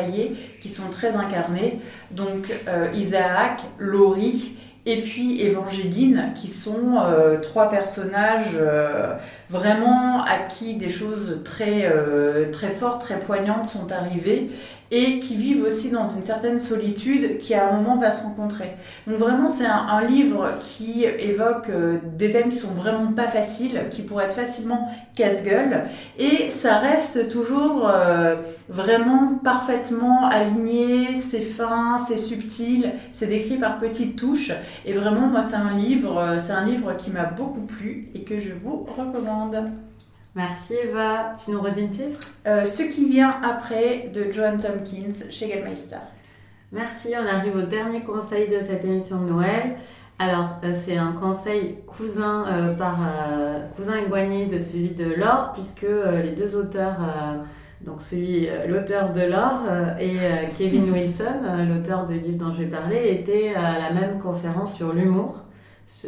qui 0.60 0.68
sont 0.68 0.88
très 0.90 1.16
incarnés. 1.16 1.80
Donc 2.10 2.52
Isaac, 2.94 3.62
Laurie 3.78 4.56
et 4.86 5.02
puis 5.02 5.42
Évangéline, 5.42 6.32
qui 6.34 6.48
sont 6.48 6.96
euh, 6.96 7.38
trois 7.38 7.68
personnages 7.68 8.56
euh, 8.56 9.14
vraiment 9.50 10.22
à 10.24 10.38
qui 10.48 10.74
des 10.74 10.88
choses 10.88 11.42
très, 11.44 11.84
euh, 11.84 12.50
très 12.50 12.70
fortes, 12.70 13.02
très 13.02 13.20
poignantes 13.20 13.68
sont 13.68 13.92
arrivées 13.92 14.50
et 14.90 15.20
qui 15.20 15.36
vivent 15.36 15.62
aussi 15.64 15.90
dans 15.90 16.08
une 16.08 16.22
certaine 16.22 16.58
solitude 16.58 17.38
qui 17.38 17.54
à 17.54 17.68
un 17.68 17.80
moment 17.80 17.96
va 17.96 18.10
se 18.10 18.22
rencontrer. 18.22 18.72
Donc 19.06 19.16
vraiment 19.16 19.48
c'est 19.48 19.66
un, 19.66 20.00
livre 20.00 20.48
qui 20.62 21.04
évoque 21.04 21.68
euh, 21.68 21.98
des 22.16 22.32
thèmes 22.32 22.50
qui 22.50 22.56
sont 22.56 22.72
vraiment 22.72 23.12
pas 23.12 23.28
faciles, 23.28 23.82
qui 23.90 24.02
pourraient 24.02 24.24
être 24.24 24.34
facilement 24.34 24.88
casse-gueule 25.14 25.84
et 26.18 26.50
ça 26.50 26.78
reste 26.78 27.28
toujours 27.28 27.86
euh, 27.86 28.36
vraiment 28.68 29.38
parfaitement 29.44 30.26
aligné, 30.26 31.14
c'est 31.14 31.42
fin, 31.42 31.98
c'est 31.98 32.16
subtil, 32.16 32.92
c'est 33.12 33.26
décrit 33.26 33.58
par 33.58 33.78
petites 33.78 34.16
touches 34.16 34.52
et 34.86 34.94
vraiment 34.94 35.26
moi 35.26 35.42
c'est 35.42 35.56
un 35.56 35.76
livre, 35.76 36.18
euh, 36.18 36.38
c'est 36.38 36.52
un 36.52 36.64
livre 36.64 36.96
qui 36.96 37.10
m'a 37.10 37.24
beaucoup 37.24 37.62
plu 37.62 38.08
et 38.14 38.22
que 38.22 38.40
je 38.40 38.50
vous 38.64 38.86
recommande. 38.96 39.70
Merci 40.36 40.74
Eva. 40.74 41.34
Tu 41.44 41.50
nous 41.50 41.60
redis 41.60 41.82
le 41.82 41.90
titre? 41.90 42.20
Euh, 42.46 42.64
Ce 42.64 42.84
qui 42.84 43.10
vient 43.10 43.34
après 43.42 44.10
de 44.14 44.30
Joan 44.32 44.60
Tompkins 44.60 45.28
chez 45.28 45.48
Gallmeister. 45.48 45.96
Merci. 46.70 47.14
On 47.20 47.26
arrive 47.26 47.56
au 47.56 47.62
dernier 47.62 48.02
conseil 48.02 48.48
de 48.48 48.60
cette 48.60 48.84
émission 48.84 49.20
de 49.24 49.28
Noël. 49.28 49.76
Alors, 50.20 50.50
euh, 50.62 50.70
c'est 50.72 50.96
un 50.96 51.12
conseil 51.12 51.78
cousin 51.84 52.46
euh, 52.46 52.74
par 52.74 52.98
cousin 53.74 53.96
éloigné 53.96 54.46
de 54.46 54.60
celui 54.60 54.90
de 54.90 55.14
Laure, 55.14 55.50
puisque 55.52 55.86
les 56.22 56.30
deux 56.30 56.54
auteurs, 56.54 56.98
donc 57.80 58.00
celui, 58.00 58.48
l'auteur 58.68 59.12
de 59.12 59.22
Laure 59.22 59.62
et 59.98 60.16
Kevin 60.56 60.90
Wilson, 60.92 61.66
l'auteur 61.68 62.06
du 62.06 62.20
livre 62.20 62.38
dont 62.38 62.52
je 62.52 62.62
vais 62.62 62.70
parler, 62.70 63.18
étaient 63.18 63.54
à 63.54 63.78
la 63.78 63.90
même 63.92 64.20
conférence 64.20 64.76
sur 64.76 64.92
l'humour 64.92 65.42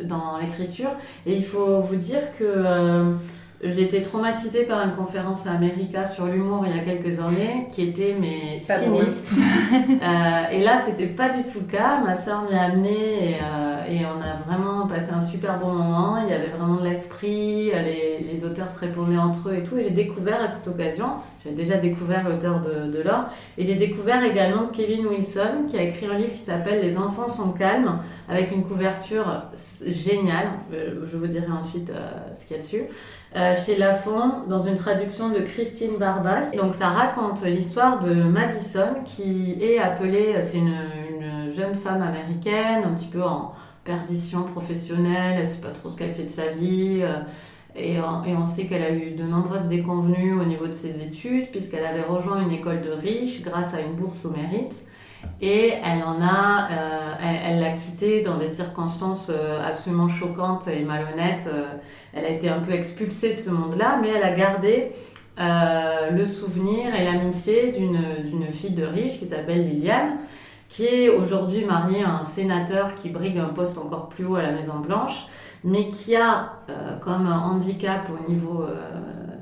dans 0.04 0.38
l'écriture. 0.38 0.90
Et 1.26 1.34
il 1.34 1.44
faut 1.44 1.80
vous 1.80 1.96
dire 1.96 2.20
que 2.38 2.44
j'ai 3.62 3.82
été 3.82 4.02
traumatisée 4.02 4.64
par 4.64 4.84
une 4.84 4.92
conférence 4.92 5.46
à 5.46 5.52
America 5.52 6.04
sur 6.04 6.26
l'humour 6.26 6.64
il 6.66 6.76
y 6.76 6.78
a 6.78 6.82
quelques 6.82 7.20
années 7.20 7.68
qui 7.70 7.82
était 7.82 8.16
mais 8.18 8.58
sinistre. 8.58 9.32
euh, 9.72 10.52
et 10.52 10.64
là, 10.64 10.80
c'était 10.84 11.06
pas 11.06 11.28
du 11.28 11.44
tout 11.44 11.60
le 11.60 11.70
cas. 11.70 12.00
Ma 12.04 12.14
soeur 12.14 12.42
m'y 12.42 12.56
a 12.56 12.62
amenée 12.62 13.30
et, 13.30 13.36
euh, 13.36 13.84
et, 13.88 14.04
on 14.04 14.20
a 14.20 14.34
vraiment 14.46 14.88
passé 14.88 15.12
un 15.12 15.20
super 15.20 15.60
bon 15.60 15.72
moment. 15.72 16.18
Il 16.24 16.30
y 16.30 16.34
avait 16.34 16.48
vraiment 16.48 16.74
de 16.74 16.88
l'esprit, 16.88 17.70
les, 17.70 18.26
les, 18.30 18.44
auteurs 18.44 18.70
se 18.70 18.80
répondaient 18.80 19.16
entre 19.16 19.50
eux 19.50 19.54
et 19.54 19.62
tout. 19.62 19.78
Et 19.78 19.84
j'ai 19.84 19.90
découvert 19.90 20.42
à 20.42 20.50
cette 20.50 20.66
occasion, 20.66 21.06
j'avais 21.44 21.56
déjà 21.56 21.76
découvert 21.76 22.28
l'auteur 22.28 22.60
de, 22.60 22.90
de 22.90 23.02
l'or, 23.02 23.26
et 23.58 23.64
j'ai 23.64 23.74
découvert 23.74 24.22
également 24.24 24.66
Kevin 24.66 25.06
Wilson 25.06 25.66
qui 25.68 25.76
a 25.76 25.82
écrit 25.82 26.06
un 26.06 26.14
livre 26.14 26.32
qui 26.32 26.38
s'appelle 26.38 26.82
Les 26.82 26.98
enfants 26.98 27.28
sont 27.28 27.52
calmes 27.52 28.00
avec 28.28 28.52
une 28.52 28.64
couverture 28.64 29.44
géniale. 29.86 30.48
Euh, 30.72 31.04
je 31.10 31.16
vous 31.16 31.26
dirai 31.26 31.50
ensuite 31.50 31.90
euh, 31.90 32.34
ce 32.34 32.46
qu'il 32.46 32.56
y 32.56 32.58
a 32.58 32.62
dessus. 32.62 32.82
Euh, 33.34 33.54
chez 33.56 33.76
Lafon 33.76 34.42
dans 34.46 34.58
une 34.58 34.74
traduction 34.74 35.30
de 35.30 35.38
Christine 35.38 35.96
Barbas. 35.98 36.50
donc 36.54 36.74
ça 36.74 36.88
raconte 36.88 37.42
l'histoire 37.46 37.98
de 37.98 38.12
Madison 38.12 38.96
qui 39.06 39.56
est 39.58 39.78
appelée, 39.78 40.34
c'est 40.42 40.58
une, 40.58 40.74
une, 41.10 41.50
jeune 41.50 41.74
femme 41.74 42.02
américaine, 42.02 42.84
un 42.84 42.92
petit 42.92 43.06
peu 43.06 43.22
en 43.22 43.52
perdition 43.84 44.42
professionnelle, 44.42 45.32
elle 45.34 45.40
ne 45.40 45.44
sait 45.44 45.62
pas 45.62 45.70
trop 45.70 45.88
ce 45.88 45.96
qu'elle 45.96 46.12
fait 46.12 46.24
de 46.24 46.28
sa 46.28 46.48
vie. 46.48 47.00
Euh, 47.02 47.20
et, 47.74 47.94
et, 47.94 48.36
on 48.36 48.44
sait 48.44 48.66
qu'elle 48.66 48.82
a 48.82 48.90
eu 48.90 49.12
de 49.12 49.22
nombreuses 49.22 49.66
déconvenues 49.66 50.38
au 50.38 50.44
niveau 50.44 50.66
de 50.66 50.72
ses 50.72 51.02
études, 51.02 51.50
puisqu'elle 51.50 51.86
avait 51.86 52.02
rejoint 52.02 52.42
une 52.42 52.52
école 52.52 52.82
de 52.82 52.90
riches 52.90 53.40
grâce 53.42 53.72
à 53.72 53.80
une 53.80 53.94
bourse 53.94 54.26
au 54.26 54.30
mérite. 54.30 54.82
Et 55.42 55.72
elle 55.82 56.04
en 56.04 56.22
a, 56.22 56.68
euh, 56.70 57.14
elle 57.20 57.60
l'a 57.60 57.72
quitté 57.72 58.22
dans 58.22 58.38
des 58.38 58.46
circonstances 58.46 59.28
euh, 59.28 59.60
absolument 59.66 60.06
choquantes 60.06 60.68
et 60.68 60.84
malhonnêtes. 60.84 61.50
Euh, 61.52 61.64
elle 62.12 62.24
a 62.24 62.28
été 62.28 62.48
un 62.48 62.60
peu 62.60 62.72
expulsée 62.72 63.30
de 63.30 63.34
ce 63.34 63.50
monde-là, 63.50 63.98
mais 64.00 64.10
elle 64.10 64.22
a 64.22 64.32
gardé 64.32 64.92
le 65.38 66.24
souvenir 66.24 66.94
et 66.94 67.04
l'amitié 67.04 67.72
d'une 67.72 68.52
fille 68.52 68.74
de 68.74 68.84
riche 68.84 69.18
qui 69.18 69.26
s'appelle 69.26 69.66
Liliane, 69.66 70.18
qui 70.68 70.84
est 70.84 71.08
aujourd'hui 71.08 71.64
mariée 71.64 72.04
à 72.04 72.10
un 72.10 72.22
sénateur 72.22 72.94
qui 72.94 73.08
brigue 73.08 73.38
un 73.38 73.48
poste 73.48 73.78
encore 73.78 74.08
plus 74.08 74.26
haut 74.26 74.36
à 74.36 74.42
la 74.42 74.52
Maison 74.52 74.78
Blanche, 74.78 75.26
mais 75.64 75.88
qui 75.88 76.14
a 76.14 76.52
comme 77.00 77.26
handicap 77.26 78.08
au 78.10 78.30
niveau 78.30 78.66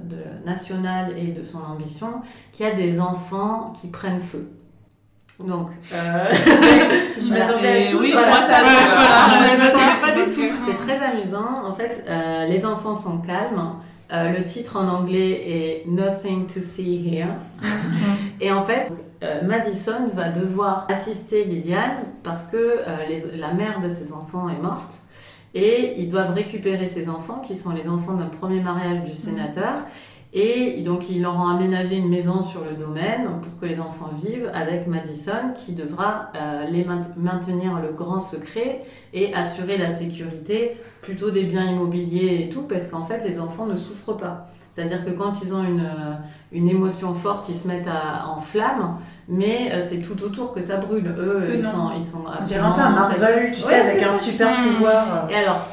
de, 0.04 0.46
national 0.46 1.18
et 1.18 1.32
de 1.32 1.42
son 1.42 1.60
ambition, 1.60 2.22
qui 2.52 2.64
a 2.64 2.72
des 2.72 3.00
enfants 3.00 3.74
qui 3.78 3.88
prennent 3.88 4.20
feu. 4.20 4.59
Donc, 5.46 5.68
euh... 5.92 6.24
je 7.18 7.32
m'attendais 7.32 7.86
à 7.86 7.90
tout 7.90 7.98
oui, 8.00 8.12
voilà, 8.12 8.42
ça. 8.42 8.58
pas 10.00 10.12
du 10.12 10.34
tout. 10.34 10.54
C'est 10.66 10.76
très 10.76 10.98
amusant. 11.04 11.64
En 11.66 11.74
fait, 11.74 12.04
euh, 12.08 12.46
les 12.46 12.64
enfants 12.66 12.94
sont 12.94 13.18
calmes. 13.18 13.76
Euh, 14.12 14.32
le 14.36 14.42
titre 14.42 14.76
en 14.76 14.88
anglais 14.88 15.30
est 15.30 15.84
Nothing 15.86 16.46
to 16.46 16.60
See 16.60 17.08
Here. 17.08 17.34
Et 18.40 18.50
en 18.50 18.64
fait, 18.64 18.92
euh, 19.22 19.42
Madison 19.42 20.08
va 20.14 20.30
devoir 20.30 20.86
assister 20.90 21.44
Liliane 21.44 22.04
parce 22.24 22.44
que 22.44 22.56
euh, 22.56 23.06
les, 23.08 23.36
la 23.38 23.52
mère 23.52 23.80
de 23.80 23.88
ses 23.88 24.12
enfants 24.12 24.48
est 24.48 24.60
morte. 24.60 25.02
Et 25.54 26.00
ils 26.00 26.08
doivent 26.08 26.32
récupérer 26.32 26.86
ces 26.86 27.08
enfants, 27.08 27.42
qui 27.44 27.56
sont 27.56 27.70
les 27.70 27.88
enfants 27.88 28.14
d'un 28.14 28.26
premier 28.26 28.60
mariage 28.60 29.02
du 29.02 29.16
sénateur. 29.16 29.74
Et 30.32 30.82
donc, 30.82 31.10
ils 31.10 31.20
leur 31.20 31.34
ont 31.34 31.48
aménagé 31.48 31.96
une 31.96 32.08
maison 32.08 32.40
sur 32.42 32.64
le 32.64 32.76
domaine 32.76 33.40
pour 33.42 33.58
que 33.58 33.66
les 33.66 33.80
enfants 33.80 34.10
vivent 34.14 34.48
avec 34.54 34.86
Madison 34.86 35.54
qui 35.56 35.72
devra 35.72 36.30
euh, 36.36 36.66
les 36.70 36.86
maintenir 37.16 37.80
le 37.80 37.92
grand 37.92 38.20
secret 38.20 38.84
et 39.12 39.34
assurer 39.34 39.76
la 39.76 39.92
sécurité 39.92 40.76
plutôt 41.02 41.32
des 41.32 41.44
biens 41.44 41.64
immobiliers 41.64 42.44
et 42.44 42.48
tout, 42.48 42.62
parce 42.62 42.86
qu'en 42.86 43.04
fait, 43.04 43.24
les 43.26 43.40
enfants 43.40 43.66
ne 43.66 43.74
souffrent 43.74 44.16
pas. 44.16 44.46
C'est-à-dire 44.72 45.04
que 45.04 45.10
quand 45.10 45.42
ils 45.42 45.52
ont 45.52 45.64
une, 45.64 45.80
euh, 45.80 46.14
une 46.52 46.68
émotion 46.68 47.12
forte, 47.12 47.48
ils 47.48 47.56
se 47.56 47.66
mettent 47.66 47.88
à, 47.88 48.28
en 48.28 48.38
flamme, 48.38 48.98
mais 49.28 49.72
euh, 49.72 49.80
c'est 49.82 49.98
tout 49.98 50.22
autour 50.22 50.54
que 50.54 50.60
ça 50.60 50.76
brûle. 50.76 51.12
Eux, 51.18 51.50
ils 51.54 51.62
sont, 51.62 51.90
ils 51.96 52.04
sont 52.04 52.24
absolument... 52.26 52.78
un 52.78 52.90
Marvel, 52.90 53.50
tu 53.52 53.62
sais, 53.62 53.74
avec 53.74 54.00
un 54.00 54.12
super 54.12 54.56
pouvoir. 54.62 55.28
Et 55.28 55.34
alors, 55.34 55.66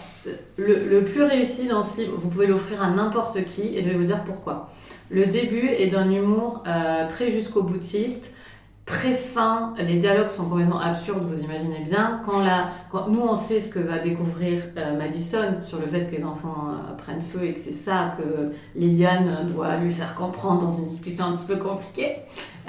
le, 0.58 1.02
plus 1.02 1.24
réussi 1.24 1.68
dans 1.68 1.82
ce 1.82 2.02
livre, 2.02 2.14
vous 2.18 2.30
pouvez 2.30 2.48
l'offrir 2.48 2.82
à 2.82 2.90
n'importe 2.90 3.44
qui, 3.46 3.76
et 3.76 3.82
je 3.82 3.90
vais 3.90 3.96
vous 3.96 4.06
dire 4.06 4.24
pourquoi. 4.24 4.72
Le 5.10 5.26
début 5.26 5.68
est 5.70 5.88
d'un 5.88 6.12
humour 6.12 6.64
euh, 6.68 7.08
très 7.08 7.32
jusqu'au 7.32 7.64
boutiste, 7.64 8.34
très 8.88 9.14
fin. 9.14 9.74
Les 9.78 9.98
dialogues 9.98 10.30
sont 10.30 10.50
complètement 10.50 10.80
absurdes, 10.80 11.24
vous 11.30 11.44
imaginez 11.44 11.82
bien. 11.82 12.22
Quand, 12.26 12.40
la, 12.40 12.70
quand 12.90 13.10
nous, 13.10 13.22
on 13.22 13.36
sait 13.36 13.60
ce 13.60 13.70
que 13.70 13.80
va 13.80 14.00
découvrir 14.00 14.60
euh, 14.78 14.98
Madison 14.98 15.60
sur 15.60 15.80
le 15.80 15.86
fait 15.86 16.10
que 16.10 16.16
les 16.16 16.24
enfants 16.24 16.70
euh, 16.70 16.96
prennent 16.96 17.22
feu 17.22 17.44
et 17.44 17.54
que 17.54 17.60
c'est 17.60 17.74
ça 17.74 18.16
que 18.18 18.54
Liliane 18.80 19.46
doit 19.54 19.76
lui 19.76 19.92
faire 19.92 20.16
comprendre 20.16 20.62
dans 20.62 20.78
une 20.78 20.86
discussion 20.86 21.26
un 21.26 21.34
petit 21.34 21.46
peu 21.46 21.58
compliquée 21.58 22.16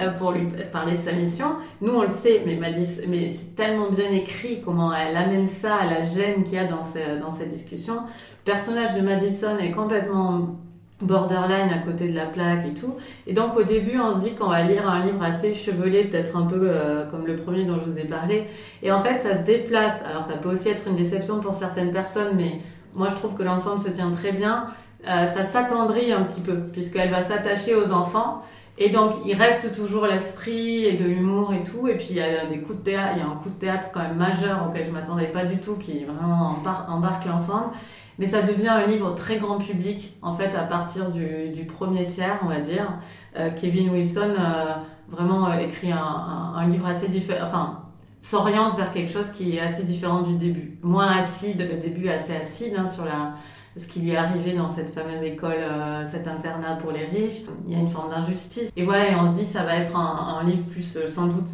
euh, 0.01 0.11
pour 0.11 0.33
lui 0.33 0.49
parler 0.73 0.95
de 0.95 1.01
sa 1.01 1.13
mission. 1.13 1.55
Nous, 1.81 1.93
on 1.93 2.03
le 2.03 2.09
sait, 2.09 2.43
mais, 2.45 2.57
Madison, 2.57 3.03
mais 3.09 3.29
c'est 3.29 3.55
tellement 3.55 3.89
bien 3.89 4.11
écrit 4.11 4.61
comment 4.63 4.93
elle 4.93 5.17
amène 5.17 5.47
ça 5.47 5.77
à 5.77 5.87
la 5.87 6.01
gêne 6.01 6.43
qu'il 6.43 6.55
y 6.55 6.59
a 6.59 6.65
dans, 6.65 6.83
dans 7.21 7.31
cette 7.31 7.51
discussion. 7.51 7.95
Le 7.95 8.53
personnage 8.53 8.97
de 8.97 9.03
Madison 9.03 9.57
est 9.59 9.71
complètement 9.71 10.57
borderline 11.01 11.71
à 11.73 11.79
côté 11.79 12.09
de 12.09 12.15
la 12.15 12.27
plaque 12.27 12.67
et 12.67 12.75
tout. 12.75 12.95
Et 13.27 13.33
donc 13.33 13.57
au 13.57 13.63
début, 13.63 13.99
on 14.01 14.13
se 14.13 14.21
dit 14.21 14.35
qu'on 14.35 14.49
va 14.49 14.63
lire 14.63 14.89
un 14.89 15.05
livre 15.05 15.23
assez 15.23 15.55
chevelé, 15.55 16.05
peut-être 16.05 16.37
un 16.37 16.47
peu 16.47 16.61
euh, 16.63 17.07
comme 17.11 17.27
le 17.27 17.37
premier 17.37 17.65
dont 17.65 17.79
je 17.79 17.91
vous 17.91 17.99
ai 17.99 18.05
parlé. 18.05 18.47
Et 18.83 18.91
en 18.91 19.01
fait, 19.01 19.17
ça 19.17 19.39
se 19.39 19.45
déplace. 19.45 20.03
Alors 20.09 20.25
ça 20.25 20.35
peut 20.35 20.51
aussi 20.51 20.69
être 20.69 20.89
une 20.89 20.97
déception 20.97 21.41
pour 21.41 21.55
certaines 21.55 21.93
personnes, 21.93 22.35
mais 22.37 22.61
moi 22.95 23.09
je 23.11 23.15
trouve 23.15 23.35
que 23.35 23.43
l'ensemble 23.43 23.81
se 23.81 23.91
tient 23.91 24.11
très 24.11 24.33
bien. 24.33 24.67
Euh, 25.07 25.27
ça 25.27 25.45
s'attendrit 25.45 26.13
un 26.13 26.23
petit 26.23 26.41
peu, 26.41 26.57
puisqu'elle 26.73 27.11
va 27.11 27.21
s'attacher 27.21 27.75
aux 27.75 27.93
enfants. 27.93 28.43
Et 28.81 28.91
donc, 28.91 29.15
il 29.25 29.35
reste 29.35 29.75
toujours 29.75 30.07
l'esprit 30.07 30.85
et 30.85 30.97
de 30.97 31.05
l'humour 31.05 31.53
et 31.53 31.65
tout. 31.65 31.89
Et 31.89 31.97
puis, 31.97 32.09
il 32.11 32.17
y 32.17 32.21
a 32.21 32.47
des 32.47 32.59
coups 32.59 32.79
de 32.79 32.85
théâtre, 32.85 33.13
il 33.17 33.19
y 33.19 33.23
a 33.23 33.27
un 33.27 33.35
coup 33.35 33.49
de 33.49 33.55
théâtre 33.55 33.89
quand 33.93 34.01
même 34.01 34.17
majeur 34.17 34.69
auquel 34.69 34.85
je 34.85 34.91
m'attendais 34.91 35.27
pas 35.27 35.45
du 35.45 35.59
tout, 35.59 35.75
qui 35.75 36.05
vraiment 36.05 36.55
embarque 36.89 37.27
l'ensemble. 37.27 37.71
Mais 38.19 38.27
ça 38.27 38.43
devient 38.43 38.69
un 38.69 38.87
livre 38.87 39.15
très 39.15 39.37
grand 39.37 39.59
public, 39.59 40.17
en 40.23 40.33
fait, 40.33 40.55
à 40.57 40.65
partir 40.65 41.11
du, 41.11 41.51
du 41.51 41.65
premier 41.65 42.07
tiers, 42.07 42.41
on 42.43 42.49
va 42.49 42.59
dire. 42.59 42.99
Euh, 43.37 43.51
Kevin 43.51 43.91
Wilson, 43.91 44.35
euh, 44.37 44.75
vraiment, 45.09 45.49
euh, 45.49 45.59
écrit 45.59 45.93
un, 45.93 45.99
un, 45.99 46.67
livre 46.67 46.87
assez 46.87 47.07
différent, 47.07 47.47
enfin, 47.47 47.83
s'oriente 48.21 48.77
vers 48.77 48.91
quelque 48.91 49.13
chose 49.13 49.31
qui 49.31 49.57
est 49.57 49.61
assez 49.61 49.85
différent 49.85 50.23
du 50.23 50.35
début. 50.35 50.79
Moins 50.83 51.17
acide, 51.17 51.61
le 51.61 51.79
début 51.79 52.09
assez 52.09 52.35
acide 52.35 52.75
hein, 52.77 52.87
sur 52.87 53.05
la, 53.05 53.35
ce 53.77 53.87
qui 53.87 54.01
lui 54.01 54.11
est 54.11 54.17
arrivé 54.17 54.53
dans 54.53 54.69
cette 54.69 54.93
fameuse 54.93 55.23
école, 55.23 55.65
cet 56.05 56.27
internat 56.27 56.75
pour 56.75 56.91
les 56.91 57.05
riches. 57.05 57.43
Il 57.69 57.73
y 57.73 57.77
a 57.77 57.79
une 57.79 57.87
forme 57.87 58.11
d'injustice. 58.11 58.73
Et 58.75 58.85
voilà, 58.85 59.13
et 59.13 59.15
on 59.15 59.27
se 59.27 59.39
dit, 59.39 59.47
ça 59.47 59.63
va 59.63 59.77
être 59.77 59.97
un, 59.97 60.41
un 60.41 60.43
livre 60.43 60.65
plus, 60.65 60.99
sans 61.07 61.29
doute, 61.29 61.51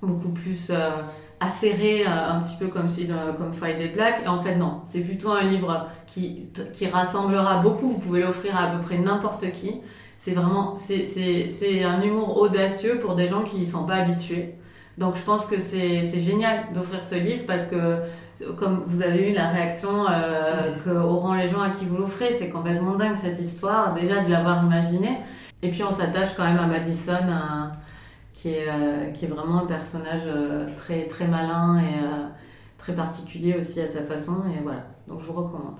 beaucoup 0.00 0.30
plus 0.30 0.72
acéré 1.40 2.06
euh, 2.06 2.10
un 2.10 2.40
petit 2.40 2.56
peu 2.58 2.68
comme 2.68 2.88
comme 3.38 3.52
Friday 3.52 3.88
Black. 3.88 4.22
Et 4.24 4.28
en 4.28 4.40
fait 4.40 4.56
non 4.56 4.80
c'est 4.84 5.00
plutôt 5.00 5.30
un 5.30 5.42
livre 5.42 5.88
qui, 6.06 6.46
qui 6.72 6.86
rassemblera 6.86 7.58
beaucoup. 7.62 7.88
Vous 7.88 7.98
pouvez 7.98 8.22
l'offrir 8.22 8.56
à 8.56 8.64
à 8.64 8.76
peu 8.76 8.82
près 8.82 8.98
n'importe 8.98 9.52
qui. 9.52 9.80
C'est 10.18 10.32
vraiment 10.32 10.76
c'est 10.76 11.84
un 11.84 12.00
humour 12.02 12.40
audacieux 12.40 12.98
pour 12.98 13.14
des 13.14 13.28
gens 13.28 13.42
qui 13.42 13.56
n'y 13.56 13.66
sont 13.66 13.84
pas 13.84 13.96
habitués. 13.96 14.54
Donc 14.98 15.16
je 15.16 15.22
pense 15.22 15.46
que 15.46 15.58
c'est 15.58 16.02
génial 16.20 16.72
d'offrir 16.72 17.04
ce 17.04 17.16
livre 17.16 17.44
parce 17.46 17.66
que 17.66 17.98
comme 18.56 18.84
vous 18.86 19.02
avez 19.02 19.30
eu 19.30 19.34
la 19.34 19.48
réaction 19.48 20.06
euh, 20.08 20.74
qu'auront 20.84 21.32
les 21.34 21.48
gens 21.48 21.60
à 21.60 21.70
qui 21.70 21.86
vous 21.86 21.96
l'offrez 21.96 22.36
c'est 22.38 22.48
complètement 22.48 22.94
dingue 22.94 23.16
cette 23.16 23.38
histoire. 23.38 23.94
Déjà 23.94 24.22
de 24.22 24.30
l'avoir 24.30 24.64
imaginé. 24.64 25.18
Et 25.62 25.70
puis 25.70 25.82
on 25.82 25.92
s'attache 25.92 26.30
quand 26.36 26.44
même 26.44 26.58
à 26.58 26.66
Madison 26.66 27.12
à, 27.12 27.72
qui 28.46 28.52
est, 28.52 28.68
euh, 28.68 29.10
qui 29.10 29.24
est 29.24 29.28
vraiment 29.28 29.62
un 29.62 29.66
personnage 29.66 30.22
euh, 30.26 30.68
très, 30.76 31.08
très 31.08 31.26
malin 31.26 31.80
et 31.80 32.04
euh, 32.04 32.26
très 32.78 32.94
particulier 32.94 33.56
aussi 33.58 33.80
à 33.80 33.88
sa 33.88 34.02
façon. 34.02 34.34
Et 34.56 34.62
voilà, 34.62 34.84
donc 35.08 35.20
je 35.20 35.26
vous 35.26 35.32
recommande. 35.32 35.74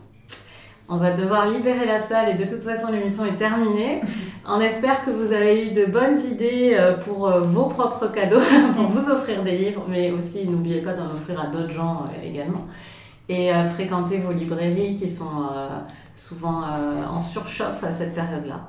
On 0.89 0.97
va 0.97 1.13
devoir 1.13 1.49
libérer 1.49 1.87
la 1.87 2.01
salle 2.01 2.29
et 2.31 2.35
de 2.35 2.43
toute 2.43 2.63
façon 2.63 2.91
l'émission 2.91 3.25
est 3.25 3.37
terminée. 3.37 4.01
On 4.49 4.61
espère 4.61 5.05
que 5.05 5.11
vous 5.11 5.33
avez 5.33 5.69
eu 5.69 5.71
de 5.73 5.85
bonnes 5.85 6.19
idées 6.19 6.77
pour 7.05 7.29
vos 7.29 7.67
propres 7.67 8.09
cadeaux, 8.09 8.41
pour 8.75 8.87
vous 8.87 9.11
offrir 9.11 9.45
des 9.45 9.57
livres, 9.57 9.85
mais 9.89 10.11
aussi 10.11 10.49
n'oubliez 10.49 10.81
pas 10.81 10.93
d'en 10.93 11.11
offrir 11.13 11.41
à 11.41 11.47
d'autres 11.47 11.73
gens 11.73 12.05
également. 12.25 12.67
Et 13.29 13.51
fréquentez 13.75 14.19
vos 14.19 14.33
librairies 14.33 14.97
qui 14.97 15.09
sont 15.09 15.49
souvent 16.15 16.63
en 16.63 17.21
surchauffe 17.21 17.83
à 17.83 17.91
cette 17.91 18.15
période-là. 18.15 18.61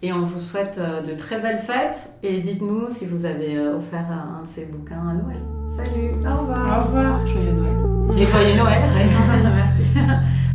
Et 0.00 0.12
on 0.12 0.24
vous 0.24 0.38
souhaite 0.38 0.76
euh, 0.78 1.02
de 1.02 1.10
très 1.10 1.40
belles 1.40 1.58
fêtes 1.58 2.12
et 2.22 2.38
dites-nous 2.38 2.88
si 2.88 3.04
vous 3.04 3.26
avez 3.26 3.56
euh, 3.56 3.78
offert 3.78 4.06
un 4.08 4.42
de 4.42 4.46
ces 4.46 4.64
bouquins 4.66 5.08
à 5.08 5.12
Noël. 5.12 5.40
Salut, 5.76 6.10
au 6.24 6.40
revoir. 6.40 6.78
Au 6.78 6.86
revoir. 6.86 7.26
Joyeux 7.26 7.52
Noël. 7.52 8.22
Et 8.22 8.26
joyeux 8.26 8.56
Noël, 8.56 8.82